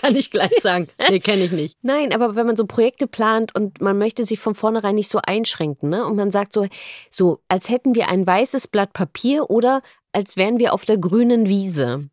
Kann 0.00 0.14
ich 0.14 0.30
gleich 0.30 0.54
sagen. 0.60 0.86
Nee, 1.10 1.18
kenne 1.18 1.44
ich 1.44 1.50
nicht. 1.50 1.76
Nein, 1.82 2.12
aber 2.12 2.36
wenn 2.36 2.46
man 2.46 2.54
so 2.54 2.66
Projekte 2.66 3.08
plant 3.08 3.54
und 3.54 3.80
man 3.80 3.98
möchte 3.98 4.22
sich 4.22 4.38
von 4.38 4.54
vornherein 4.54 4.94
nicht 4.94 5.08
so 5.08 5.18
einschränken, 5.20 5.88
ne? 5.88 6.06
Und 6.06 6.14
man 6.14 6.30
sagt 6.30 6.52
so, 6.52 6.68
so, 7.10 7.40
als 7.48 7.68
hätten 7.68 7.96
wir 7.96 8.08
ein 8.08 8.24
weißes 8.24 8.68
Blatt 8.68 8.92
Papier 8.92 9.50
oder 9.50 9.82
als 10.12 10.36
wären 10.36 10.60
wir 10.60 10.72
auf 10.72 10.84
der 10.84 10.98
grünen 10.98 11.48
Wiese. 11.48 12.08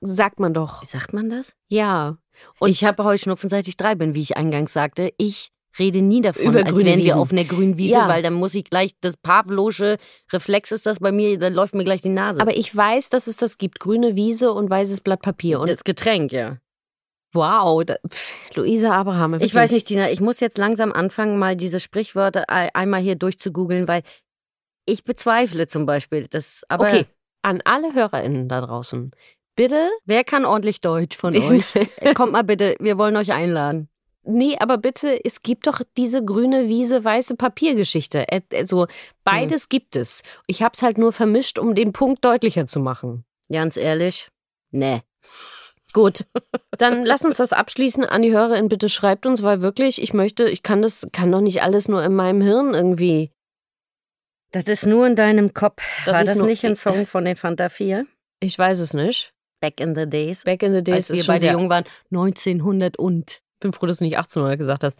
Sagt 0.00 0.40
man 0.40 0.52
doch. 0.54 0.82
Wie 0.82 0.86
sagt 0.86 1.12
man 1.12 1.30
das? 1.30 1.52
Ja. 1.68 2.18
Und 2.58 2.70
ich 2.70 2.84
habe 2.84 3.02
Heuschnupfen, 3.04 3.48
seit 3.48 3.66
ich 3.68 3.76
drei 3.76 3.94
bin, 3.94 4.14
wie 4.14 4.20
ich 4.22 4.36
eingangs 4.36 4.72
sagte. 4.72 5.12
Ich 5.16 5.50
rede 5.78 6.00
nie 6.02 6.20
davon, 6.22 6.42
Über 6.44 6.64
als 6.66 6.84
wären 6.84 7.00
wir 7.00 7.18
auf 7.18 7.32
einer 7.32 7.44
grünen 7.44 7.76
Wiese, 7.76 7.94
Ja. 7.94 8.08
weil 8.08 8.22
dann 8.22 8.32
muss 8.34 8.54
ich 8.54 8.64
gleich, 8.64 8.92
das 9.00 9.16
Pavlosche 9.16 9.98
Reflex 10.32 10.72
ist 10.72 10.86
das 10.86 11.00
bei 11.00 11.12
mir, 11.12 11.38
da 11.38 11.48
läuft 11.48 11.74
mir 11.74 11.84
gleich 11.84 12.00
die 12.02 12.08
Nase. 12.08 12.40
Aber 12.40 12.56
ich 12.56 12.74
weiß, 12.74 13.10
dass 13.10 13.26
es 13.26 13.36
das 13.36 13.58
gibt. 13.58 13.78
Grüne 13.80 14.16
Wiese 14.16 14.52
und 14.52 14.70
weißes 14.70 15.00
Blatt 15.02 15.20
Papier. 15.22 15.60
Und 15.60 15.68
das 15.70 15.84
Getränk, 15.84 16.32
ja. 16.32 16.58
wow, 17.34 17.84
da, 17.84 17.96
pff, 18.08 18.32
Luisa 18.54 18.94
Abraham. 18.94 19.34
Ich 19.40 19.54
weiß 19.54 19.72
nicht, 19.72 19.86
Tina, 19.88 20.10
ich 20.10 20.20
muss 20.20 20.40
jetzt 20.40 20.56
langsam 20.56 20.92
anfangen, 20.92 21.38
mal 21.38 21.56
diese 21.56 21.80
Sprichwörter 21.80 22.44
ei- 22.48 22.74
einmal 22.74 23.00
hier 23.02 23.16
durchzugoogeln, 23.16 23.86
weil 23.88 24.02
ich 24.86 25.04
bezweifle 25.04 25.66
zum 25.66 25.84
Beispiel 25.84 26.26
das. 26.28 26.62
Aber 26.68 26.86
Okay, 26.86 27.04
an 27.42 27.60
alle 27.66 27.92
HörerInnen 27.92 28.48
da 28.48 28.60
draußen. 28.62 29.10
Bitte 29.56 29.90
wer 30.04 30.22
kann 30.22 30.44
ordentlich 30.44 30.80
Deutsch 30.80 31.16
von 31.16 31.34
euch? 31.36 31.64
Kommt 32.14 32.32
mal 32.32 32.44
bitte, 32.44 32.76
wir 32.78 32.98
wollen 32.98 33.16
euch 33.16 33.32
einladen. 33.32 33.88
Nee, 34.28 34.56
aber 34.58 34.76
bitte, 34.76 35.24
es 35.24 35.42
gibt 35.42 35.68
doch 35.68 35.80
diese 35.96 36.24
grüne 36.24 36.68
Wiese, 36.68 37.04
weiße 37.04 37.36
Papiergeschichte. 37.36 38.26
Also 38.52 38.88
beides 39.22 39.68
gibt 39.68 39.94
es. 39.94 40.22
Ich 40.48 40.62
hab's 40.62 40.82
halt 40.82 40.98
nur 40.98 41.12
vermischt, 41.12 41.58
um 41.60 41.76
den 41.76 41.92
Punkt 41.92 42.24
deutlicher 42.24 42.66
zu 42.66 42.80
machen. 42.80 43.24
Ganz 43.48 43.76
ehrlich, 43.76 44.28
nee. 44.72 45.02
Gut, 45.92 46.26
dann 46.72 47.06
lass 47.06 47.24
uns 47.24 47.36
das 47.38 47.52
abschließen. 47.52 48.04
An 48.04 48.22
die 48.22 48.32
HörerInnen, 48.32 48.68
bitte 48.68 48.88
schreibt 48.88 49.24
uns, 49.26 49.42
weil 49.44 49.62
wirklich, 49.62 50.02
ich 50.02 50.12
möchte, 50.12 50.48
ich 50.48 50.62
kann 50.62 50.82
das, 50.82 51.06
kann 51.12 51.30
doch 51.30 51.40
nicht 51.40 51.62
alles 51.62 51.86
nur 51.88 52.02
in 52.04 52.14
meinem 52.14 52.42
Hirn 52.42 52.74
irgendwie. 52.74 53.30
Das 54.50 54.64
ist 54.64 54.86
nur 54.86 55.06
in 55.06 55.16
deinem 55.16 55.54
Kopf. 55.54 55.82
Das 56.04 56.14
War 56.14 56.22
ist 56.22 56.34
das 56.34 56.42
nicht 56.44 56.64
ein 56.64 56.76
Song 56.76 57.06
von 57.06 57.24
den 57.24 57.36
Fanta 57.36 57.68
4? 57.68 58.06
Ich 58.40 58.58
weiß 58.58 58.80
es 58.80 58.92
nicht. 58.92 59.32
Back 59.66 59.80
in 59.80 59.96
the 59.96 60.06
Days. 60.08 60.44
Back 60.44 60.62
in 60.62 60.70
the 60.72 60.76
Als 60.78 60.84
days 60.84 61.10
wir 61.10 61.16
ist 61.16 61.26
schon 61.26 61.34
beide 61.34 61.50
jung 61.50 61.68
waren, 61.68 61.84
1900 62.12 62.96
und. 62.98 63.40
bin 63.58 63.72
froh, 63.72 63.86
dass 63.86 63.98
du 63.98 64.04
nicht 64.04 64.16
1800 64.16 64.56
gesagt 64.58 64.84
hast. 64.84 64.96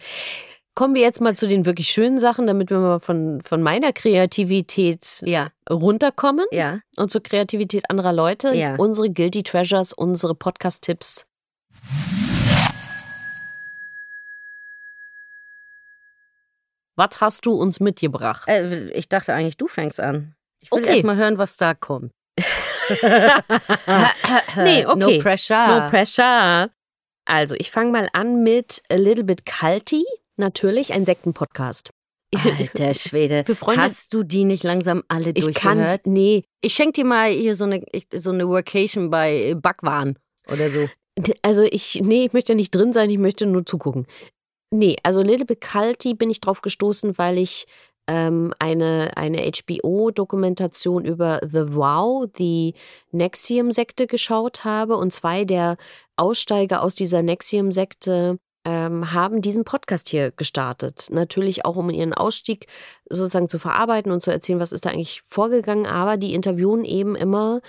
Kommen 0.74 0.94
wir 0.94 1.02
jetzt 1.02 1.20
mal 1.20 1.34
zu 1.36 1.46
den 1.46 1.64
wirklich 1.66 1.88
schönen 1.88 2.18
Sachen, 2.18 2.46
damit 2.48 2.68
wir 2.70 2.78
mal 2.78 2.98
von, 3.00 3.40
von 3.42 3.62
meiner 3.62 3.92
Kreativität 3.92 5.22
Ja, 5.24 5.50
runterkommen. 5.70 6.46
ja. 6.50 6.80
und 6.96 7.10
zur 7.12 7.22
Kreativität 7.22 7.88
anderer 7.90 8.12
Leute. 8.12 8.54
Ja. 8.54 8.74
Unsere 8.76 9.08
Guilty 9.10 9.42
Treasures, 9.44 9.92
unsere 9.92 10.34
Podcast-Tipps. 10.34 11.24
Was 16.96 17.20
hast 17.20 17.44
du 17.46 17.52
uns 17.52 17.80
mitgebracht? 17.80 18.48
Äh, 18.48 18.88
ich 18.90 19.08
dachte 19.08 19.34
eigentlich, 19.34 19.56
du 19.56 19.68
fängst 19.68 20.00
an. 20.00 20.34
Ich 20.62 20.70
will 20.72 20.80
Okay. 20.82 20.94
erst 20.94 21.04
mal 21.04 21.16
hören, 21.16 21.38
was 21.38 21.56
da 21.56 21.74
kommt. 21.74 22.12
Nee, 24.56 24.86
okay. 24.86 24.98
No 24.98 25.18
pressure. 25.22 25.66
No 25.80 25.88
pressure. 25.88 26.70
Also, 27.24 27.54
ich 27.58 27.70
fange 27.70 27.90
mal 27.92 28.08
an 28.12 28.42
mit 28.42 28.82
A 28.90 28.94
Little 28.96 29.24
Bit 29.24 29.44
Culty. 29.46 30.04
Natürlich 30.36 30.92
ein 30.92 31.04
Sektenpodcast. 31.04 31.90
Alter 32.34 32.94
Schwede. 32.94 33.44
Für 33.44 33.54
Freunde- 33.54 33.82
Hast 33.82 34.12
du 34.12 34.22
die 34.22 34.44
nicht 34.44 34.64
langsam 34.64 35.02
alle 35.08 35.30
Ich 35.34 35.54
kann, 35.54 35.78
durchgehört? 35.78 36.06
nee, 36.06 36.44
Ich 36.60 36.74
schenke 36.74 36.92
dir 37.00 37.04
mal 37.04 37.30
hier 37.30 37.54
so 37.54 37.64
eine, 37.64 37.82
so 38.12 38.30
eine 38.30 38.48
Workation 38.48 39.10
bei 39.10 39.54
Backwaren 39.56 40.18
oder 40.52 40.68
so. 40.70 40.88
also 41.42 41.62
ich, 41.62 42.00
nee, 42.04 42.26
ich 42.26 42.32
möchte 42.32 42.54
nicht 42.54 42.74
drin 42.74 42.92
sein, 42.92 43.08
ich 43.10 43.18
möchte 43.18 43.46
nur 43.46 43.64
zugucken. 43.64 44.06
Nee, 44.70 44.96
also 45.02 45.22
Little 45.22 45.46
Bit 45.46 45.60
Culty 45.62 46.14
bin 46.14 46.28
ich 46.30 46.40
drauf 46.40 46.60
gestoßen, 46.60 47.16
weil 47.18 47.38
ich 47.38 47.66
ähm, 48.06 48.52
eine, 48.58 49.12
eine 49.16 49.50
HBO-Dokumentation 49.50 51.04
über 51.04 51.40
The 51.42 51.74
Wow, 51.74 52.26
die 52.38 52.74
Nexium-Sekte 53.12 54.06
geschaut 54.06 54.64
habe. 54.64 54.96
Und 54.96 55.12
zwei 55.12 55.44
der 55.44 55.76
Aussteiger 56.16 56.82
aus 56.82 56.94
dieser 56.94 57.22
Nexium-Sekte 57.22 58.38
ähm, 58.64 59.12
haben 59.12 59.40
diesen 59.40 59.64
Podcast 59.64 60.08
hier 60.08 60.32
gestartet. 60.32 61.08
Natürlich 61.10 61.64
auch, 61.64 61.76
um 61.76 61.90
ihren 61.90 62.14
Ausstieg 62.14 62.66
sozusagen 63.08 63.48
zu 63.48 63.58
verarbeiten 63.58 64.12
und 64.12 64.20
zu 64.22 64.30
erzählen, 64.30 64.60
was 64.60 64.72
ist 64.72 64.86
da 64.86 64.90
eigentlich 64.90 65.22
vorgegangen. 65.22 65.86
Aber 65.86 66.16
die 66.16 66.34
interviewen 66.34 66.84
eben 66.84 67.14
immer 67.14 67.60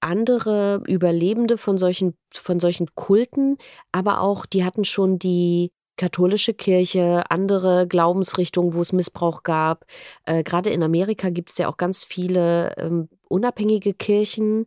andere 0.00 0.80
Überlebende 0.86 1.58
von 1.58 1.76
solchen, 1.76 2.16
von 2.32 2.60
solchen 2.60 2.94
Kulten, 2.94 3.58
aber 3.90 4.20
auch, 4.20 4.46
die 4.46 4.64
hatten 4.64 4.84
schon 4.84 5.18
die 5.18 5.72
katholische 5.98 6.54
Kirche, 6.54 7.24
andere 7.28 7.86
Glaubensrichtungen, 7.86 8.72
wo 8.72 8.80
es 8.80 8.94
Missbrauch 8.94 9.42
gab. 9.42 9.84
Äh, 10.24 10.42
Gerade 10.42 10.70
in 10.70 10.82
Amerika 10.82 11.28
gibt 11.28 11.50
es 11.50 11.58
ja 11.58 11.68
auch 11.68 11.76
ganz 11.76 12.04
viele 12.04 12.74
ähm, 12.78 13.08
unabhängige 13.28 13.92
Kirchen. 13.92 14.64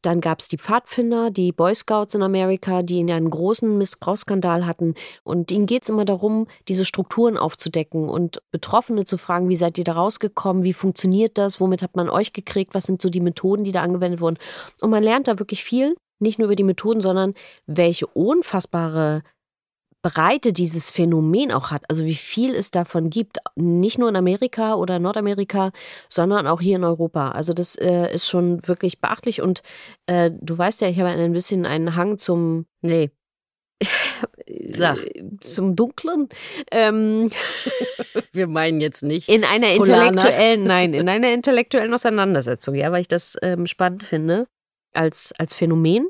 Dann 0.00 0.20
gab 0.20 0.40
es 0.40 0.48
die 0.48 0.58
Pfadfinder, 0.58 1.30
die 1.30 1.52
Boy 1.52 1.74
Scouts 1.74 2.14
in 2.14 2.22
Amerika, 2.22 2.82
die 2.82 3.00
einen 3.00 3.30
großen 3.30 3.76
Missbrauchsskandal 3.76 4.64
hatten. 4.64 4.94
Und 5.24 5.50
ihnen 5.50 5.66
geht 5.66 5.82
es 5.82 5.88
immer 5.88 6.04
darum, 6.04 6.46
diese 6.68 6.84
Strukturen 6.84 7.36
aufzudecken 7.36 8.08
und 8.08 8.40
Betroffene 8.50 9.04
zu 9.04 9.18
fragen, 9.18 9.48
wie 9.48 9.56
seid 9.56 9.76
ihr 9.76 9.84
da 9.84 9.92
rausgekommen, 9.92 10.62
wie 10.62 10.72
funktioniert 10.72 11.36
das, 11.36 11.60
womit 11.60 11.82
hat 11.82 11.96
man 11.96 12.08
euch 12.08 12.32
gekriegt, 12.32 12.74
was 12.74 12.84
sind 12.84 13.02
so 13.02 13.08
die 13.08 13.20
Methoden, 13.20 13.64
die 13.64 13.72
da 13.72 13.82
angewendet 13.82 14.20
wurden. 14.20 14.38
Und 14.80 14.90
man 14.90 15.02
lernt 15.02 15.28
da 15.28 15.38
wirklich 15.40 15.64
viel, 15.64 15.96
nicht 16.20 16.38
nur 16.38 16.46
über 16.46 16.56
die 16.56 16.64
Methoden, 16.64 17.00
sondern 17.00 17.34
welche 17.66 18.06
unfassbare 18.06 19.22
Breite 20.08 20.52
dieses 20.52 20.90
Phänomen 20.90 21.52
auch 21.52 21.70
hat, 21.70 21.82
also 21.88 22.04
wie 22.04 22.14
viel 22.14 22.54
es 22.54 22.70
davon 22.70 23.10
gibt, 23.10 23.38
nicht 23.56 23.98
nur 23.98 24.08
in 24.08 24.16
Amerika 24.16 24.74
oder 24.74 24.98
Nordamerika, 24.98 25.70
sondern 26.08 26.46
auch 26.46 26.60
hier 26.60 26.76
in 26.76 26.84
Europa. 26.84 27.32
Also 27.32 27.52
das 27.52 27.76
äh, 27.76 28.12
ist 28.14 28.26
schon 28.26 28.66
wirklich 28.66 29.00
beachtlich 29.00 29.42
und 29.42 29.62
äh, 30.06 30.30
du 30.32 30.56
weißt 30.56 30.80
ja, 30.80 30.88
ich 30.88 30.98
habe 30.98 31.10
ein 31.10 31.32
bisschen 31.32 31.66
einen 31.66 31.94
Hang 31.94 32.16
zum, 32.16 32.66
nee, 32.80 33.10
Sag. 34.70 34.98
zum 35.40 35.76
Dunklen. 35.76 36.28
Ähm, 36.70 37.30
Wir 38.32 38.46
meinen 38.46 38.80
jetzt 38.80 39.02
nicht. 39.02 39.28
in 39.28 39.44
einer 39.44 39.72
intellektuellen, 39.72 40.64
nein, 40.64 40.94
in 40.94 41.08
einer 41.08 41.32
intellektuellen 41.32 41.92
Auseinandersetzung, 41.92 42.74
ja, 42.74 42.90
weil 42.92 43.02
ich 43.02 43.08
das 43.08 43.36
ähm, 43.42 43.66
spannend 43.66 44.02
finde 44.02 44.46
als, 44.94 45.32
als 45.38 45.54
Phänomen. 45.54 46.08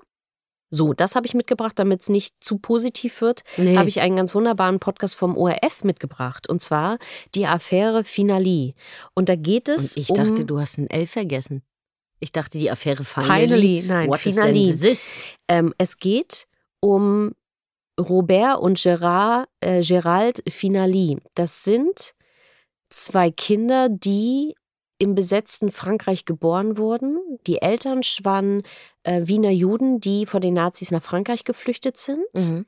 So, 0.71 0.93
das 0.93 1.15
habe 1.15 1.27
ich 1.27 1.35
mitgebracht, 1.35 1.79
damit 1.79 2.03
es 2.03 2.09
nicht 2.09 2.35
zu 2.41 2.59
positiv 2.59 3.21
wird, 3.23 3.43
Nee. 3.57 3.77
habe 3.77 3.89
ich 3.89 4.01
einen 4.01 4.17
ganz 4.17 4.35
wunderbaren 4.35 4.81
Podcast 4.81 5.15
vom 5.17 5.37
ORF 5.37 5.83
mitgebracht. 5.85 6.49
Und 6.49 6.61
zwar 6.61 6.99
die 7.35 7.47
Affäre 7.47 8.05
Finali. 8.05 8.75
Und 9.15 9.29
da 9.29 9.37
geht 9.37 9.69
es 9.69 9.97
Und 9.97 10.03
ich 10.03 10.11
um 10.11 10.17
dachte, 10.17 10.45
du 10.45 10.61
hast 10.61 10.77
ein 10.79 10.89
L 10.91 11.07
vergessen. 11.07 11.63
Ich 12.21 12.33
dachte, 12.33 12.59
die 12.59 12.71
Affäre 12.71 13.05
Finally. 13.05 13.47
Finally, 13.49 13.83
nein, 13.87 14.09
What 14.11 14.21
Finally. 14.21 14.71
is 14.71 14.81
this? 14.81 15.11
Ähm, 15.49 15.73
es 15.79 15.99
geht 15.99 16.47
um 16.81 17.33
Robert 17.99 18.61
und 18.61 18.81
Gerard, 18.81 19.49
äh, 19.61 19.83
Gerald 19.83 20.43
Finali. 20.49 21.19
Das 21.35 21.65
sind 21.65 22.15
zwei 22.91 23.31
Kinder, 23.31 23.89
die 23.89 24.55
im 24.99 25.15
besetzten 25.15 25.71
Frankreich 25.71 26.25
geboren 26.25 26.77
wurden. 26.77 27.19
Die 27.47 27.63
Eltern 27.63 28.01
waren 28.23 28.63
äh, 29.09 29.29
Wiener 29.29 29.51
Juden, 29.51 30.01
die 30.01 30.27
vor 30.27 30.41
den 30.41 30.55
Nazis 30.55 30.91
nach 30.91 31.03
Frankreich 31.03 31.45
geflüchtet 31.45 31.97
sind, 31.97 32.25
Mhm. 32.35 32.67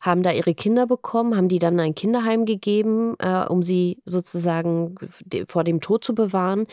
haben 0.00 0.22
da 0.22 0.32
ihre 0.32 0.54
Kinder 0.54 0.86
bekommen, 0.86 1.36
haben 1.36 1.48
die 1.48 1.58
dann 1.58 1.80
ein 1.80 1.94
Kinderheim 1.94 2.44
gegeben, 2.44 3.14
äh, 3.18 3.46
um 3.46 3.62
sie 3.62 4.02
sozusagen 4.04 4.96
vor 5.48 5.64
dem 5.64 5.80
Tod 5.80 6.04
zu 6.04 6.14
bewahren. 6.14 6.66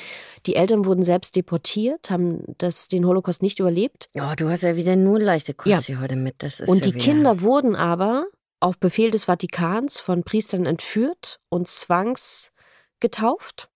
Die 0.46 0.56
Eltern 0.56 0.86
wurden 0.86 1.04
selbst 1.04 1.36
deportiert, 1.36 2.10
haben 2.10 2.44
das, 2.58 2.88
den 2.90 3.06
Holocaust 3.06 3.42
nicht 3.42 3.60
überlebt. 3.60 4.10
Oh, 4.16 4.34
du 4.36 4.50
hast 4.50 4.64
ja 4.64 4.76
wieder 4.76 4.96
nur 4.96 5.20
leichte 5.20 5.54
Kost 5.54 5.68
Ja. 5.72 5.80
hier 5.80 6.02
heute 6.02 6.16
mit. 6.16 6.36
Das 6.40 6.60
ist 6.60 6.70
Und 6.70 6.86
ja 6.86 6.92
die 6.92 6.96
wieder- 6.96 7.06
Kinder 7.06 7.42
wurden 7.42 7.76
aber 7.76 8.26
auf 8.60 8.78
Befehl 8.80 9.12
des 9.12 9.26
Vatikans 9.26 10.00
von 10.00 10.24
Priestern 10.24 10.66
entführt 10.66 11.40
und 11.50 11.68
zwangsgetauft 11.68 13.70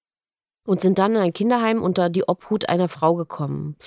und 0.68 0.82
sind 0.82 1.00
dann 1.00 1.16
in 1.16 1.22
ein 1.22 1.34
Kinderheim 1.34 1.82
unter 1.82 2.10
die 2.10 2.28
Obhut 2.28 2.68
einer 2.70 2.90
Frau 2.90 3.16
gekommen. 3.16 3.78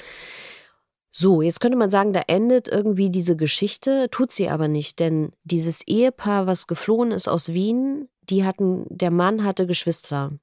So, 1.21 1.43
jetzt 1.43 1.59
könnte 1.59 1.77
man 1.77 1.91
sagen, 1.91 2.13
da 2.13 2.23
endet 2.29 2.69
irgendwie 2.69 3.11
diese 3.11 3.35
Geschichte, 3.35 4.07
tut 4.09 4.31
sie 4.31 4.49
aber 4.49 4.69
nicht, 4.69 5.01
denn 5.01 5.33
dieses 5.43 5.85
Ehepaar, 5.85 6.47
was 6.47 6.69
geflohen 6.69 7.11
ist 7.11 7.27
aus 7.27 7.53
Wien, 7.53 8.09
die 8.23 8.45
hatten, 8.45 8.87
der 8.89 9.11
Mann 9.11 9.43
hatte 9.43 9.67
Geschwister. 9.67 10.39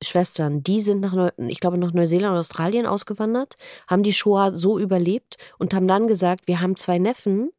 Schwestern, 0.00 0.62
die 0.62 0.80
sind 0.80 1.00
nach, 1.00 1.12
Neu 1.12 1.30
ich 1.48 1.58
glaube, 1.58 1.76
nach 1.76 1.92
Neuseeland 1.92 2.34
und 2.34 2.38
Australien 2.38 2.86
ausgewandert, 2.86 3.56
haben 3.88 4.04
die 4.04 4.12
Shoah 4.12 4.56
so 4.56 4.78
überlebt 4.78 5.38
und 5.58 5.74
haben 5.74 5.88
dann 5.88 6.06
gesagt, 6.06 6.46
wir 6.46 6.60
haben 6.60 6.76
zwei 6.76 7.00
Neffen 7.00 7.50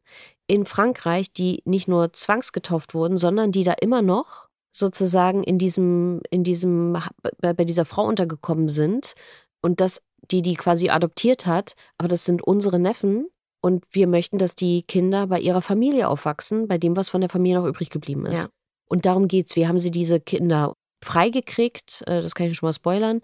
in 0.48 0.64
Frankreich, 0.64 1.34
die 1.34 1.62
nicht 1.66 1.90
nur 1.90 2.14
zwangsgetauft 2.14 2.94
wurden, 2.94 3.18
sondern 3.18 3.52
die 3.52 3.66
da 3.66 3.74
immer 3.74 4.02
noch 4.02 4.48
sozusagen 4.72 5.44
in 5.44 5.58
diesem, 5.58 6.22
in 6.30 6.46
diesem, 6.46 6.98
bei 7.42 7.66
dieser 7.66 7.84
Frau 7.84 8.06
untergekommen 8.06 8.70
sind 8.70 9.16
und 9.62 9.82
das, 9.82 10.02
die 10.32 10.42
die 10.42 10.56
quasi 10.56 10.90
adoptiert 10.90 11.46
hat, 11.46 11.74
aber 11.98 12.08
das 12.08 12.26
sind 12.26 12.42
unsere 12.42 12.80
Neffen 12.80 13.28
und 13.62 13.86
wir 13.92 14.08
möchten, 14.08 14.38
dass 14.38 14.56
die 14.56 14.84
Kinder 14.84 15.28
bei 15.28 15.40
ihrer 15.40 15.62
Familie 15.62 16.08
aufwachsen, 16.08 16.68
bei 16.68 16.78
dem, 16.78 16.96
was 16.96 17.10
von 17.10 17.22
der 17.22 17.30
Familie 17.30 17.60
noch 17.60 17.68
übrig 17.68 17.90
geblieben 17.90 18.26
ist. 18.26 18.44
Ja. 18.44 18.50
Und 18.90 19.06
darum 19.06 19.28
geht's. 19.28 19.56
Wir 19.56 19.68
haben 19.68 19.80
sie 19.80 19.92
diese 19.92 20.20
Kinder 20.20 20.74
freigekriegt, 21.04 22.04
äh, 22.08 22.22
das 22.22 22.36
kann 22.36 22.48
ich 22.48 22.58
schon 22.58 22.68
mal 22.68 22.74
spoilern. 22.74 23.22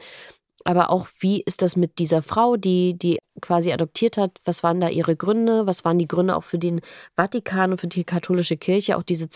Aber 0.66 0.89
auch, 0.89 1.08
wie 1.20 1.41
ist 1.41 1.62
das 1.62 1.76
mit 1.76 2.00
dieser 2.00 2.22
Frau, 2.22 2.56
die, 2.56 2.98
die 2.98 3.20
quasi 3.41 3.74
adoptiert 3.74 4.18
hat? 4.18 4.39
Was 4.46 4.64
waren 4.64 4.80
da 4.80 4.88
ihre 4.88 5.16
Gründe? 5.16 5.68
Was 5.68 5.84
waren 5.84 6.00
die 6.00 6.08
Gründe 6.08 6.36
auch 6.38 6.44
für 6.44 6.60
den 6.60 6.80
Vatikan 7.16 7.72
und 7.72 7.82
für 7.82 7.88
die 7.88 8.06
katholische 8.06 8.56
Kirche, 8.56 8.98
auch 8.98 9.04
diese 9.04 9.28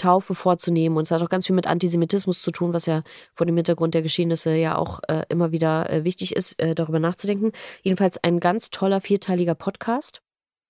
Zwangstaufe 0.00 0.34
vorzunehmen? 0.34 0.96
Und 0.96 1.04
es 1.04 1.10
hat 1.10 1.22
auch 1.22 1.28
ganz 1.28 1.46
viel 1.46 1.56
mit 1.56 1.66
Antisemitismus 1.66 2.42
zu 2.42 2.50
tun, 2.50 2.72
was 2.72 2.86
ja 2.86 3.02
vor 3.34 3.46
dem 3.46 3.56
Hintergrund 3.56 3.94
der 3.94 4.02
Geschehnisse 4.02 4.54
ja 4.54 4.76
auch 4.76 5.00
äh, 5.08 5.22
immer 5.28 5.52
wieder 5.52 5.90
äh, 5.90 6.04
wichtig 6.04 6.34
ist, 6.34 6.60
äh, 6.60 6.74
darüber 6.74 6.98
nachzudenken. 6.98 7.52
Jedenfalls 7.82 8.22
ein 8.22 8.40
ganz 8.40 8.70
toller 8.70 9.00
vierteiliger 9.00 9.54
Podcast. 9.54 10.22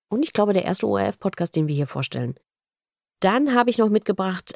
Und 0.09 0.25
ich 0.25 0.33
glaube, 0.33 0.53
der 0.53 0.65
erste 0.65 0.87
ORF-Podcast, 0.87 1.55
den 1.55 1.69
wir 1.69 1.75
hier 1.75 1.87
vorstellen. 1.87 2.35
Dann 3.21 3.55
habe 3.55 3.71
ich 3.71 3.79
noch 3.79 3.91
mitgebracht 3.91 4.55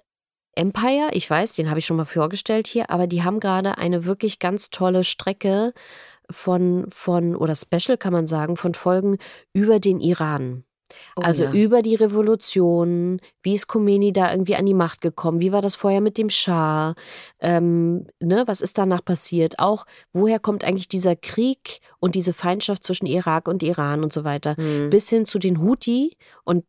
Empire. 0.56 1.10
Ich 1.12 1.28
weiß, 1.28 1.54
den 1.54 1.68
habe 1.68 1.78
ich 1.78 1.86
schon 1.86 1.96
mal 1.96 2.04
vorgestellt 2.04 2.66
hier, 2.66 2.90
aber 2.90 3.06
die 3.06 3.22
haben 3.22 3.40
gerade 3.40 3.78
eine 3.78 4.04
wirklich 4.04 4.38
ganz 4.38 4.70
tolle 4.70 5.04
Strecke 5.04 5.72
von, 6.30 6.86
von, 6.88 7.36
oder 7.36 7.54
Special 7.54 7.98
kann 7.98 8.12
man 8.12 8.26
sagen, 8.26 8.56
von 8.56 8.74
Folgen 8.74 9.18
über 9.52 9.78
den 9.78 10.00
Iran. 10.00 10.64
Oh, 11.16 11.22
also 11.22 11.44
ja. 11.44 11.52
über 11.52 11.82
die 11.82 11.94
Revolution, 11.94 13.20
wie 13.42 13.54
ist 13.54 13.66
Khomeini 13.68 14.12
da 14.12 14.30
irgendwie 14.30 14.56
an 14.56 14.66
die 14.66 14.74
Macht 14.74 15.00
gekommen, 15.00 15.40
wie 15.40 15.52
war 15.52 15.62
das 15.62 15.76
vorher 15.76 16.00
mit 16.00 16.18
dem 16.18 16.30
Schah, 16.30 16.94
ähm, 17.40 18.06
ne, 18.20 18.44
was 18.46 18.60
ist 18.60 18.78
danach 18.78 19.04
passiert, 19.04 19.58
auch 19.58 19.86
woher 20.12 20.38
kommt 20.38 20.64
eigentlich 20.64 20.88
dieser 20.88 21.16
Krieg 21.16 21.80
und 22.00 22.14
diese 22.14 22.32
Feindschaft 22.32 22.84
zwischen 22.84 23.06
Irak 23.06 23.48
und 23.48 23.62
Iran 23.62 24.02
und 24.04 24.12
so 24.12 24.24
weiter, 24.24 24.54
Mhm. 24.58 24.90
bis 24.90 25.08
hin 25.08 25.24
zu 25.24 25.38
den 25.38 25.60
Houthi 25.60 26.16
und 26.44 26.64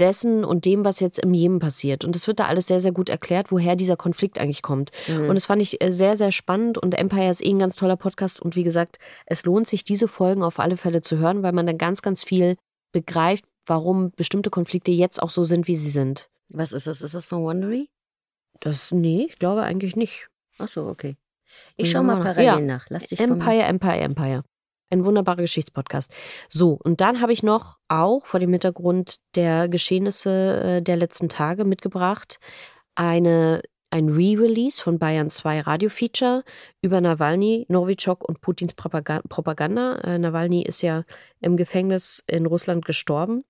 dessen 0.00 0.44
und 0.44 0.64
dem, 0.64 0.84
was 0.84 1.00
jetzt 1.00 1.20
im 1.20 1.34
Jemen 1.34 1.60
passiert. 1.60 2.04
Und 2.04 2.16
es 2.16 2.26
wird 2.26 2.40
da 2.40 2.46
alles 2.46 2.66
sehr, 2.66 2.80
sehr 2.80 2.92
gut 2.92 3.08
erklärt, 3.08 3.52
woher 3.52 3.76
dieser 3.76 3.96
Konflikt 3.96 4.38
eigentlich 4.38 4.62
kommt. 4.62 4.90
Mhm. 5.06 5.28
Und 5.28 5.36
das 5.36 5.44
fand 5.46 5.62
ich 5.62 5.80
äh, 5.80 5.92
sehr, 5.92 6.16
sehr 6.16 6.32
spannend. 6.32 6.78
Und 6.78 6.94
Empire 6.98 7.30
ist 7.30 7.44
eh 7.44 7.50
ein 7.50 7.60
ganz 7.60 7.76
toller 7.76 7.96
Podcast. 7.96 8.42
Und 8.42 8.56
wie 8.56 8.64
gesagt, 8.64 8.98
es 9.26 9.44
lohnt 9.44 9.68
sich, 9.68 9.84
diese 9.84 10.08
Folgen 10.08 10.42
auf 10.42 10.58
alle 10.58 10.76
Fälle 10.76 11.00
zu 11.00 11.18
hören, 11.18 11.42
weil 11.44 11.52
man 11.52 11.66
dann 11.66 11.78
ganz, 11.78 12.02
ganz 12.02 12.24
viel 12.24 12.56
begreift, 12.94 13.44
warum 13.66 14.12
bestimmte 14.12 14.48
Konflikte 14.48 14.90
jetzt 14.90 15.22
auch 15.22 15.30
so 15.30 15.44
sind, 15.44 15.68
wie 15.68 15.76
sie 15.76 15.90
sind. 15.90 16.30
Was 16.48 16.72
ist 16.72 16.86
das? 16.86 17.02
Ist 17.02 17.14
das 17.14 17.26
von 17.26 17.42
Wondery? 17.42 17.90
Das, 18.60 18.92
nee, 18.92 19.26
ich 19.28 19.38
glaube 19.38 19.62
eigentlich 19.62 19.96
nicht. 19.96 20.28
Ach 20.58 20.68
so, 20.68 20.86
okay. 20.86 21.16
Ich 21.76 21.92
Ja, 21.92 21.98
schau 21.98 22.04
mal 22.04 22.22
parallel 22.22 22.44
ja. 22.44 22.60
nach. 22.60 22.86
Lass 22.88 23.08
dich 23.08 23.20
Empire, 23.20 23.62
Empire, 23.62 24.00
Empire. 24.00 24.44
Ein 24.90 25.04
wunderbarer 25.04 25.42
Geschichtspodcast. 25.42 26.12
So, 26.48 26.78
und 26.84 27.00
dann 27.00 27.20
habe 27.20 27.32
ich 27.32 27.42
noch 27.42 27.78
auch 27.88 28.26
vor 28.26 28.38
dem 28.38 28.52
Hintergrund 28.52 29.16
der 29.34 29.68
Geschehnisse 29.68 30.62
äh, 30.62 30.82
der 30.82 30.96
letzten 30.96 31.28
Tage 31.28 31.64
mitgebracht 31.64 32.38
eine, 32.94 33.62
ein 33.94 34.08
Re-Release 34.08 34.82
von 34.82 34.98
Bayern 34.98 35.30
2 35.30 35.60
Radio-Feature 35.60 36.42
über 36.82 37.00
Nawalny, 37.00 37.64
Novichok 37.68 38.28
und 38.28 38.40
Putins 38.40 38.74
Propaga- 38.76 39.22
Propaganda. 39.28 39.98
Äh, 39.98 40.18
Nawalny 40.18 40.62
ist 40.62 40.82
ja 40.82 41.04
im 41.40 41.56
Gefängnis 41.56 42.24
in 42.26 42.46
Russland 42.46 42.84
gestorben. 42.84 43.44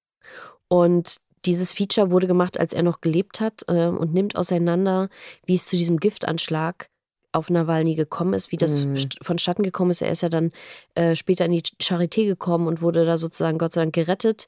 Und 0.68 1.16
dieses 1.46 1.72
Feature 1.72 2.10
wurde 2.10 2.26
gemacht, 2.26 2.60
als 2.60 2.74
er 2.74 2.82
noch 2.82 3.00
gelebt 3.00 3.40
hat 3.40 3.62
äh, 3.68 3.86
und 3.86 4.12
nimmt 4.12 4.36
auseinander, 4.36 5.08
wie 5.46 5.54
es 5.54 5.66
zu 5.66 5.76
diesem 5.76 5.98
Giftanschlag 5.98 6.88
auf 7.32 7.48
Nawalny 7.48 7.94
gekommen 7.94 8.34
ist, 8.34 8.52
wie 8.52 8.56
das 8.58 8.84
Mhm. 8.84 8.94
st- 8.94 9.24
vonstatten 9.24 9.62
gekommen 9.62 9.90
ist. 9.92 10.02
Er 10.02 10.10
ist 10.10 10.20
ja 10.22 10.28
dann 10.28 10.52
äh, 10.94 11.14
später 11.16 11.46
in 11.46 11.52
die 11.52 11.62
Charité 11.82 12.26
gekommen 12.26 12.66
und 12.68 12.82
wurde 12.82 13.04
da 13.06 13.16
sozusagen 13.16 13.56
Gott 13.58 13.72
sei 13.72 13.80
Dank 13.80 13.94
gerettet. 13.94 14.46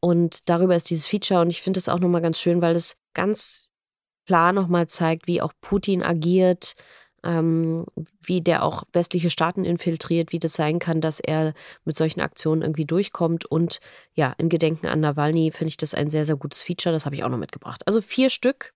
Und 0.00 0.48
darüber 0.48 0.76
ist 0.76 0.90
dieses 0.90 1.06
Feature. 1.06 1.40
Und 1.40 1.48
ich 1.50 1.62
finde 1.62 1.80
es 1.80 1.88
auch 1.88 1.98
nochmal 2.00 2.20
ganz 2.22 2.38
schön, 2.38 2.60
weil 2.62 2.76
es 2.76 2.96
ganz 3.14 3.67
klar 4.28 4.52
nochmal 4.52 4.88
zeigt, 4.88 5.26
wie 5.26 5.40
auch 5.40 5.54
Putin 5.62 6.02
agiert, 6.02 6.74
ähm, 7.24 7.86
wie 8.20 8.42
der 8.42 8.62
auch 8.62 8.84
westliche 8.92 9.30
Staaten 9.30 9.64
infiltriert, 9.64 10.32
wie 10.32 10.38
das 10.38 10.52
sein 10.52 10.78
kann, 10.78 11.00
dass 11.00 11.18
er 11.18 11.54
mit 11.84 11.96
solchen 11.96 12.20
Aktionen 12.20 12.60
irgendwie 12.60 12.84
durchkommt. 12.84 13.46
Und 13.46 13.78
ja, 14.12 14.34
in 14.36 14.50
Gedenken 14.50 14.86
an 14.86 15.00
Nawalny 15.00 15.50
finde 15.50 15.70
ich 15.70 15.78
das 15.78 15.94
ein 15.94 16.10
sehr, 16.10 16.26
sehr 16.26 16.36
gutes 16.36 16.62
Feature. 16.62 16.92
Das 16.92 17.06
habe 17.06 17.16
ich 17.16 17.24
auch 17.24 17.30
noch 17.30 17.38
mitgebracht. 17.38 17.82
Also 17.86 18.02
vier 18.02 18.28
Stück. 18.28 18.74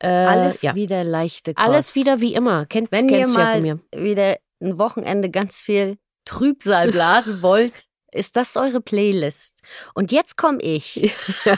Äh, 0.00 0.08
Alles 0.08 0.60
ja. 0.60 0.74
wieder 0.74 1.02
leichte 1.02 1.54
Kost. 1.54 1.66
Alles 1.66 1.94
wieder 1.94 2.20
wie 2.20 2.34
immer. 2.34 2.66
Kennt, 2.66 2.92
Wenn 2.92 3.08
ihr 3.08 3.26
mal 3.28 3.64
ja 3.64 3.78
wieder 3.96 4.36
ein 4.60 4.78
Wochenende 4.78 5.30
ganz 5.30 5.62
viel 5.62 5.96
Trübsal 6.26 6.90
blasen 6.92 7.40
wollt, 7.40 7.86
ist 8.14 8.36
das 8.36 8.56
eure 8.56 8.80
Playlist. 8.80 9.62
Und 9.94 10.12
jetzt 10.12 10.36
komme 10.36 10.60
ich. 10.60 11.14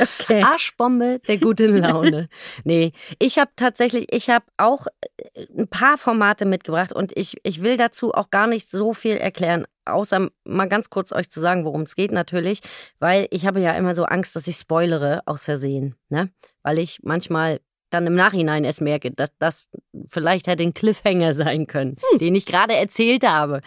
okay. 0.00 0.42
Arschbombe 0.42 1.20
der 1.26 1.38
guten 1.38 1.78
Laune. 1.78 2.28
Nee, 2.64 2.92
ich 3.18 3.38
habe 3.38 3.50
tatsächlich, 3.56 4.12
ich 4.12 4.28
habe 4.30 4.44
auch 4.56 4.86
äh, 5.34 5.46
ein 5.56 5.68
paar 5.68 5.98
Formate 5.98 6.44
mitgebracht 6.44 6.92
und 6.92 7.16
ich, 7.16 7.38
ich 7.42 7.62
will 7.62 7.76
dazu 7.76 8.12
auch 8.12 8.30
gar 8.30 8.46
nicht 8.46 8.70
so 8.70 8.92
viel 8.94 9.16
erklären, 9.16 9.66
außer 9.86 10.28
mal 10.44 10.68
ganz 10.68 10.90
kurz 10.90 11.12
euch 11.12 11.30
zu 11.30 11.40
sagen, 11.40 11.64
worum 11.64 11.82
es 11.82 11.96
geht 11.96 12.12
natürlich, 12.12 12.60
weil 12.98 13.28
ich 13.30 13.46
habe 13.46 13.60
ja 13.60 13.72
immer 13.72 13.94
so 13.94 14.04
Angst, 14.04 14.36
dass 14.36 14.46
ich 14.46 14.56
spoilere 14.56 15.22
aus 15.26 15.44
Versehen, 15.44 15.94
ne? 16.08 16.30
Weil 16.62 16.78
ich 16.78 17.00
manchmal 17.02 17.60
dann 17.90 18.06
im 18.06 18.14
Nachhinein 18.14 18.64
erst 18.64 18.80
merke, 18.80 19.10
dass 19.10 19.30
das 19.38 19.68
vielleicht 20.08 20.46
hätte 20.46 20.62
ein 20.62 20.74
Cliffhanger 20.74 21.34
sein 21.34 21.66
können, 21.66 21.96
hm. 22.10 22.18
den 22.18 22.34
ich 22.34 22.46
gerade 22.46 22.74
erzählt 22.74 23.26
habe. 23.26 23.60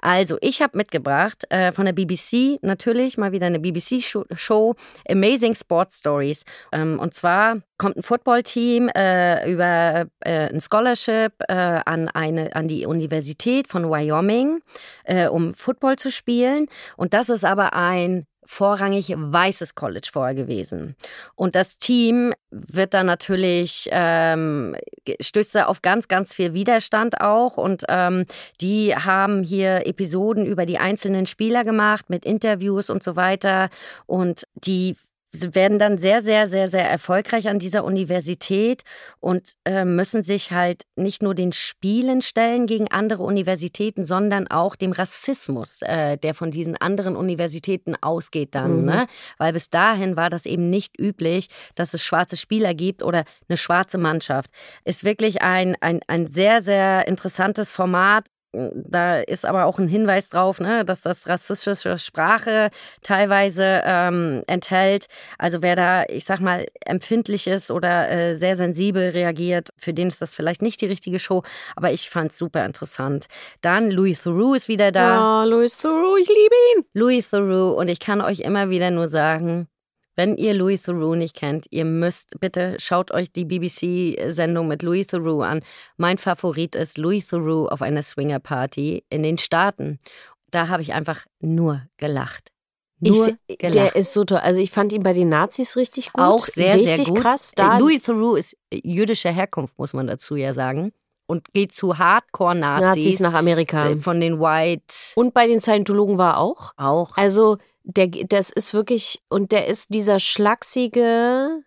Also, 0.00 0.38
ich 0.40 0.62
habe 0.62 0.78
mitgebracht 0.78 1.44
äh, 1.50 1.72
von 1.72 1.84
der 1.84 1.92
BBC 1.92 2.58
natürlich 2.62 3.18
mal 3.18 3.32
wieder 3.32 3.46
eine 3.46 3.60
BBC-Show 3.60 4.74
Amazing 5.08 5.54
Sports 5.54 5.98
Stories. 5.98 6.44
Ähm, 6.72 6.98
und 6.98 7.14
zwar 7.14 7.58
kommt 7.78 7.96
ein 7.96 8.02
Footballteam 8.02 8.88
äh, 8.88 9.50
über 9.50 10.06
äh, 10.20 10.48
ein 10.48 10.60
Scholarship 10.60 11.32
äh, 11.48 11.54
an, 11.54 12.08
eine, 12.08 12.54
an 12.54 12.68
die 12.68 12.86
Universität 12.86 13.68
von 13.68 13.90
Wyoming, 13.90 14.60
äh, 15.04 15.28
um 15.28 15.54
Football 15.54 15.96
zu 15.96 16.10
spielen. 16.10 16.66
Und 16.96 17.12
das 17.14 17.28
ist 17.28 17.44
aber 17.44 17.74
ein 17.74 18.26
vorrangig 18.46 19.12
weißes 19.16 19.74
College 19.74 20.08
vorher 20.12 20.34
gewesen. 20.34 20.96
Und 21.34 21.54
das 21.54 21.76
Team 21.76 22.32
wird 22.50 22.94
dann 22.94 23.06
natürlich, 23.06 23.88
ähm, 23.92 24.76
stößt 25.20 25.58
auf 25.58 25.82
ganz, 25.82 26.08
ganz 26.08 26.34
viel 26.34 26.54
Widerstand 26.54 27.20
auch. 27.20 27.56
Und 27.56 27.84
ähm, 27.88 28.24
die 28.60 28.94
haben 28.94 29.42
hier 29.42 29.86
Episoden 29.86 30.46
über 30.46 30.64
die 30.64 30.78
einzelnen 30.78 31.26
Spieler 31.26 31.64
gemacht 31.64 32.08
mit 32.08 32.24
Interviews 32.24 32.88
und 32.88 33.02
so 33.02 33.16
weiter. 33.16 33.68
Und 34.06 34.46
die 34.54 34.96
Sie 35.40 35.54
werden 35.54 35.78
dann 35.78 35.98
sehr, 35.98 36.22
sehr, 36.22 36.46
sehr, 36.46 36.68
sehr 36.68 36.88
erfolgreich 36.88 37.48
an 37.48 37.58
dieser 37.58 37.84
Universität 37.84 38.82
und 39.20 39.52
äh, 39.64 39.84
müssen 39.84 40.22
sich 40.22 40.50
halt 40.50 40.82
nicht 40.96 41.22
nur 41.22 41.34
den 41.34 41.52
Spielen 41.52 42.22
stellen 42.22 42.66
gegen 42.66 42.90
andere 42.90 43.22
Universitäten, 43.22 44.04
sondern 44.04 44.48
auch 44.48 44.76
dem 44.76 44.92
Rassismus, 44.92 45.82
äh, 45.82 46.16
der 46.16 46.34
von 46.34 46.50
diesen 46.50 46.76
anderen 46.76 47.16
Universitäten 47.16 47.94
ausgeht 48.00 48.54
dann. 48.54 48.80
Mhm. 48.80 48.84
Ne? 48.84 49.06
Weil 49.38 49.52
bis 49.52 49.70
dahin 49.70 50.16
war 50.16 50.30
das 50.30 50.46
eben 50.46 50.70
nicht 50.70 50.98
üblich, 50.98 51.48
dass 51.74 51.94
es 51.94 52.04
schwarze 52.04 52.36
Spieler 52.36 52.74
gibt 52.74 53.02
oder 53.02 53.24
eine 53.48 53.56
schwarze 53.56 53.98
Mannschaft. 53.98 54.50
Ist 54.84 55.04
wirklich 55.04 55.42
ein, 55.42 55.76
ein, 55.80 56.00
ein 56.06 56.26
sehr, 56.26 56.62
sehr 56.62 57.06
interessantes 57.06 57.72
Format 57.72 58.26
da 58.74 59.20
ist 59.20 59.44
aber 59.44 59.66
auch 59.66 59.78
ein 59.78 59.88
Hinweis 59.88 60.28
drauf, 60.28 60.60
ne, 60.60 60.84
dass 60.84 61.02
das 61.02 61.28
rassistische 61.28 61.98
Sprache 61.98 62.70
teilweise 63.02 63.82
ähm, 63.84 64.42
enthält. 64.46 65.06
Also 65.38 65.62
wer 65.62 65.76
da, 65.76 66.04
ich 66.08 66.24
sag 66.24 66.40
mal, 66.40 66.66
empfindlich 66.84 67.46
ist 67.46 67.70
oder 67.70 68.10
äh, 68.10 68.34
sehr 68.34 68.56
sensibel 68.56 69.10
reagiert, 69.10 69.70
für 69.76 69.92
den 69.92 70.08
ist 70.08 70.22
das 70.22 70.34
vielleicht 70.34 70.62
nicht 70.62 70.80
die 70.80 70.86
richtige 70.86 71.18
Show. 71.18 71.42
Aber 71.74 71.92
ich 71.92 72.10
fand 72.10 72.32
es 72.32 72.38
super 72.38 72.64
interessant. 72.64 73.26
Dann 73.60 73.90
Louis 73.90 74.22
Theroux 74.22 74.54
ist 74.54 74.68
wieder 74.68 74.92
da. 74.92 75.42
Oh, 75.42 75.48
Louis 75.48 75.76
Theroux, 75.78 76.16
ich 76.16 76.28
liebe 76.28 76.54
ihn. 76.74 76.84
Louis 76.94 77.28
Theroux 77.28 77.78
und 77.78 77.88
ich 77.88 78.00
kann 78.00 78.20
euch 78.20 78.40
immer 78.40 78.70
wieder 78.70 78.90
nur 78.90 79.08
sagen, 79.08 79.68
wenn 80.16 80.36
ihr 80.36 80.54
Louis 80.54 80.82
Theroux 80.82 81.14
nicht 81.14 81.36
kennt, 81.36 81.66
ihr 81.70 81.84
müsst 81.84 82.40
bitte 82.40 82.76
schaut 82.78 83.12
euch 83.12 83.30
die 83.30 83.44
BBC-Sendung 83.44 84.66
mit 84.66 84.82
Louis 84.82 85.06
Theroux 85.06 85.42
an. 85.42 85.60
Mein 85.96 86.18
Favorit 86.18 86.74
ist 86.74 86.98
Louis 86.98 87.28
Theroux 87.28 87.68
auf 87.68 87.82
einer 87.82 88.02
Swinger-Party 88.02 89.04
in 89.10 89.22
den 89.22 89.38
Staaten. 89.38 90.00
Da 90.50 90.68
habe 90.68 90.82
ich 90.82 90.94
einfach 90.94 91.26
nur 91.40 91.82
gelacht. 91.98 92.50
Nur 92.98 93.36
ich, 93.46 93.58
gelacht. 93.58 93.74
Der 93.74 93.96
ist 93.96 94.14
so 94.14 94.24
toll. 94.24 94.38
Also 94.38 94.60
ich 94.60 94.70
fand 94.70 94.92
ihn 94.92 95.02
bei 95.02 95.12
den 95.12 95.28
Nazis 95.28 95.76
richtig 95.76 96.12
gut. 96.12 96.24
Auch 96.24 96.46
sehr, 96.46 96.76
richtig 96.76 97.06
sehr 97.06 97.14
gut. 97.14 97.20
krass. 97.20 97.52
Da 97.54 97.76
Louis 97.76 98.02
Theroux 98.02 98.36
ist 98.36 98.56
jüdischer 98.72 99.30
Herkunft, 99.30 99.78
muss 99.78 99.92
man 99.92 100.06
dazu 100.06 100.34
ja 100.36 100.54
sagen 100.54 100.92
und 101.26 101.52
geht 101.52 101.72
zu 101.72 101.98
Hardcore-Nazis. 101.98 103.04
Nazis 103.04 103.20
nach 103.20 103.34
Amerika. 103.34 103.96
Von 104.00 104.20
den 104.20 104.40
White. 104.40 104.94
Und 105.16 105.34
bei 105.34 105.46
den 105.46 105.60
Scientologen 105.60 106.18
war 106.18 106.38
auch. 106.38 106.72
Auch. 106.76 107.16
Also 107.16 107.58
der, 107.86 108.08
das 108.08 108.50
ist 108.50 108.74
wirklich, 108.74 109.22
und 109.28 109.52
der 109.52 109.66
ist 109.66 109.94
dieser 109.94 110.18
schlachsige, 110.18 111.62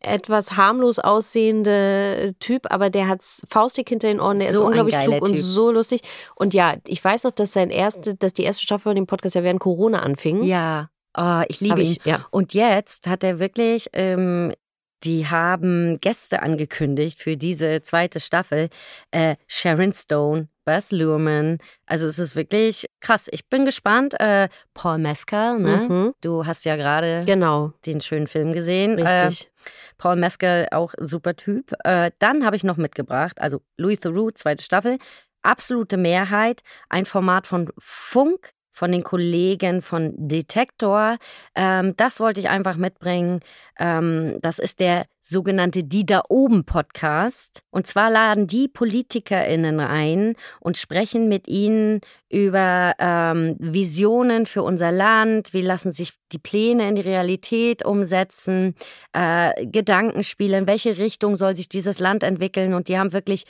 etwas 0.00 0.56
harmlos 0.56 0.98
aussehende 0.98 2.34
Typ, 2.40 2.66
aber 2.70 2.90
der 2.90 3.08
hat 3.08 3.22
faustig 3.48 3.88
hinter 3.88 4.08
den 4.08 4.20
Ohren, 4.20 4.40
der 4.40 4.52
so 4.52 4.62
ist 4.62 4.66
unglaublich 4.66 4.96
klug 4.96 5.14
typ. 5.14 5.22
und 5.22 5.36
so 5.36 5.70
lustig. 5.70 6.02
Und 6.34 6.54
ja, 6.54 6.76
ich 6.86 7.02
weiß 7.02 7.24
noch, 7.24 7.30
dass 7.30 7.52
sein 7.52 7.70
erste, 7.70 8.14
dass 8.14 8.32
die 8.32 8.42
erste 8.42 8.62
Staffel 8.62 8.90
von 8.90 8.96
dem 8.96 9.06
Podcast 9.06 9.34
ja 9.34 9.42
während 9.42 9.60
Corona 9.60 10.00
anfing. 10.00 10.42
Ja. 10.42 10.90
Oh, 11.16 11.42
ich 11.48 11.60
liebe 11.60 11.82
ich, 11.82 11.96
ihn. 11.96 12.02
Ja. 12.04 12.26
Und 12.30 12.54
jetzt 12.54 13.06
hat 13.06 13.22
er 13.22 13.38
wirklich 13.38 13.88
ähm, 13.92 14.54
die 15.04 15.26
haben 15.26 15.98
Gäste 16.00 16.42
angekündigt 16.42 17.20
für 17.20 17.36
diese 17.36 17.82
zweite 17.82 18.20
Staffel. 18.20 18.68
Äh, 19.10 19.36
Sharon 19.48 19.92
Stone, 19.92 20.48
Bess 20.64 20.92
Luhrmann. 20.92 21.58
Also 21.86 22.06
es 22.06 22.18
ist 22.18 22.36
wirklich 22.36 22.88
krass. 23.00 23.28
Ich 23.30 23.48
bin 23.48 23.64
gespannt. 23.64 24.18
Äh, 24.20 24.48
Paul 24.74 24.98
Mescal, 24.98 25.58
ne? 25.58 25.76
Mhm. 25.88 26.14
Du 26.20 26.46
hast 26.46 26.64
ja 26.64 26.76
gerade 26.76 27.24
genau. 27.26 27.72
den 27.86 28.00
schönen 28.00 28.26
Film 28.26 28.52
gesehen. 28.52 28.98
Richtig. 28.98 29.46
Äh, 29.46 29.70
Paul 29.98 30.16
Mescal, 30.16 30.68
auch 30.70 30.94
super 30.98 31.34
Typ. 31.34 31.72
Äh, 31.84 32.12
dann 32.18 32.44
habe 32.44 32.56
ich 32.56 32.64
noch 32.64 32.76
mitgebracht, 32.76 33.40
also 33.40 33.62
Louis 33.76 33.98
Theroux, 33.98 34.30
zweite 34.30 34.62
Staffel. 34.62 34.98
Absolute 35.42 35.96
Mehrheit, 35.96 36.60
ein 36.88 37.04
Format 37.04 37.48
von 37.48 37.72
Funk, 37.76 38.52
von 38.72 38.90
den 38.90 39.04
Kollegen 39.04 39.82
von 39.82 40.14
Detektor. 40.16 41.18
Ähm, 41.54 41.94
das 41.96 42.18
wollte 42.18 42.40
ich 42.40 42.48
einfach 42.48 42.76
mitbringen. 42.76 43.40
Ähm, 43.78 44.38
das 44.40 44.58
ist 44.58 44.80
der 44.80 45.06
sogenannte 45.20 45.84
Die 45.84 46.04
da 46.04 46.22
oben 46.28 46.64
Podcast. 46.64 47.62
Und 47.70 47.86
zwar 47.86 48.10
laden 48.10 48.48
die 48.48 48.66
PolitikerInnen 48.66 49.78
ein 49.78 50.34
und 50.58 50.76
sprechen 50.76 51.28
mit 51.28 51.46
ihnen 51.46 52.00
über 52.28 52.94
ähm, 52.98 53.56
Visionen 53.60 54.46
für 54.46 54.62
unser 54.62 54.90
Land. 54.90 55.52
Wie 55.52 55.62
lassen 55.62 55.92
sich 55.92 56.14
die 56.32 56.38
Pläne 56.38 56.88
in 56.88 56.96
die 56.96 57.02
Realität 57.02 57.84
umsetzen? 57.84 58.74
Äh, 59.12 59.66
Gedankenspiele, 59.66 60.58
in 60.58 60.66
welche 60.66 60.98
Richtung 60.98 61.36
soll 61.36 61.54
sich 61.54 61.68
dieses 61.68 62.00
Land 62.00 62.24
entwickeln? 62.24 62.74
Und 62.74 62.88
die 62.88 62.98
haben 62.98 63.12
wirklich 63.12 63.44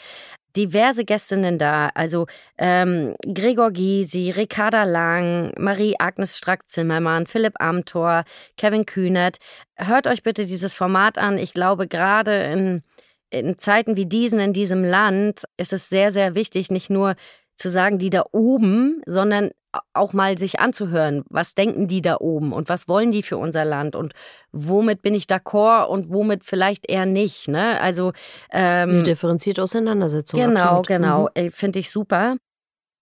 diverse 0.56 1.04
Gästinnen 1.04 1.58
da. 1.58 1.90
Also 1.94 2.26
ähm, 2.58 3.14
Gregor 3.22 3.70
Gysi, 3.72 4.30
Ricarda 4.30 4.84
Lang, 4.84 5.52
Marie-Agnes 5.58 6.36
Strack-Zimmermann, 6.38 7.26
Philipp 7.26 7.54
Amthor, 7.60 8.24
Kevin 8.56 8.86
Kühnert. 8.86 9.38
Hört 9.76 10.06
euch 10.06 10.22
bitte 10.22 10.46
dieses 10.46 10.74
Format 10.74 11.18
an. 11.18 11.38
Ich 11.38 11.54
glaube, 11.54 11.88
gerade 11.88 12.44
in, 12.44 12.82
in 13.30 13.58
Zeiten 13.58 13.96
wie 13.96 14.06
diesen 14.06 14.40
in 14.40 14.52
diesem 14.52 14.84
Land 14.84 15.44
ist 15.56 15.72
es 15.72 15.88
sehr, 15.88 16.12
sehr 16.12 16.34
wichtig, 16.34 16.70
nicht 16.70 16.90
nur 16.90 17.14
zu 17.54 17.70
sagen, 17.70 17.98
die 17.98 18.10
da 18.10 18.24
oben, 18.32 19.02
sondern 19.06 19.50
auch 19.94 20.12
mal 20.12 20.36
sich 20.38 20.60
anzuhören, 20.60 21.24
was 21.30 21.54
denken 21.54 21.88
die 21.88 22.02
da 22.02 22.18
oben 22.18 22.52
und 22.52 22.68
was 22.68 22.88
wollen 22.88 23.10
die 23.10 23.22
für 23.22 23.38
unser 23.38 23.64
Land 23.64 23.96
und 23.96 24.12
womit 24.52 25.02
bin 25.02 25.14
ich 25.14 25.24
d'accord 25.24 25.86
und 25.86 26.12
womit 26.12 26.44
vielleicht 26.44 26.88
eher 26.90 27.06
nicht. 27.06 27.48
Ne? 27.48 27.80
Also 27.80 28.12
ähm, 28.50 28.90
Eine 28.90 29.02
differenzierte 29.02 29.62
Auseinandersetzung. 29.62 30.38
Genau, 30.38 30.60
absolut. 30.60 30.86
genau, 30.86 31.28
mhm. 31.36 31.50
finde 31.52 31.78
ich 31.78 31.90
super. 31.90 32.36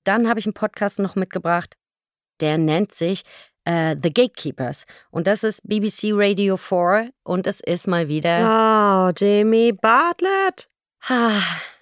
Dann 0.04 0.28
habe 0.28 0.40
ich 0.40 0.46
einen 0.46 0.54
Podcast 0.54 0.98
noch 0.98 1.16
mitgebracht, 1.16 1.74
der 2.40 2.56
nennt 2.56 2.92
sich 2.92 3.22
äh, 3.64 3.96
The 4.00 4.12
Gatekeepers 4.12 4.84
und 5.10 5.26
das 5.26 5.44
ist 5.44 5.62
BBC 5.66 6.12
Radio 6.12 6.56
4 6.56 7.10
und 7.24 7.46
es 7.46 7.60
ist 7.60 7.86
mal 7.88 8.08
wieder. 8.08 9.08
Oh, 9.08 9.12
Jamie 9.16 9.72
Bartlett. 9.72 10.68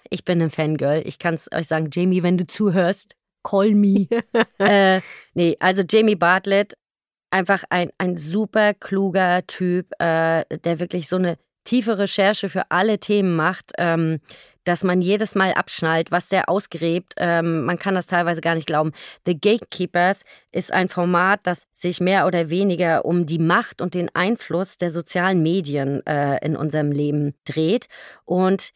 Ich 0.09 0.25
bin 0.25 0.41
ein 0.41 0.49
Fangirl. 0.49 1.03
Ich 1.05 1.19
kann 1.19 1.35
es 1.35 1.49
euch 1.53 1.67
sagen, 1.67 1.89
Jamie, 1.93 2.23
wenn 2.23 2.37
du 2.37 2.47
zuhörst, 2.47 3.15
call 3.43 3.75
me. 3.75 4.07
äh, 4.59 5.01
nee, 5.33 5.57
also 5.59 5.83
Jamie 5.87 6.15
Bartlett, 6.15 6.75
einfach 7.31 7.63
ein, 7.69 7.91
ein 7.97 8.17
super 8.17 8.73
kluger 8.73 9.45
Typ, 9.47 9.91
äh, 9.99 10.45
der 10.63 10.79
wirklich 10.79 11.07
so 11.07 11.17
eine 11.17 11.37
tiefe 11.63 11.97
Recherche 11.97 12.49
für 12.49 12.71
alle 12.71 12.99
Themen 12.99 13.35
macht, 13.35 13.73
ähm, 13.77 14.19
dass 14.63 14.83
man 14.83 15.01
jedes 15.01 15.35
Mal 15.35 15.53
abschnallt, 15.53 16.11
was 16.11 16.29
der 16.29 16.49
ausgräbt. 16.49 17.13
Ähm, 17.17 17.63
man 17.63 17.77
kann 17.77 17.95
das 17.95 18.07
teilweise 18.07 18.41
gar 18.41 18.55
nicht 18.55 18.67
glauben. 18.67 18.91
The 19.25 19.39
Gatekeepers 19.39 20.23
ist 20.51 20.71
ein 20.73 20.89
Format, 20.89 21.41
das 21.43 21.67
sich 21.71 22.01
mehr 22.01 22.25
oder 22.25 22.49
weniger 22.49 23.05
um 23.05 23.25
die 23.25 23.39
Macht 23.39 23.81
und 23.81 23.93
den 23.93 24.09
Einfluss 24.15 24.77
der 24.77 24.89
sozialen 24.89 25.43
Medien 25.43 26.05
äh, 26.07 26.43
in 26.43 26.55
unserem 26.55 26.91
Leben 26.91 27.35
dreht. 27.45 27.87
Und 28.25 28.71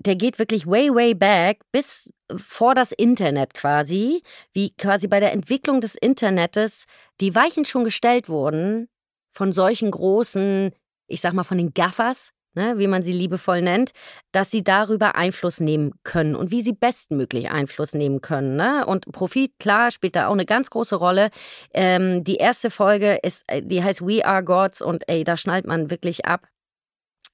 der 0.00 0.16
geht 0.16 0.38
wirklich 0.38 0.66
way, 0.66 0.92
way 0.94 1.14
back 1.14 1.60
bis 1.72 2.12
vor 2.34 2.74
das 2.74 2.92
Internet 2.92 3.54
quasi, 3.54 4.22
wie 4.52 4.74
quasi 4.76 5.08
bei 5.08 5.20
der 5.20 5.32
Entwicklung 5.32 5.80
des 5.80 5.94
Internets 5.94 6.86
die 7.20 7.34
Weichen 7.34 7.64
schon 7.64 7.84
gestellt 7.84 8.28
wurden 8.28 8.88
von 9.30 9.52
solchen 9.52 9.90
großen, 9.90 10.72
ich 11.06 11.20
sag 11.20 11.34
mal 11.34 11.44
von 11.44 11.58
den 11.58 11.74
Gaffers, 11.74 12.32
ne, 12.54 12.78
wie 12.78 12.86
man 12.86 13.02
sie 13.02 13.12
liebevoll 13.12 13.60
nennt, 13.60 13.92
dass 14.32 14.50
sie 14.50 14.64
darüber 14.64 15.16
Einfluss 15.16 15.60
nehmen 15.60 15.92
können 16.02 16.34
und 16.34 16.50
wie 16.50 16.62
sie 16.62 16.72
bestmöglich 16.72 17.50
Einfluss 17.50 17.92
nehmen 17.92 18.22
können. 18.22 18.56
Ne? 18.56 18.86
Und 18.86 19.12
Profit, 19.12 19.52
klar, 19.58 19.90
spielt 19.90 20.16
da 20.16 20.28
auch 20.28 20.32
eine 20.32 20.46
ganz 20.46 20.70
große 20.70 20.96
Rolle. 20.96 21.30
Ähm, 21.74 22.24
die 22.24 22.36
erste 22.36 22.70
Folge 22.70 23.18
ist, 23.22 23.44
äh, 23.48 23.62
die 23.62 23.84
heißt 23.84 24.00
We 24.00 24.24
Are 24.24 24.42
Gods 24.42 24.80
und 24.80 25.08
ey, 25.08 25.24
da 25.24 25.36
schnallt 25.36 25.66
man 25.66 25.90
wirklich 25.90 26.24
ab. 26.24 26.48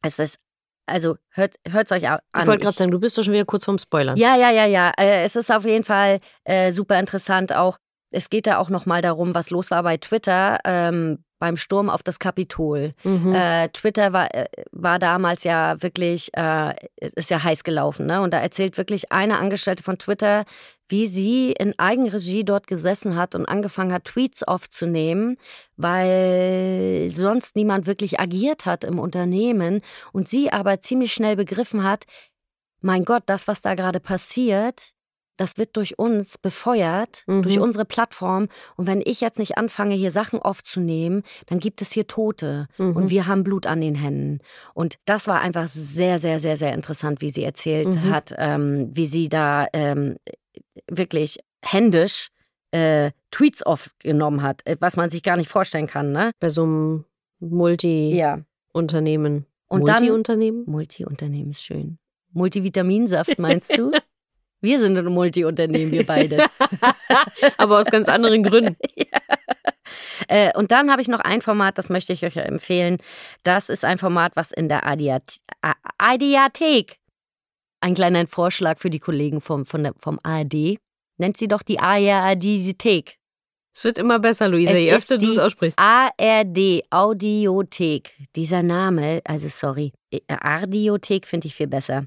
Es 0.02 0.18
ist 0.18 0.38
also 0.86 1.16
hört 1.30 1.56
es 1.64 1.92
euch 1.92 2.08
an. 2.08 2.18
Ich 2.38 2.46
wollte 2.46 2.62
gerade 2.64 2.76
sagen, 2.76 2.90
du 2.90 3.00
bist 3.00 3.18
doch 3.18 3.24
schon 3.24 3.34
wieder 3.34 3.44
kurz 3.44 3.64
vorm 3.64 3.78
Spoilern. 3.78 4.16
Ja, 4.16 4.36
ja, 4.36 4.50
ja, 4.50 4.66
ja. 4.66 4.92
Äh, 4.96 5.24
es 5.24 5.36
ist 5.36 5.50
auf 5.50 5.64
jeden 5.64 5.84
Fall 5.84 6.20
äh, 6.44 6.72
super 6.72 6.98
interessant 6.98 7.52
auch. 7.52 7.78
Es 8.10 8.30
geht 8.30 8.46
da 8.46 8.58
auch 8.58 8.70
nochmal 8.70 9.02
darum, 9.02 9.34
was 9.34 9.50
los 9.50 9.70
war 9.70 9.82
bei 9.82 9.96
Twitter. 9.96 10.60
Ähm, 10.64 11.24
beim 11.38 11.56
Sturm 11.56 11.90
auf 11.90 12.02
das 12.02 12.18
Kapitol. 12.18 12.92
Mhm. 13.04 13.34
Äh, 13.34 13.68
Twitter 13.68 14.12
war, 14.12 14.34
äh, 14.34 14.46
war 14.72 14.98
damals 14.98 15.44
ja 15.44 15.80
wirklich, 15.82 16.30
äh, 16.34 16.74
ist 16.96 17.30
ja 17.30 17.42
heiß 17.42 17.64
gelaufen. 17.64 18.06
Ne? 18.06 18.22
Und 18.22 18.32
da 18.32 18.38
erzählt 18.38 18.78
wirklich 18.78 19.12
eine 19.12 19.38
Angestellte 19.38 19.82
von 19.82 19.98
Twitter, 19.98 20.44
wie 20.88 21.06
sie 21.06 21.52
in 21.52 21.78
Eigenregie 21.78 22.44
dort 22.44 22.66
gesessen 22.66 23.16
hat 23.16 23.34
und 23.34 23.46
angefangen 23.46 23.92
hat, 23.92 24.04
Tweets 24.04 24.42
aufzunehmen, 24.42 25.36
weil 25.76 27.10
sonst 27.14 27.56
niemand 27.56 27.86
wirklich 27.86 28.20
agiert 28.20 28.66
hat 28.66 28.84
im 28.84 28.98
Unternehmen. 28.98 29.82
Und 30.12 30.28
sie 30.28 30.52
aber 30.52 30.80
ziemlich 30.80 31.12
schnell 31.12 31.36
begriffen 31.36 31.82
hat, 31.82 32.04
mein 32.80 33.04
Gott, 33.04 33.24
das, 33.26 33.48
was 33.48 33.62
da 33.62 33.74
gerade 33.74 34.00
passiert, 34.00 34.92
das 35.36 35.58
wird 35.58 35.76
durch 35.76 35.98
uns 35.98 36.38
befeuert, 36.38 37.24
mhm. 37.26 37.42
durch 37.42 37.58
unsere 37.58 37.84
Plattform. 37.84 38.48
Und 38.76 38.86
wenn 38.86 39.02
ich 39.04 39.20
jetzt 39.20 39.38
nicht 39.38 39.58
anfange, 39.58 39.94
hier 39.94 40.10
Sachen 40.10 40.40
aufzunehmen, 40.40 41.22
dann 41.46 41.58
gibt 41.58 41.82
es 41.82 41.92
hier 41.92 42.06
Tote 42.06 42.68
mhm. 42.78 42.96
und 42.96 43.10
wir 43.10 43.26
haben 43.26 43.44
Blut 43.44 43.66
an 43.66 43.80
den 43.80 43.94
Händen. 43.94 44.40
Und 44.74 44.96
das 45.04 45.28
war 45.28 45.40
einfach 45.40 45.68
sehr, 45.68 46.18
sehr, 46.18 46.40
sehr, 46.40 46.56
sehr 46.56 46.72
interessant, 46.72 47.20
wie 47.20 47.30
sie 47.30 47.44
erzählt 47.44 47.88
mhm. 47.88 48.10
hat, 48.10 48.34
ähm, 48.38 48.90
wie 48.92 49.06
sie 49.06 49.28
da 49.28 49.66
ähm, 49.72 50.16
wirklich 50.90 51.38
händisch 51.62 52.28
äh, 52.70 53.10
Tweets 53.30 53.62
aufgenommen 53.62 54.42
hat, 54.42 54.66
äh, 54.66 54.76
was 54.80 54.96
man 54.96 55.10
sich 55.10 55.22
gar 55.22 55.36
nicht 55.36 55.50
vorstellen 55.50 55.86
kann. 55.86 56.12
Ne? 56.12 56.30
Bei 56.40 56.48
so 56.48 56.62
einem 56.62 57.04
Multi-Unternehmen. 57.40 59.46
Ja. 59.70 59.78
Multi-Unternehmen? 59.78 60.64
Multi-Unternehmen 60.66 61.50
ist 61.50 61.62
schön. 61.62 61.98
Multivitaminsaft 62.32 63.38
meinst 63.38 63.70
du? 63.78 63.92
Wir 64.60 64.78
sind 64.78 64.96
ein 64.96 65.04
Multi-Unternehmen, 65.06 65.92
wir 65.92 66.06
beide. 66.06 66.46
Aber 67.56 67.78
aus 67.78 67.86
ganz 67.86 68.08
anderen 68.08 68.42
Gründen. 68.42 68.76
ja. 68.96 69.04
Äh, 70.28 70.56
und 70.56 70.70
dann 70.70 70.90
habe 70.90 71.02
ich 71.02 71.08
noch 71.08 71.20
ein 71.20 71.42
Format, 71.42 71.78
das 71.78 71.88
möchte 71.88 72.12
ich 72.12 72.24
euch 72.24 72.36
empfehlen. 72.36 72.98
Das 73.42 73.68
ist 73.68 73.84
ein 73.84 73.98
Format, 73.98 74.32
was 74.34 74.50
in 74.52 74.68
der 74.68 74.86
Adiathek, 75.98 76.96
ein 77.80 77.94
kleiner 77.94 78.26
Vorschlag 78.26 78.78
für 78.78 78.90
die 78.90 78.98
Kollegen 78.98 79.40
vom, 79.40 79.66
von 79.66 79.84
der, 79.84 79.94
vom 79.98 80.18
ARD, 80.22 80.78
nennt 81.18 81.36
sie 81.36 81.48
doch 81.48 81.62
die 81.62 81.78
ARD-Thek. 81.78 83.18
Es 83.76 83.84
wird 83.84 83.98
immer 83.98 84.18
besser, 84.18 84.48
Luisa, 84.48 84.72
je 84.72 84.90
öfter 84.90 85.18
du 85.18 85.28
es 85.28 85.38
aussprichst. 85.38 85.78
ARD, 85.78 86.82
Audiothek. 86.88 88.14
Dieser 88.34 88.62
Name, 88.62 89.20
also 89.24 89.48
sorry, 89.48 89.92
Ardiothek 90.28 91.26
finde 91.26 91.48
ich 91.48 91.54
viel 91.54 91.66
besser. 91.66 92.06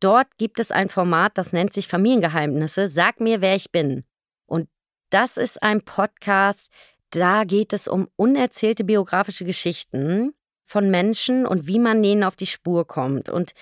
Dort 0.00 0.28
gibt 0.38 0.60
es 0.60 0.70
ein 0.70 0.88
Format, 0.88 1.36
das 1.36 1.52
nennt 1.52 1.72
sich 1.72 1.88
Familiengeheimnisse. 1.88 2.88
Sag 2.88 3.20
mir, 3.20 3.40
wer 3.40 3.56
ich 3.56 3.72
bin. 3.72 4.04
Und 4.46 4.68
das 5.10 5.36
ist 5.36 5.62
ein 5.62 5.82
Podcast, 5.82 6.70
da 7.10 7.44
geht 7.44 7.72
es 7.72 7.88
um 7.88 8.08
unerzählte 8.16 8.84
biografische 8.84 9.44
Geschichten 9.44 10.34
von 10.64 10.90
Menschen 10.90 11.46
und 11.46 11.66
wie 11.66 11.78
man 11.78 12.02
denen 12.02 12.22
auf 12.22 12.36
die 12.36 12.46
Spur 12.46 12.86
kommt. 12.86 13.28
Und 13.28 13.52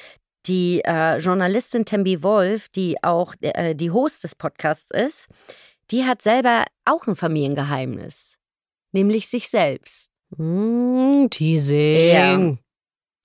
die 0.47 0.80
äh, 0.84 1.18
Journalistin 1.18 1.84
Tembi 1.84 2.22
Wolf, 2.22 2.68
die 2.68 3.03
auch 3.03 3.34
äh, 3.41 3.74
die 3.74 3.91
Host 3.91 4.24
des 4.24 4.34
Podcasts 4.34 4.91
ist, 4.91 5.28
die 5.91 6.05
hat 6.05 6.22
selber 6.22 6.64
auch 6.84 7.07
ein 7.07 7.16
Familiengeheimnis, 7.16 8.39
nämlich 8.93 9.28
sich 9.28 9.49
selbst. 9.49 10.11
Mm, 10.37 11.26
teasing. 11.30 12.51
Ja. 12.51 12.59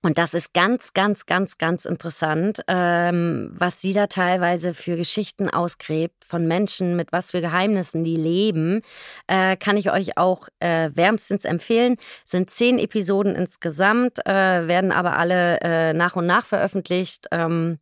Und 0.04 0.18
das 0.18 0.34
ist 0.34 0.52
ganz, 0.52 0.94
ganz, 0.94 1.26
ganz, 1.26 1.58
ganz 1.58 1.84
interessant, 1.84 2.60
ähm, 2.66 3.50
was 3.52 3.80
sie 3.80 3.92
da 3.92 4.08
teilweise 4.08 4.74
für 4.74 4.96
Geschichten 4.96 5.48
ausgräbt 5.48 6.24
von 6.24 6.48
Menschen, 6.48 6.96
mit 6.96 7.12
was 7.12 7.30
für 7.30 7.40
Geheimnissen 7.40 8.02
die 8.02 8.16
leben, 8.16 8.82
äh, 9.28 9.56
kann 9.56 9.76
ich 9.76 9.92
euch 9.92 10.18
auch 10.18 10.48
äh, 10.58 10.90
wärmstens 10.92 11.44
empfehlen. 11.44 11.96
Sind 12.24 12.50
zehn 12.50 12.80
Episoden 12.80 13.36
insgesamt, 13.36 14.18
äh, 14.26 14.66
werden 14.66 14.90
aber 14.90 15.16
alle 15.16 15.60
äh, 15.60 15.92
nach 15.92 16.16
und 16.16 16.26
nach 16.26 16.46
veröffentlicht. 16.46 17.28
Ähm, 17.30 17.78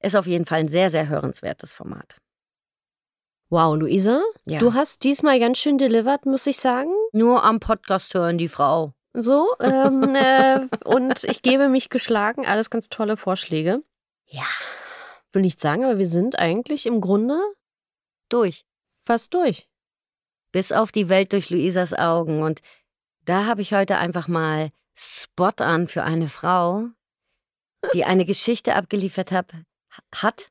ist 0.00 0.16
auf 0.16 0.26
jeden 0.26 0.46
Fall 0.46 0.60
ein 0.60 0.68
sehr, 0.68 0.90
sehr 0.90 1.08
hörenswertes 1.08 1.72
Format. 1.72 2.16
Wow, 3.48 3.76
Luisa, 3.76 4.20
ja. 4.44 4.58
du 4.58 4.74
hast 4.74 5.04
diesmal 5.04 5.38
ganz 5.38 5.58
schön 5.58 5.78
delivered, 5.78 6.26
muss 6.26 6.48
ich 6.48 6.56
sagen. 6.56 6.90
Nur 7.12 7.44
am 7.44 7.60
Podcast 7.60 8.12
hören, 8.14 8.38
die 8.38 8.48
Frau. 8.48 8.95
So, 9.18 9.56
ähm, 9.60 10.14
äh, 10.14 10.68
und 10.84 11.24
ich 11.24 11.40
gebe 11.40 11.68
mich 11.68 11.88
geschlagen. 11.88 12.46
Alles 12.46 12.68
ganz 12.68 12.90
tolle 12.90 13.16
Vorschläge. 13.16 13.82
Ja. 14.26 14.44
Will 15.32 15.42
nicht 15.42 15.60
sagen, 15.60 15.84
aber 15.84 15.98
wir 15.98 16.06
sind 16.06 16.38
eigentlich 16.38 16.86
im 16.86 17.00
Grunde 17.00 17.40
durch. 18.28 18.64
Fast 19.04 19.32
durch. 19.32 19.68
Bis 20.52 20.70
auf 20.70 20.92
die 20.92 21.08
Welt 21.08 21.32
durch 21.32 21.48
Luisas 21.48 21.94
Augen. 21.94 22.42
Und 22.42 22.60
da 23.24 23.46
habe 23.46 23.62
ich 23.62 23.72
heute 23.72 23.96
einfach 23.96 24.28
mal 24.28 24.70
Spot 24.94 25.52
an 25.58 25.88
für 25.88 26.02
eine 26.02 26.28
Frau, 26.28 26.88
die 27.94 28.04
eine 28.04 28.24
Geschichte 28.26 28.74
abgeliefert 28.74 29.32
hab, 29.32 29.52
hat. 30.14 30.48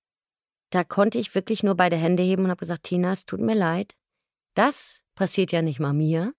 Da 0.71 0.83
konnte 0.83 1.19
ich 1.19 1.35
wirklich 1.35 1.61
nur 1.61 1.75
beide 1.75 1.97
Hände 1.97 2.23
heben 2.23 2.45
und 2.45 2.49
habe 2.49 2.59
gesagt, 2.59 2.83
Tina, 2.83 3.13
es 3.13 3.25
tut 3.25 3.39
mir 3.39 3.55
leid. 3.55 3.93
Das 4.55 5.03
passiert 5.13 5.51
ja 5.51 5.61
nicht 5.61 5.79
mal 5.79 5.93
mir. 5.93 6.33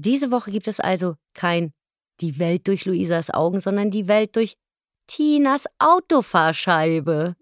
Diese 0.00 0.30
Woche 0.30 0.50
gibt 0.50 0.66
es 0.66 0.80
also 0.80 1.16
kein 1.34 1.72
Die 2.20 2.38
Welt 2.38 2.68
durch 2.68 2.86
Luisas 2.86 3.30
Augen, 3.30 3.60
sondern 3.60 3.90
die 3.90 4.08
Welt 4.08 4.34
durch 4.36 4.56
Tinas 5.06 5.64
Autofahrscheibe. 5.78 7.36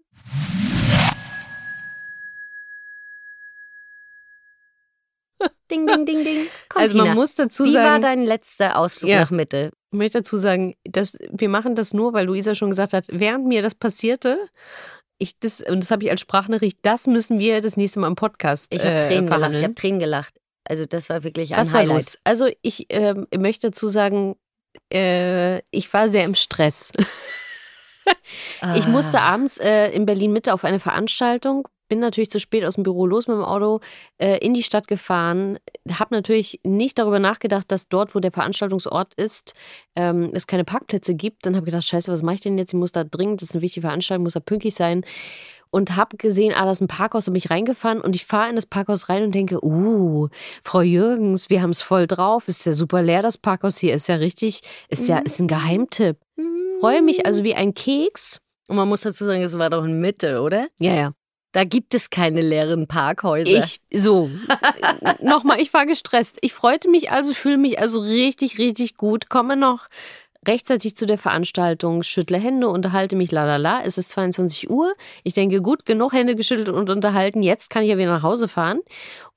Ding, 5.71 5.85
ding, 5.87 6.05
ding, 6.05 6.23
ding. 6.23 6.47
Komm, 6.67 6.81
also 6.81 6.97
man 6.97 7.05
Tina. 7.05 7.15
muss 7.15 7.35
dazu 7.35 7.65
sagen. 7.65 7.85
Wie 7.85 7.89
war 7.89 7.99
dein 7.99 8.25
letzter 8.25 8.77
Ausflug 8.77 9.09
ja, 9.09 9.21
nach 9.21 9.31
Mitte? 9.31 9.71
Ich 9.91 9.97
möchte 9.97 10.17
dazu 10.17 10.35
sagen, 10.35 10.75
dass 10.83 11.17
wir 11.31 11.47
machen 11.47 11.75
das 11.75 11.93
nur, 11.93 12.13
weil 12.13 12.25
Luisa 12.25 12.55
schon 12.55 12.71
gesagt 12.71 12.93
hat, 12.93 13.05
während 13.09 13.45
mir 13.45 13.61
das 13.61 13.75
passierte, 13.75 14.49
ich 15.17 15.37
das, 15.39 15.61
und 15.61 15.81
das 15.81 15.91
habe 15.91 16.03
ich 16.03 16.11
als 16.11 16.21
Sprachnachricht, 16.21 16.79
das 16.81 17.07
müssen 17.07 17.39
wir 17.39 17.61
das 17.61 17.77
nächste 17.77 17.99
Mal 17.99 18.07
im 18.07 18.15
Podcast. 18.15 18.73
Ich 18.73 18.83
habe 18.83 18.95
äh, 18.95 19.07
Tränen 19.07 19.29
gelacht. 19.29 19.53
Ich 19.53 19.63
habe 19.63 19.75
Tränen 19.75 19.99
gelacht. 19.99 20.38
Also 20.69 20.85
das 20.85 21.09
war 21.09 21.23
wirklich 21.23 21.53
ein 21.53 21.59
Was 21.59 21.73
Highlight. 21.73 21.89
War 21.89 21.95
los? 21.95 22.17
Also 22.23 22.47
ich 22.61 22.93
äh, 22.93 23.15
möchte 23.35 23.67
dazu 23.71 23.87
sagen, 23.87 24.35
äh, 24.93 25.59
ich 25.71 25.91
war 25.91 26.07
sehr 26.07 26.23
im 26.23 26.35
Stress. 26.35 26.93
ah. 28.61 28.75
Ich 28.77 28.87
musste 28.87 29.19
abends 29.19 29.57
äh, 29.57 29.89
in 29.89 30.05
Berlin 30.05 30.31
Mitte 30.31 30.53
auf 30.53 30.63
eine 30.63 30.79
Veranstaltung, 30.79 31.67
bin 31.89 31.99
natürlich 31.99 32.29
zu 32.29 32.39
spät 32.39 32.65
aus 32.65 32.75
dem 32.75 32.83
Büro 32.83 33.07
los 33.07 33.27
mit 33.27 33.35
dem 33.35 33.43
Auto 33.43 33.79
äh, 34.19 34.37
in 34.37 34.53
die 34.53 34.61
Stadt 34.61 34.87
gefahren, 34.87 35.57
habe 35.91 36.13
natürlich 36.13 36.59
nicht 36.63 36.99
darüber 36.99 37.17
nachgedacht, 37.17 37.71
dass 37.71 37.89
dort, 37.89 38.13
wo 38.13 38.19
der 38.19 38.31
Veranstaltungsort 38.31 39.15
ist, 39.15 39.55
ähm, 39.95 40.29
es 40.33 40.45
keine 40.45 40.65
Parkplätze 40.65 41.15
gibt. 41.15 41.47
Dann 41.47 41.55
habe 41.55 41.67
ich 41.67 41.73
gedacht, 41.73 41.87
scheiße, 41.87 42.11
was 42.11 42.21
mache 42.21 42.35
ich 42.35 42.41
denn 42.41 42.59
jetzt? 42.59 42.73
Ich 42.73 42.79
muss 42.79 42.91
da 42.91 43.03
dringend, 43.03 43.41
das 43.41 43.49
ist 43.49 43.55
eine 43.55 43.63
wichtige 43.63 43.87
Veranstaltung, 43.87 44.23
muss 44.23 44.33
da 44.33 44.39
pünktlich 44.39 44.75
sein 44.75 45.03
und 45.71 45.95
habe 45.95 46.17
gesehen, 46.17 46.53
ah, 46.55 46.65
das 46.65 46.77
ist 46.77 46.81
ein 46.81 46.87
Parkhaus, 46.87 47.25
da 47.25 47.31
bin 47.31 47.37
ich 47.37 47.49
reingefahren 47.49 48.01
und 48.01 48.15
ich 48.15 48.25
fahre 48.25 48.49
in 48.49 48.55
das 48.55 48.65
Parkhaus 48.65 49.09
rein 49.09 49.23
und 49.23 49.35
denke, 49.35 49.63
uh, 49.63 50.29
Frau 50.63 50.81
Jürgens, 50.81 51.49
wir 51.49 51.61
haben 51.61 51.69
es 51.69 51.81
voll 51.81 52.07
drauf, 52.07 52.47
ist 52.47 52.65
ja 52.65 52.73
super 52.73 53.01
leer, 53.01 53.21
das 53.21 53.37
Parkhaus 53.37 53.77
hier 53.77 53.93
ist 53.93 54.07
ja 54.07 54.15
richtig, 54.15 54.61
ist 54.89 55.07
ja, 55.07 55.19
ist 55.19 55.39
ein 55.39 55.47
Geheimtipp. 55.47 56.17
Freue 56.79 57.01
mich 57.01 57.25
also 57.25 57.43
wie 57.43 57.55
ein 57.55 57.73
Keks. 57.73 58.39
Und 58.67 58.77
man 58.77 58.87
muss 58.87 59.01
dazu 59.01 59.25
sagen, 59.25 59.41
es 59.41 59.57
war 59.57 59.69
doch 59.69 59.83
in 59.83 59.99
Mitte, 59.99 60.41
oder? 60.41 60.67
Ja, 60.79 60.93
ja. 60.93 61.11
Da 61.51 61.63
gibt 61.63 61.95
es 61.95 62.11
keine 62.11 62.41
leeren 62.41 62.87
Parkhäuser. 62.87 63.49
Ich, 63.49 63.81
so, 63.91 64.29
nochmal, 65.19 65.59
ich 65.59 65.73
war 65.73 65.87
gestresst. 65.87 66.37
Ich 66.41 66.53
freute 66.53 66.89
mich 66.89 67.11
also, 67.11 67.33
fühle 67.33 67.57
mich 67.57 67.79
also 67.79 67.99
richtig, 67.99 68.59
richtig 68.59 68.95
gut, 68.95 69.29
komme 69.29 69.57
noch 69.57 69.87
rechtzeitig 70.47 70.95
zu 70.95 71.05
der 71.05 71.17
Veranstaltung, 71.17 72.03
schüttle 72.03 72.37
Hände, 72.37 72.69
unterhalte 72.69 73.15
mich, 73.15 73.31
la 73.31 73.45
la 73.45 73.57
la. 73.57 73.81
Es 73.83 73.97
ist 73.97 74.11
22 74.11 74.69
Uhr. 74.69 74.93
Ich 75.23 75.33
denke, 75.33 75.61
gut, 75.61 75.85
genug 75.85 76.13
Hände 76.13 76.35
geschüttelt 76.35 76.69
und 76.69 76.89
unterhalten. 76.89 77.43
Jetzt 77.43 77.69
kann 77.69 77.83
ich 77.83 77.89
ja 77.89 77.97
wieder 77.97 78.11
nach 78.11 78.23
Hause 78.23 78.47
fahren. 78.47 78.79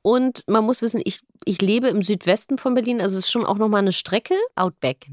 Und 0.03 0.45
man 0.47 0.65
muss 0.65 0.83
wissen, 0.83 1.01
ich, 1.05 1.21
ich 1.45 1.61
lebe 1.61 1.89
im 1.89 2.03
Südwesten 2.03 2.59
von 2.59 2.75
Berlin, 2.75 3.01
also 3.01 3.15
es 3.15 3.25
ist 3.25 3.31
schon 3.31 3.47
auch 3.47 3.59
nochmal 3.59 3.81
eine 3.81 3.93
Strecke. 3.93 4.35
Outback. 4.57 5.09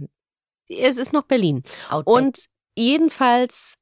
Es 0.68 0.98
ist 0.98 1.14
noch 1.14 1.24
Berlin. 1.24 1.62
Outback. 1.90 2.14
Und 2.14 2.46
jedenfalls 2.76 3.76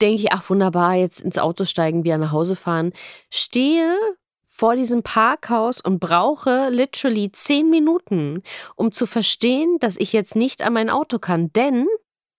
denke 0.00 0.22
ich, 0.22 0.32
ach 0.32 0.48
wunderbar, 0.48 0.94
jetzt 0.94 1.20
ins 1.20 1.38
Auto 1.38 1.64
steigen, 1.64 2.04
wieder 2.04 2.18
nach 2.18 2.32
Hause 2.32 2.56
fahren. 2.56 2.92
Stehe 3.30 3.96
vor 4.56 4.74
diesem 4.74 5.02
Parkhaus 5.02 5.80
und 5.80 6.00
brauche 6.00 6.68
literally 6.70 7.30
zehn 7.30 7.68
Minuten, 7.68 8.42
um 8.74 8.90
zu 8.90 9.06
verstehen, 9.06 9.76
dass 9.80 9.96
ich 9.98 10.12
jetzt 10.12 10.34
nicht 10.34 10.62
an 10.62 10.72
mein 10.72 10.88
Auto 10.88 11.18
kann. 11.18 11.52
Denn 11.52 11.86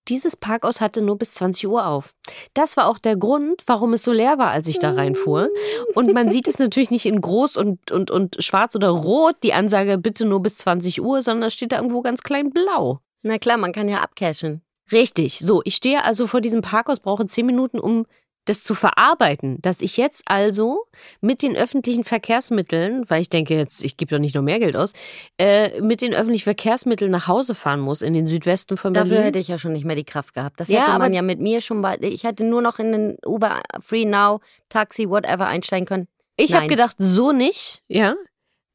dieses 0.08 0.36
Parkhaus 0.36 0.82
hatte 0.82 1.02
nur 1.02 1.18
bis 1.18 1.34
20 1.34 1.68
Uhr 1.68 1.86
auf. 1.86 2.14
Das 2.54 2.78
war 2.78 2.88
auch 2.88 2.98
der 2.98 3.18
Grund, 3.18 3.62
warum 3.68 3.94
es 3.94 4.04
so 4.04 4.12
leer 4.12 4.38
war, 4.38 4.52
als 4.52 4.68
ich 4.68 4.80
da 4.80 4.92
reinfuhr. 4.92 5.50
Und 5.94 6.14
man 6.14 6.32
sieht 6.32 6.48
es 6.48 6.60
natürlich 6.60 6.92
nicht 6.92 7.06
in 7.06 7.22
groß 7.22 7.58
und, 7.58 7.92
und, 7.92 8.10
und 8.10 8.38
schwarz 8.40 8.76
oder 8.76 8.90
rot, 8.90 9.36
die 9.44 9.54
Ansage 9.54 9.98
bitte 9.98 10.26
nur 10.26 10.42
bis 10.42 10.58
20 10.58 11.02
Uhr, 11.02 11.22
sondern 11.22 11.52
steht 11.52 11.72
da 11.72 11.78
irgendwo 11.78 12.02
ganz 12.02 12.22
klein 12.24 12.52
blau. 12.52 13.00
Na 13.22 13.38
klar, 13.38 13.58
man 13.58 13.74
kann 13.74 13.90
ja 13.90 14.02
abcashen. 14.02 14.62
Richtig. 14.92 15.40
So, 15.40 15.62
ich 15.66 15.76
stehe 15.76 16.04
also 16.04 16.28
vor 16.28 16.42
diesem 16.42 16.62
Parkhaus, 16.62 17.00
brauche 17.00 17.26
zehn 17.26 17.46
Minuten, 17.46 17.80
um 17.80 18.06
das 18.50 18.64
zu 18.64 18.74
verarbeiten, 18.74 19.62
dass 19.62 19.82
ich 19.82 19.98
jetzt 19.98 20.24
also 20.26 20.86
mit 21.22 21.42
den 21.42 21.56
öffentlichen 21.56 22.04
Verkehrsmitteln, 22.04 23.04
weil 23.10 23.22
ich 23.22 23.30
denke 23.30 23.56
jetzt, 23.56 23.84
ich 23.84 23.98
gebe 23.98 24.10
doch 24.16 24.20
nicht 24.20 24.36
noch 24.36 24.42
mehr 24.42 24.60
Geld 24.60 24.76
aus, 24.76 24.94
äh, 25.38 25.82
mit 25.82 26.02
den 26.02 26.14
öffentlichen 26.14 26.44
Verkehrsmitteln 26.44 27.12
nach 27.12 27.28
Hause 27.28 27.56
fahren 27.56 27.80
muss 27.80 28.02
in 28.02 28.14
den 28.14 28.28
Südwesten 28.28 28.78
von 28.78 28.94
Berlin. 28.94 29.12
Dafür 29.12 29.26
hätte 29.26 29.40
ich 29.40 29.48
ja 29.48 29.58
schon 29.58 29.74
nicht 29.74 29.86
mehr 29.86 29.96
die 29.96 30.04
Kraft 30.04 30.34
gehabt. 30.34 30.60
Das 30.60 30.70
Ja, 30.70 30.88
hätte 30.88 31.00
man 31.00 31.14
ja 31.14 31.22
mit 31.22 31.40
mir 31.40 31.62
schon 31.62 31.82
bald. 31.82 32.04
Ich 32.04 32.24
hätte 32.24 32.44
nur 32.44 32.62
noch 32.62 32.80
in 32.80 32.92
den 32.92 33.18
Uber, 33.26 33.62
Free 33.80 34.06
Now, 34.06 34.40
Taxi, 34.70 35.10
whatever 35.10 35.48
einsteigen 35.48 35.86
können. 35.86 36.08
ich 36.38 36.54
habe 36.54 36.68
gedacht, 36.68 36.96
so 37.00 37.32
nicht, 37.32 37.84
ja. 37.88 38.16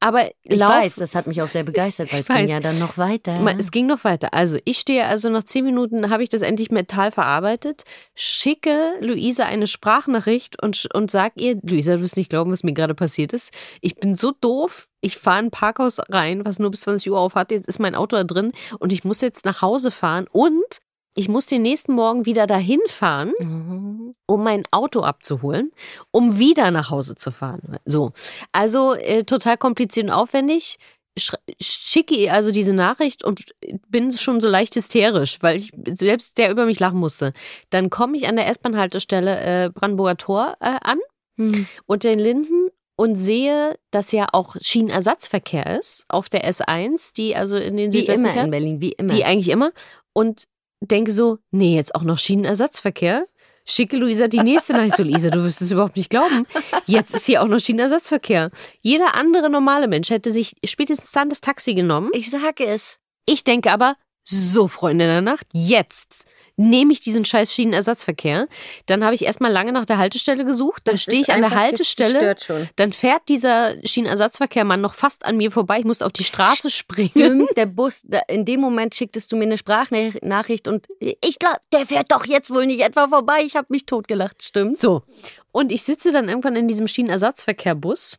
Aber 0.03 0.29
Ich 0.43 0.59
lauf, 0.59 0.69
weiß, 0.69 0.95
das 0.95 1.15
hat 1.15 1.27
mich 1.27 1.41
auch 1.41 1.47
sehr 1.47 1.63
begeistert, 1.63 2.11
weil 2.11 2.19
es 2.21 2.27
ging 2.27 2.35
weiß. 2.35 2.51
ja 2.51 2.59
dann 2.59 2.77
noch 2.77 2.97
weiter. 2.97 3.39
Es 3.57 3.71
ging 3.71 3.85
noch 3.85 4.03
weiter. 4.03 4.33
Also 4.33 4.57
ich 4.65 4.77
stehe 4.79 5.05
also 5.05 5.29
nach 5.29 5.43
zehn 5.43 5.63
Minuten, 5.63 6.09
habe 6.09 6.23
ich 6.23 6.27
das 6.29 6.41
endlich 6.41 6.71
mental 6.71 7.09
verarbeitet, 7.09 7.83
schicke 8.13 8.95
Luisa 8.99 9.45
eine 9.45 9.65
Sprachnachricht 9.65 10.61
und, 10.61 10.89
und 10.93 11.09
sag 11.09 11.39
ihr, 11.39 11.57
Luisa, 11.63 11.95
du 11.95 12.01
wirst 12.01 12.17
nicht 12.17 12.29
glauben, 12.29 12.51
was 12.51 12.63
mir 12.63 12.73
gerade 12.73 12.95
passiert 12.95 13.31
ist. 13.31 13.53
Ich 13.79 13.95
bin 13.95 14.13
so 14.13 14.33
doof. 14.41 14.89
Ich 14.99 15.17
fahre 15.17 15.39
in 15.39 15.45
ein 15.45 15.51
Parkhaus 15.51 15.99
rein, 16.09 16.43
was 16.43 16.59
nur 16.59 16.71
bis 16.71 16.81
20 16.81 17.11
Uhr 17.11 17.19
auf 17.19 17.35
hat. 17.35 17.51
Jetzt 17.51 17.69
ist 17.69 17.79
mein 17.79 17.95
Auto 17.95 18.17
da 18.17 18.25
drin 18.25 18.51
und 18.79 18.91
ich 18.91 19.05
muss 19.05 19.21
jetzt 19.21 19.45
nach 19.45 19.61
Hause 19.61 19.89
fahren 19.89 20.27
und 20.31 20.79
ich 21.15 21.29
muss 21.29 21.45
den 21.45 21.61
nächsten 21.61 21.93
Morgen 21.93 22.25
wieder 22.25 22.47
dahin 22.47 22.79
fahren, 22.87 23.33
Mhm. 23.39 24.15
um 24.27 24.43
mein 24.43 24.63
Auto 24.71 25.01
abzuholen, 25.01 25.71
um 26.11 26.39
wieder 26.39 26.71
nach 26.71 26.89
Hause 26.89 27.15
zu 27.15 27.31
fahren. 27.31 27.77
So. 27.85 28.11
Also 28.51 28.93
äh, 28.95 29.23
total 29.23 29.57
kompliziert 29.57 30.07
und 30.07 30.11
aufwendig. 30.11 30.77
Sch 31.17 31.33
schicke 31.61 32.15
ihr 32.15 32.33
also 32.33 32.49
diese 32.49 32.73
Nachricht 32.73 33.23
und 33.23 33.53
bin 33.87 34.11
schon 34.11 34.39
so 34.41 34.49
leicht 34.49 34.75
hysterisch, 34.75 35.37
weil 35.41 35.57
ich 35.57 35.71
selbst 35.93 36.39
der 36.39 36.49
über 36.49 36.65
mich 36.65 36.79
lachen 36.79 36.97
musste. 36.99 37.33
Dann 37.69 37.91
komme 37.91 38.17
ich 38.17 38.27
an 38.27 38.35
der 38.35 38.47
S-Bahn-Haltestelle 38.47 39.65
äh, 39.65 39.69
Brandenburger 39.69 40.17
Tor 40.17 40.57
äh, 40.59 40.77
an 40.81 40.97
Hm. 41.37 41.65
unter 41.87 42.09
den 42.09 42.19
Linden 42.19 42.67
und 42.95 43.15
sehe, 43.15 43.77
dass 43.91 44.11
ja 44.11 44.27
auch 44.33 44.55
Schienenersatzverkehr 44.61 45.79
ist 45.79 46.05
auf 46.09 46.29
der 46.29 46.47
S1, 46.49 47.13
die 47.15 47.35
also 47.35 47.57
in 47.57 47.75
den 47.77 47.91
Wie 47.91 47.99
Südwesten 47.99 48.25
immer 48.25 48.33
fährt. 48.33 48.45
in 48.45 48.51
Berlin, 48.51 48.81
wie 48.81 48.91
immer. 48.91 49.13
Wie 49.13 49.23
eigentlich 49.23 49.49
immer. 49.49 49.71
Und 50.13 50.43
denke 50.87 51.11
so, 51.11 51.39
nee, 51.51 51.75
jetzt 51.75 51.95
auch 51.95 52.03
noch 52.03 52.17
Schienenersatzverkehr. 52.17 53.27
Schicke 53.65 53.95
Luisa 53.95 54.27
die 54.27 54.39
nächste 54.39 54.73
Nachricht. 54.73 54.97
So, 54.97 55.03
Luisa, 55.03 55.29
du 55.29 55.43
wirst 55.43 55.61
es 55.61 55.71
überhaupt 55.71 55.95
nicht 55.95 56.09
glauben. 56.09 56.45
Jetzt 56.85 57.15
ist 57.15 57.25
hier 57.25 57.41
auch 57.41 57.47
noch 57.47 57.59
Schienenersatzverkehr. 57.59 58.51
Jeder 58.81 59.15
andere 59.15 59.49
normale 59.49 59.87
Mensch 59.87 60.09
hätte 60.09 60.33
sich 60.33 60.55
spätestens 60.65 61.11
dann 61.11 61.29
das 61.29 61.39
Taxi 61.39 61.73
genommen. 61.73 62.09
ich 62.13 62.29
sage 62.29 62.65
es. 62.65 62.97
Ich 63.25 63.45
denke 63.45 63.71
aber, 63.71 63.95
so, 64.25 64.67
Freunde 64.67 65.05
der 65.05 65.21
Nacht, 65.21 65.47
jetzt 65.53 66.25
nehme 66.55 66.93
ich 66.93 67.01
diesen 67.01 67.25
scheiß 67.25 67.53
Schienenersatzverkehr. 67.53 68.47
Dann 68.85 69.03
habe 69.03 69.15
ich 69.15 69.25
erstmal 69.25 69.51
lange 69.51 69.71
nach 69.71 69.85
der 69.85 69.97
Haltestelle 69.97 70.45
gesucht. 70.45 70.83
Dann 70.85 70.97
stehe 70.97 71.21
ich 71.21 71.31
an 71.31 71.41
der 71.41 71.51
Haltestelle. 71.51 72.13
gestört 72.13 72.43
schon. 72.43 72.69
Dann 72.75 72.93
fährt 72.93 73.27
dieser 73.29 73.75
Schienenersatzverkehrmann 73.85 74.81
noch 74.81 74.93
fast 74.93 75.25
an 75.25 75.37
mir 75.37 75.51
vorbei. 75.51 75.79
Ich 75.79 75.85
musste 75.85 76.05
auf 76.05 76.13
die 76.13 76.23
Straße 76.23 76.69
springen. 76.69 77.09
Stimmt, 77.11 77.57
der 77.57 77.65
Bus, 77.65 78.05
in 78.27 78.45
dem 78.45 78.61
Moment 78.61 78.93
schicktest 78.95 79.31
du 79.31 79.35
mir 79.35 79.45
eine 79.45 79.57
Sprachnachricht 79.57 80.67
und 80.67 80.87
ich 80.99 81.39
glaube, 81.39 81.57
der 81.71 81.85
fährt 81.85 82.11
doch 82.11 82.25
jetzt 82.25 82.51
wohl 82.51 82.65
nicht 82.65 82.81
etwa 82.81 83.07
vorbei. 83.07 83.41
Ich 83.43 83.55
habe 83.55 83.67
mich 83.69 83.85
totgelacht, 83.85 84.43
stimmt. 84.43 84.79
So. 84.79 85.03
Und 85.51 85.71
ich 85.71 85.83
sitze 85.83 86.11
dann 86.11 86.29
irgendwann 86.29 86.55
in 86.55 86.67
diesem 86.67 86.87
Schienenersatzverkehrbus. 86.87 88.17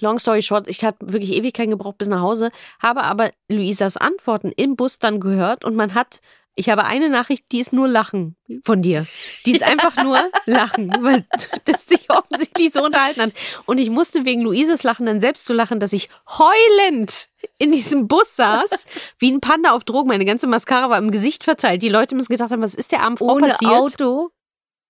Long 0.00 0.18
story 0.18 0.42
short, 0.42 0.68
ich 0.68 0.84
habe 0.84 0.96
wirklich 1.00 1.32
Ewigkeiten 1.32 1.70
gebraucht 1.70 1.98
bis 1.98 2.08
nach 2.08 2.20
Hause, 2.20 2.50
habe 2.80 3.04
aber 3.04 3.30
Luisas 3.48 3.96
Antworten 3.96 4.50
im 4.56 4.74
Bus 4.74 4.98
dann 4.98 5.20
gehört 5.20 5.64
und 5.64 5.76
man 5.76 5.94
hat, 5.94 6.20
ich 6.56 6.68
habe 6.68 6.84
eine 6.84 7.08
Nachricht, 7.08 7.50
die 7.50 7.58
ist 7.58 7.72
nur 7.72 7.88
Lachen 7.88 8.36
von 8.62 8.80
dir. 8.80 9.06
Die 9.44 9.52
ist 9.52 9.62
einfach 9.62 10.02
nur 10.02 10.18
Lachen, 10.46 10.94
weil 11.00 11.26
das 11.64 11.86
dich 11.86 12.08
offensichtlich 12.10 12.72
so 12.72 12.84
unterhalten 12.84 13.22
hat. 13.22 13.32
Und 13.66 13.78
ich 13.78 13.90
musste 13.90 14.24
wegen 14.24 14.40
Luisas 14.42 14.82
Lachen 14.82 15.06
dann 15.06 15.20
selbst 15.20 15.46
so 15.46 15.54
lachen, 15.54 15.80
dass 15.80 15.92
ich 15.92 16.08
heulend 16.28 17.28
in 17.58 17.72
diesem 17.72 18.06
Bus 18.06 18.36
saß, 18.36 18.86
wie 19.18 19.32
ein 19.32 19.40
Panda 19.40 19.72
auf 19.72 19.84
Drogen. 19.84 20.08
Meine 20.08 20.24
ganze 20.24 20.46
Mascara 20.46 20.90
war 20.90 20.98
im 20.98 21.10
Gesicht 21.10 21.44
verteilt. 21.44 21.82
Die 21.82 21.88
Leute 21.88 22.14
müssen 22.14 22.32
gedacht 22.32 22.52
haben, 22.52 22.62
was 22.62 22.74
ist 22.74 22.92
der 22.92 23.00
armen 23.00 23.16
Frau 23.16 23.34
Ohne 23.34 23.48
passiert? 23.48 23.72
Auto. 23.72 24.30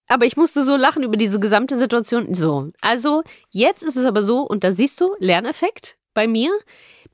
Aber 0.09 0.27
ich 0.27 0.37
musste 0.37 0.62
so 0.62 0.77
lachen 0.77 1.03
über 1.03 1.17
diese 1.17 1.41
gesamte 1.41 1.77
Situation. 1.77 2.35
So, 2.35 2.73
also 2.83 3.23
jetzt 3.51 3.83
ist 3.83 3.97
es 3.97 4.05
aber 4.05 4.23
so, 4.23 4.43
und 4.43 4.62
da 4.62 4.71
siehst 4.71 5.01
du, 5.01 5.15
Lerneffekt 5.19 5.97
bei 6.12 6.29
mir. 6.29 6.51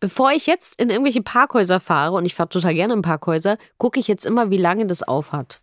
Bevor 0.00 0.32
ich 0.32 0.46
jetzt 0.46 0.80
in 0.80 0.88
irgendwelche 0.90 1.22
Parkhäuser 1.22 1.78
fahre, 1.78 2.16
und 2.16 2.24
ich 2.24 2.34
fahre 2.34 2.48
total 2.48 2.74
gerne 2.74 2.94
in 2.94 3.02
Parkhäuser, 3.02 3.58
gucke 3.78 4.00
ich 4.00 4.08
jetzt 4.08 4.24
immer, 4.24 4.50
wie 4.50 4.56
lange 4.56 4.86
das 4.86 5.02
auf 5.02 5.32
hat. 5.32 5.60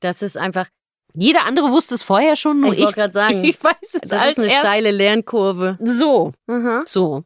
Das 0.00 0.20
ist 0.22 0.36
einfach, 0.36 0.68
Jeder 1.14 1.46
andere 1.46 1.70
wusste 1.72 1.94
es 1.94 2.02
vorher 2.02 2.36
schon, 2.36 2.60
nur 2.60 2.72
ich 2.72 2.78
ich. 2.80 2.84
wollte 2.84 2.96
gerade 3.00 3.12
sagen, 3.14 3.44
ich 3.44 3.62
weiß 3.62 3.72
es 3.80 4.00
das 4.02 4.20
halt 4.20 4.30
ist 4.32 4.38
eine 4.38 4.48
erst. 4.48 4.58
steile 4.60 4.90
Lernkurve. 4.90 5.78
So, 5.82 6.32
Aha. 6.48 6.82
so. 6.84 7.24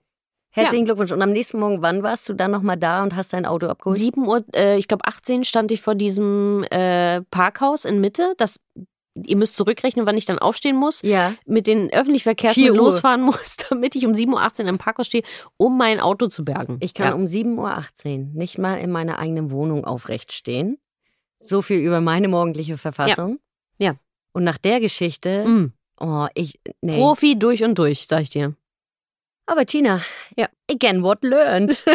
Herzlichen 0.52 0.84
Glückwunsch. 0.84 1.12
Und 1.12 1.22
am 1.22 1.30
nächsten 1.30 1.60
Morgen, 1.60 1.80
wann 1.80 2.02
warst 2.02 2.28
du 2.28 2.34
dann 2.34 2.50
nochmal 2.50 2.76
da 2.76 3.04
und 3.04 3.14
hast 3.14 3.32
dein 3.32 3.46
Auto 3.46 3.66
abgeholt? 3.68 3.96
7 3.98 4.26
Uhr, 4.26 4.44
äh, 4.54 4.78
ich 4.78 4.88
glaube 4.88 5.04
18 5.06 5.44
stand 5.44 5.70
ich 5.70 5.80
vor 5.80 5.94
diesem 5.94 6.64
äh, 6.70 7.22
Parkhaus 7.30 7.84
in 7.84 8.00
Mitte. 8.00 8.34
Das, 8.36 8.58
ihr 9.26 9.36
müsst 9.36 9.56
zurückrechnen, 9.56 10.06
wann 10.06 10.16
ich 10.16 10.24
dann 10.24 10.38
aufstehen 10.38 10.76
muss. 10.76 11.02
Ja. 11.02 11.34
mit 11.46 11.66
den 11.66 11.92
öffentlichen 11.92 12.24
Verkehrsmitteln 12.24 12.76
losfahren 12.76 13.22
muss, 13.24 13.56
damit 13.68 13.94
ich 13.96 14.06
um 14.06 14.12
7.18 14.12 14.62
Uhr 14.64 14.68
im 14.68 14.78
Parkhaus 14.78 15.06
stehe, 15.06 15.22
um 15.56 15.76
mein 15.78 16.00
Auto 16.00 16.26
zu 16.28 16.44
bergen. 16.44 16.78
Ich 16.80 16.94
kann 16.94 17.06
ja. 17.08 17.14
um 17.14 17.24
7.18 17.24 17.56
Uhr 17.56 18.26
nicht 18.34 18.58
mal 18.58 18.76
in 18.76 18.90
meiner 18.90 19.18
eigenen 19.18 19.50
Wohnung 19.50 19.84
aufrecht 19.84 20.32
stehen. 20.32 20.78
So 21.40 21.62
viel 21.62 21.78
über 21.80 22.00
meine 22.00 22.28
morgendliche 22.28 22.76
Verfassung. 22.78 23.38
Ja. 23.78 23.94
Und 24.32 24.44
nach 24.44 24.58
der 24.58 24.78
Geschichte, 24.80 25.44
Mm. 25.46 25.72
oh, 26.00 26.26
ich, 26.34 26.60
nee. 26.82 26.96
Profi 26.96 27.38
durch 27.38 27.64
und 27.64 27.78
durch, 27.78 28.06
sag 28.06 28.20
ich 28.22 28.30
dir. 28.30 28.54
Aber 29.46 29.66
Tina, 29.66 30.02
Ja. 30.36 30.48
again, 30.70 31.02
what 31.02 31.24
learned? 31.24 31.82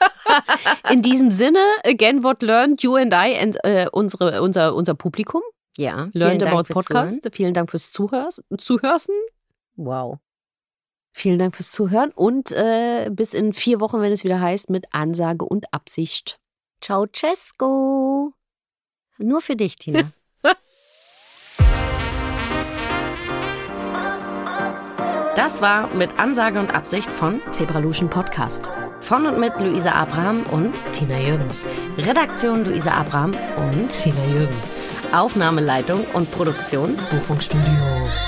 In 0.92 1.02
diesem 1.02 1.30
Sinne, 1.30 1.58
again, 1.84 2.22
what 2.22 2.42
learned 2.42 2.82
you 2.82 2.94
and 2.96 3.12
I 3.12 3.34
and 3.36 3.56
äh, 3.64 3.86
unsere, 3.90 4.42
unser, 4.42 4.74
unser 4.74 4.94
Publikum. 4.94 5.42
Ja, 5.78 6.08
Learned 6.12 6.42
Dank 6.42 6.52
about 6.52 6.64
Podcast. 6.74 7.14
Zuhören. 7.22 7.32
Vielen 7.32 7.54
Dank 7.54 7.70
fürs 7.70 7.92
Zuhörs 7.92 8.42
Zuhörsen. 8.58 9.14
Wow. 9.76 10.18
Vielen 11.12 11.38
Dank 11.38 11.54
fürs 11.54 11.70
Zuhören 11.70 12.10
und 12.10 12.50
äh, 12.50 13.08
bis 13.12 13.32
in 13.32 13.52
vier 13.52 13.80
Wochen, 13.80 14.00
wenn 14.00 14.10
es 14.12 14.24
wieder 14.24 14.40
heißt, 14.40 14.70
mit 14.70 14.86
Ansage 14.92 15.44
und 15.44 15.72
Absicht. 15.72 16.40
Ciao, 16.80 17.06
Cesco. 17.14 18.32
Nur 19.18 19.40
für 19.40 19.54
dich, 19.56 19.76
Tina. 19.76 20.02
Das 25.36 25.62
war 25.62 25.94
mit 25.94 26.18
Ansage 26.18 26.58
und 26.58 26.74
Absicht 26.74 27.12
von 27.12 27.40
Zebraluschen 27.52 28.10
Podcast. 28.10 28.72
von 29.00 29.24
und 29.26 29.38
mit 29.38 29.52
Luisa 29.60 29.92
Abraham 29.92 30.42
und 30.50 30.82
Tina 30.92 31.18
Jürgens. 31.20 31.64
Redaktion 31.96 32.64
Luisa 32.64 32.90
Abraham 32.90 33.36
und 33.56 33.88
Tina 33.88 34.24
Jürgens. 34.26 34.74
Aufnahmeleitung 35.12 36.04
und 36.12 36.30
Produktion 36.30 36.96
Buchungsstudio. 37.10 38.27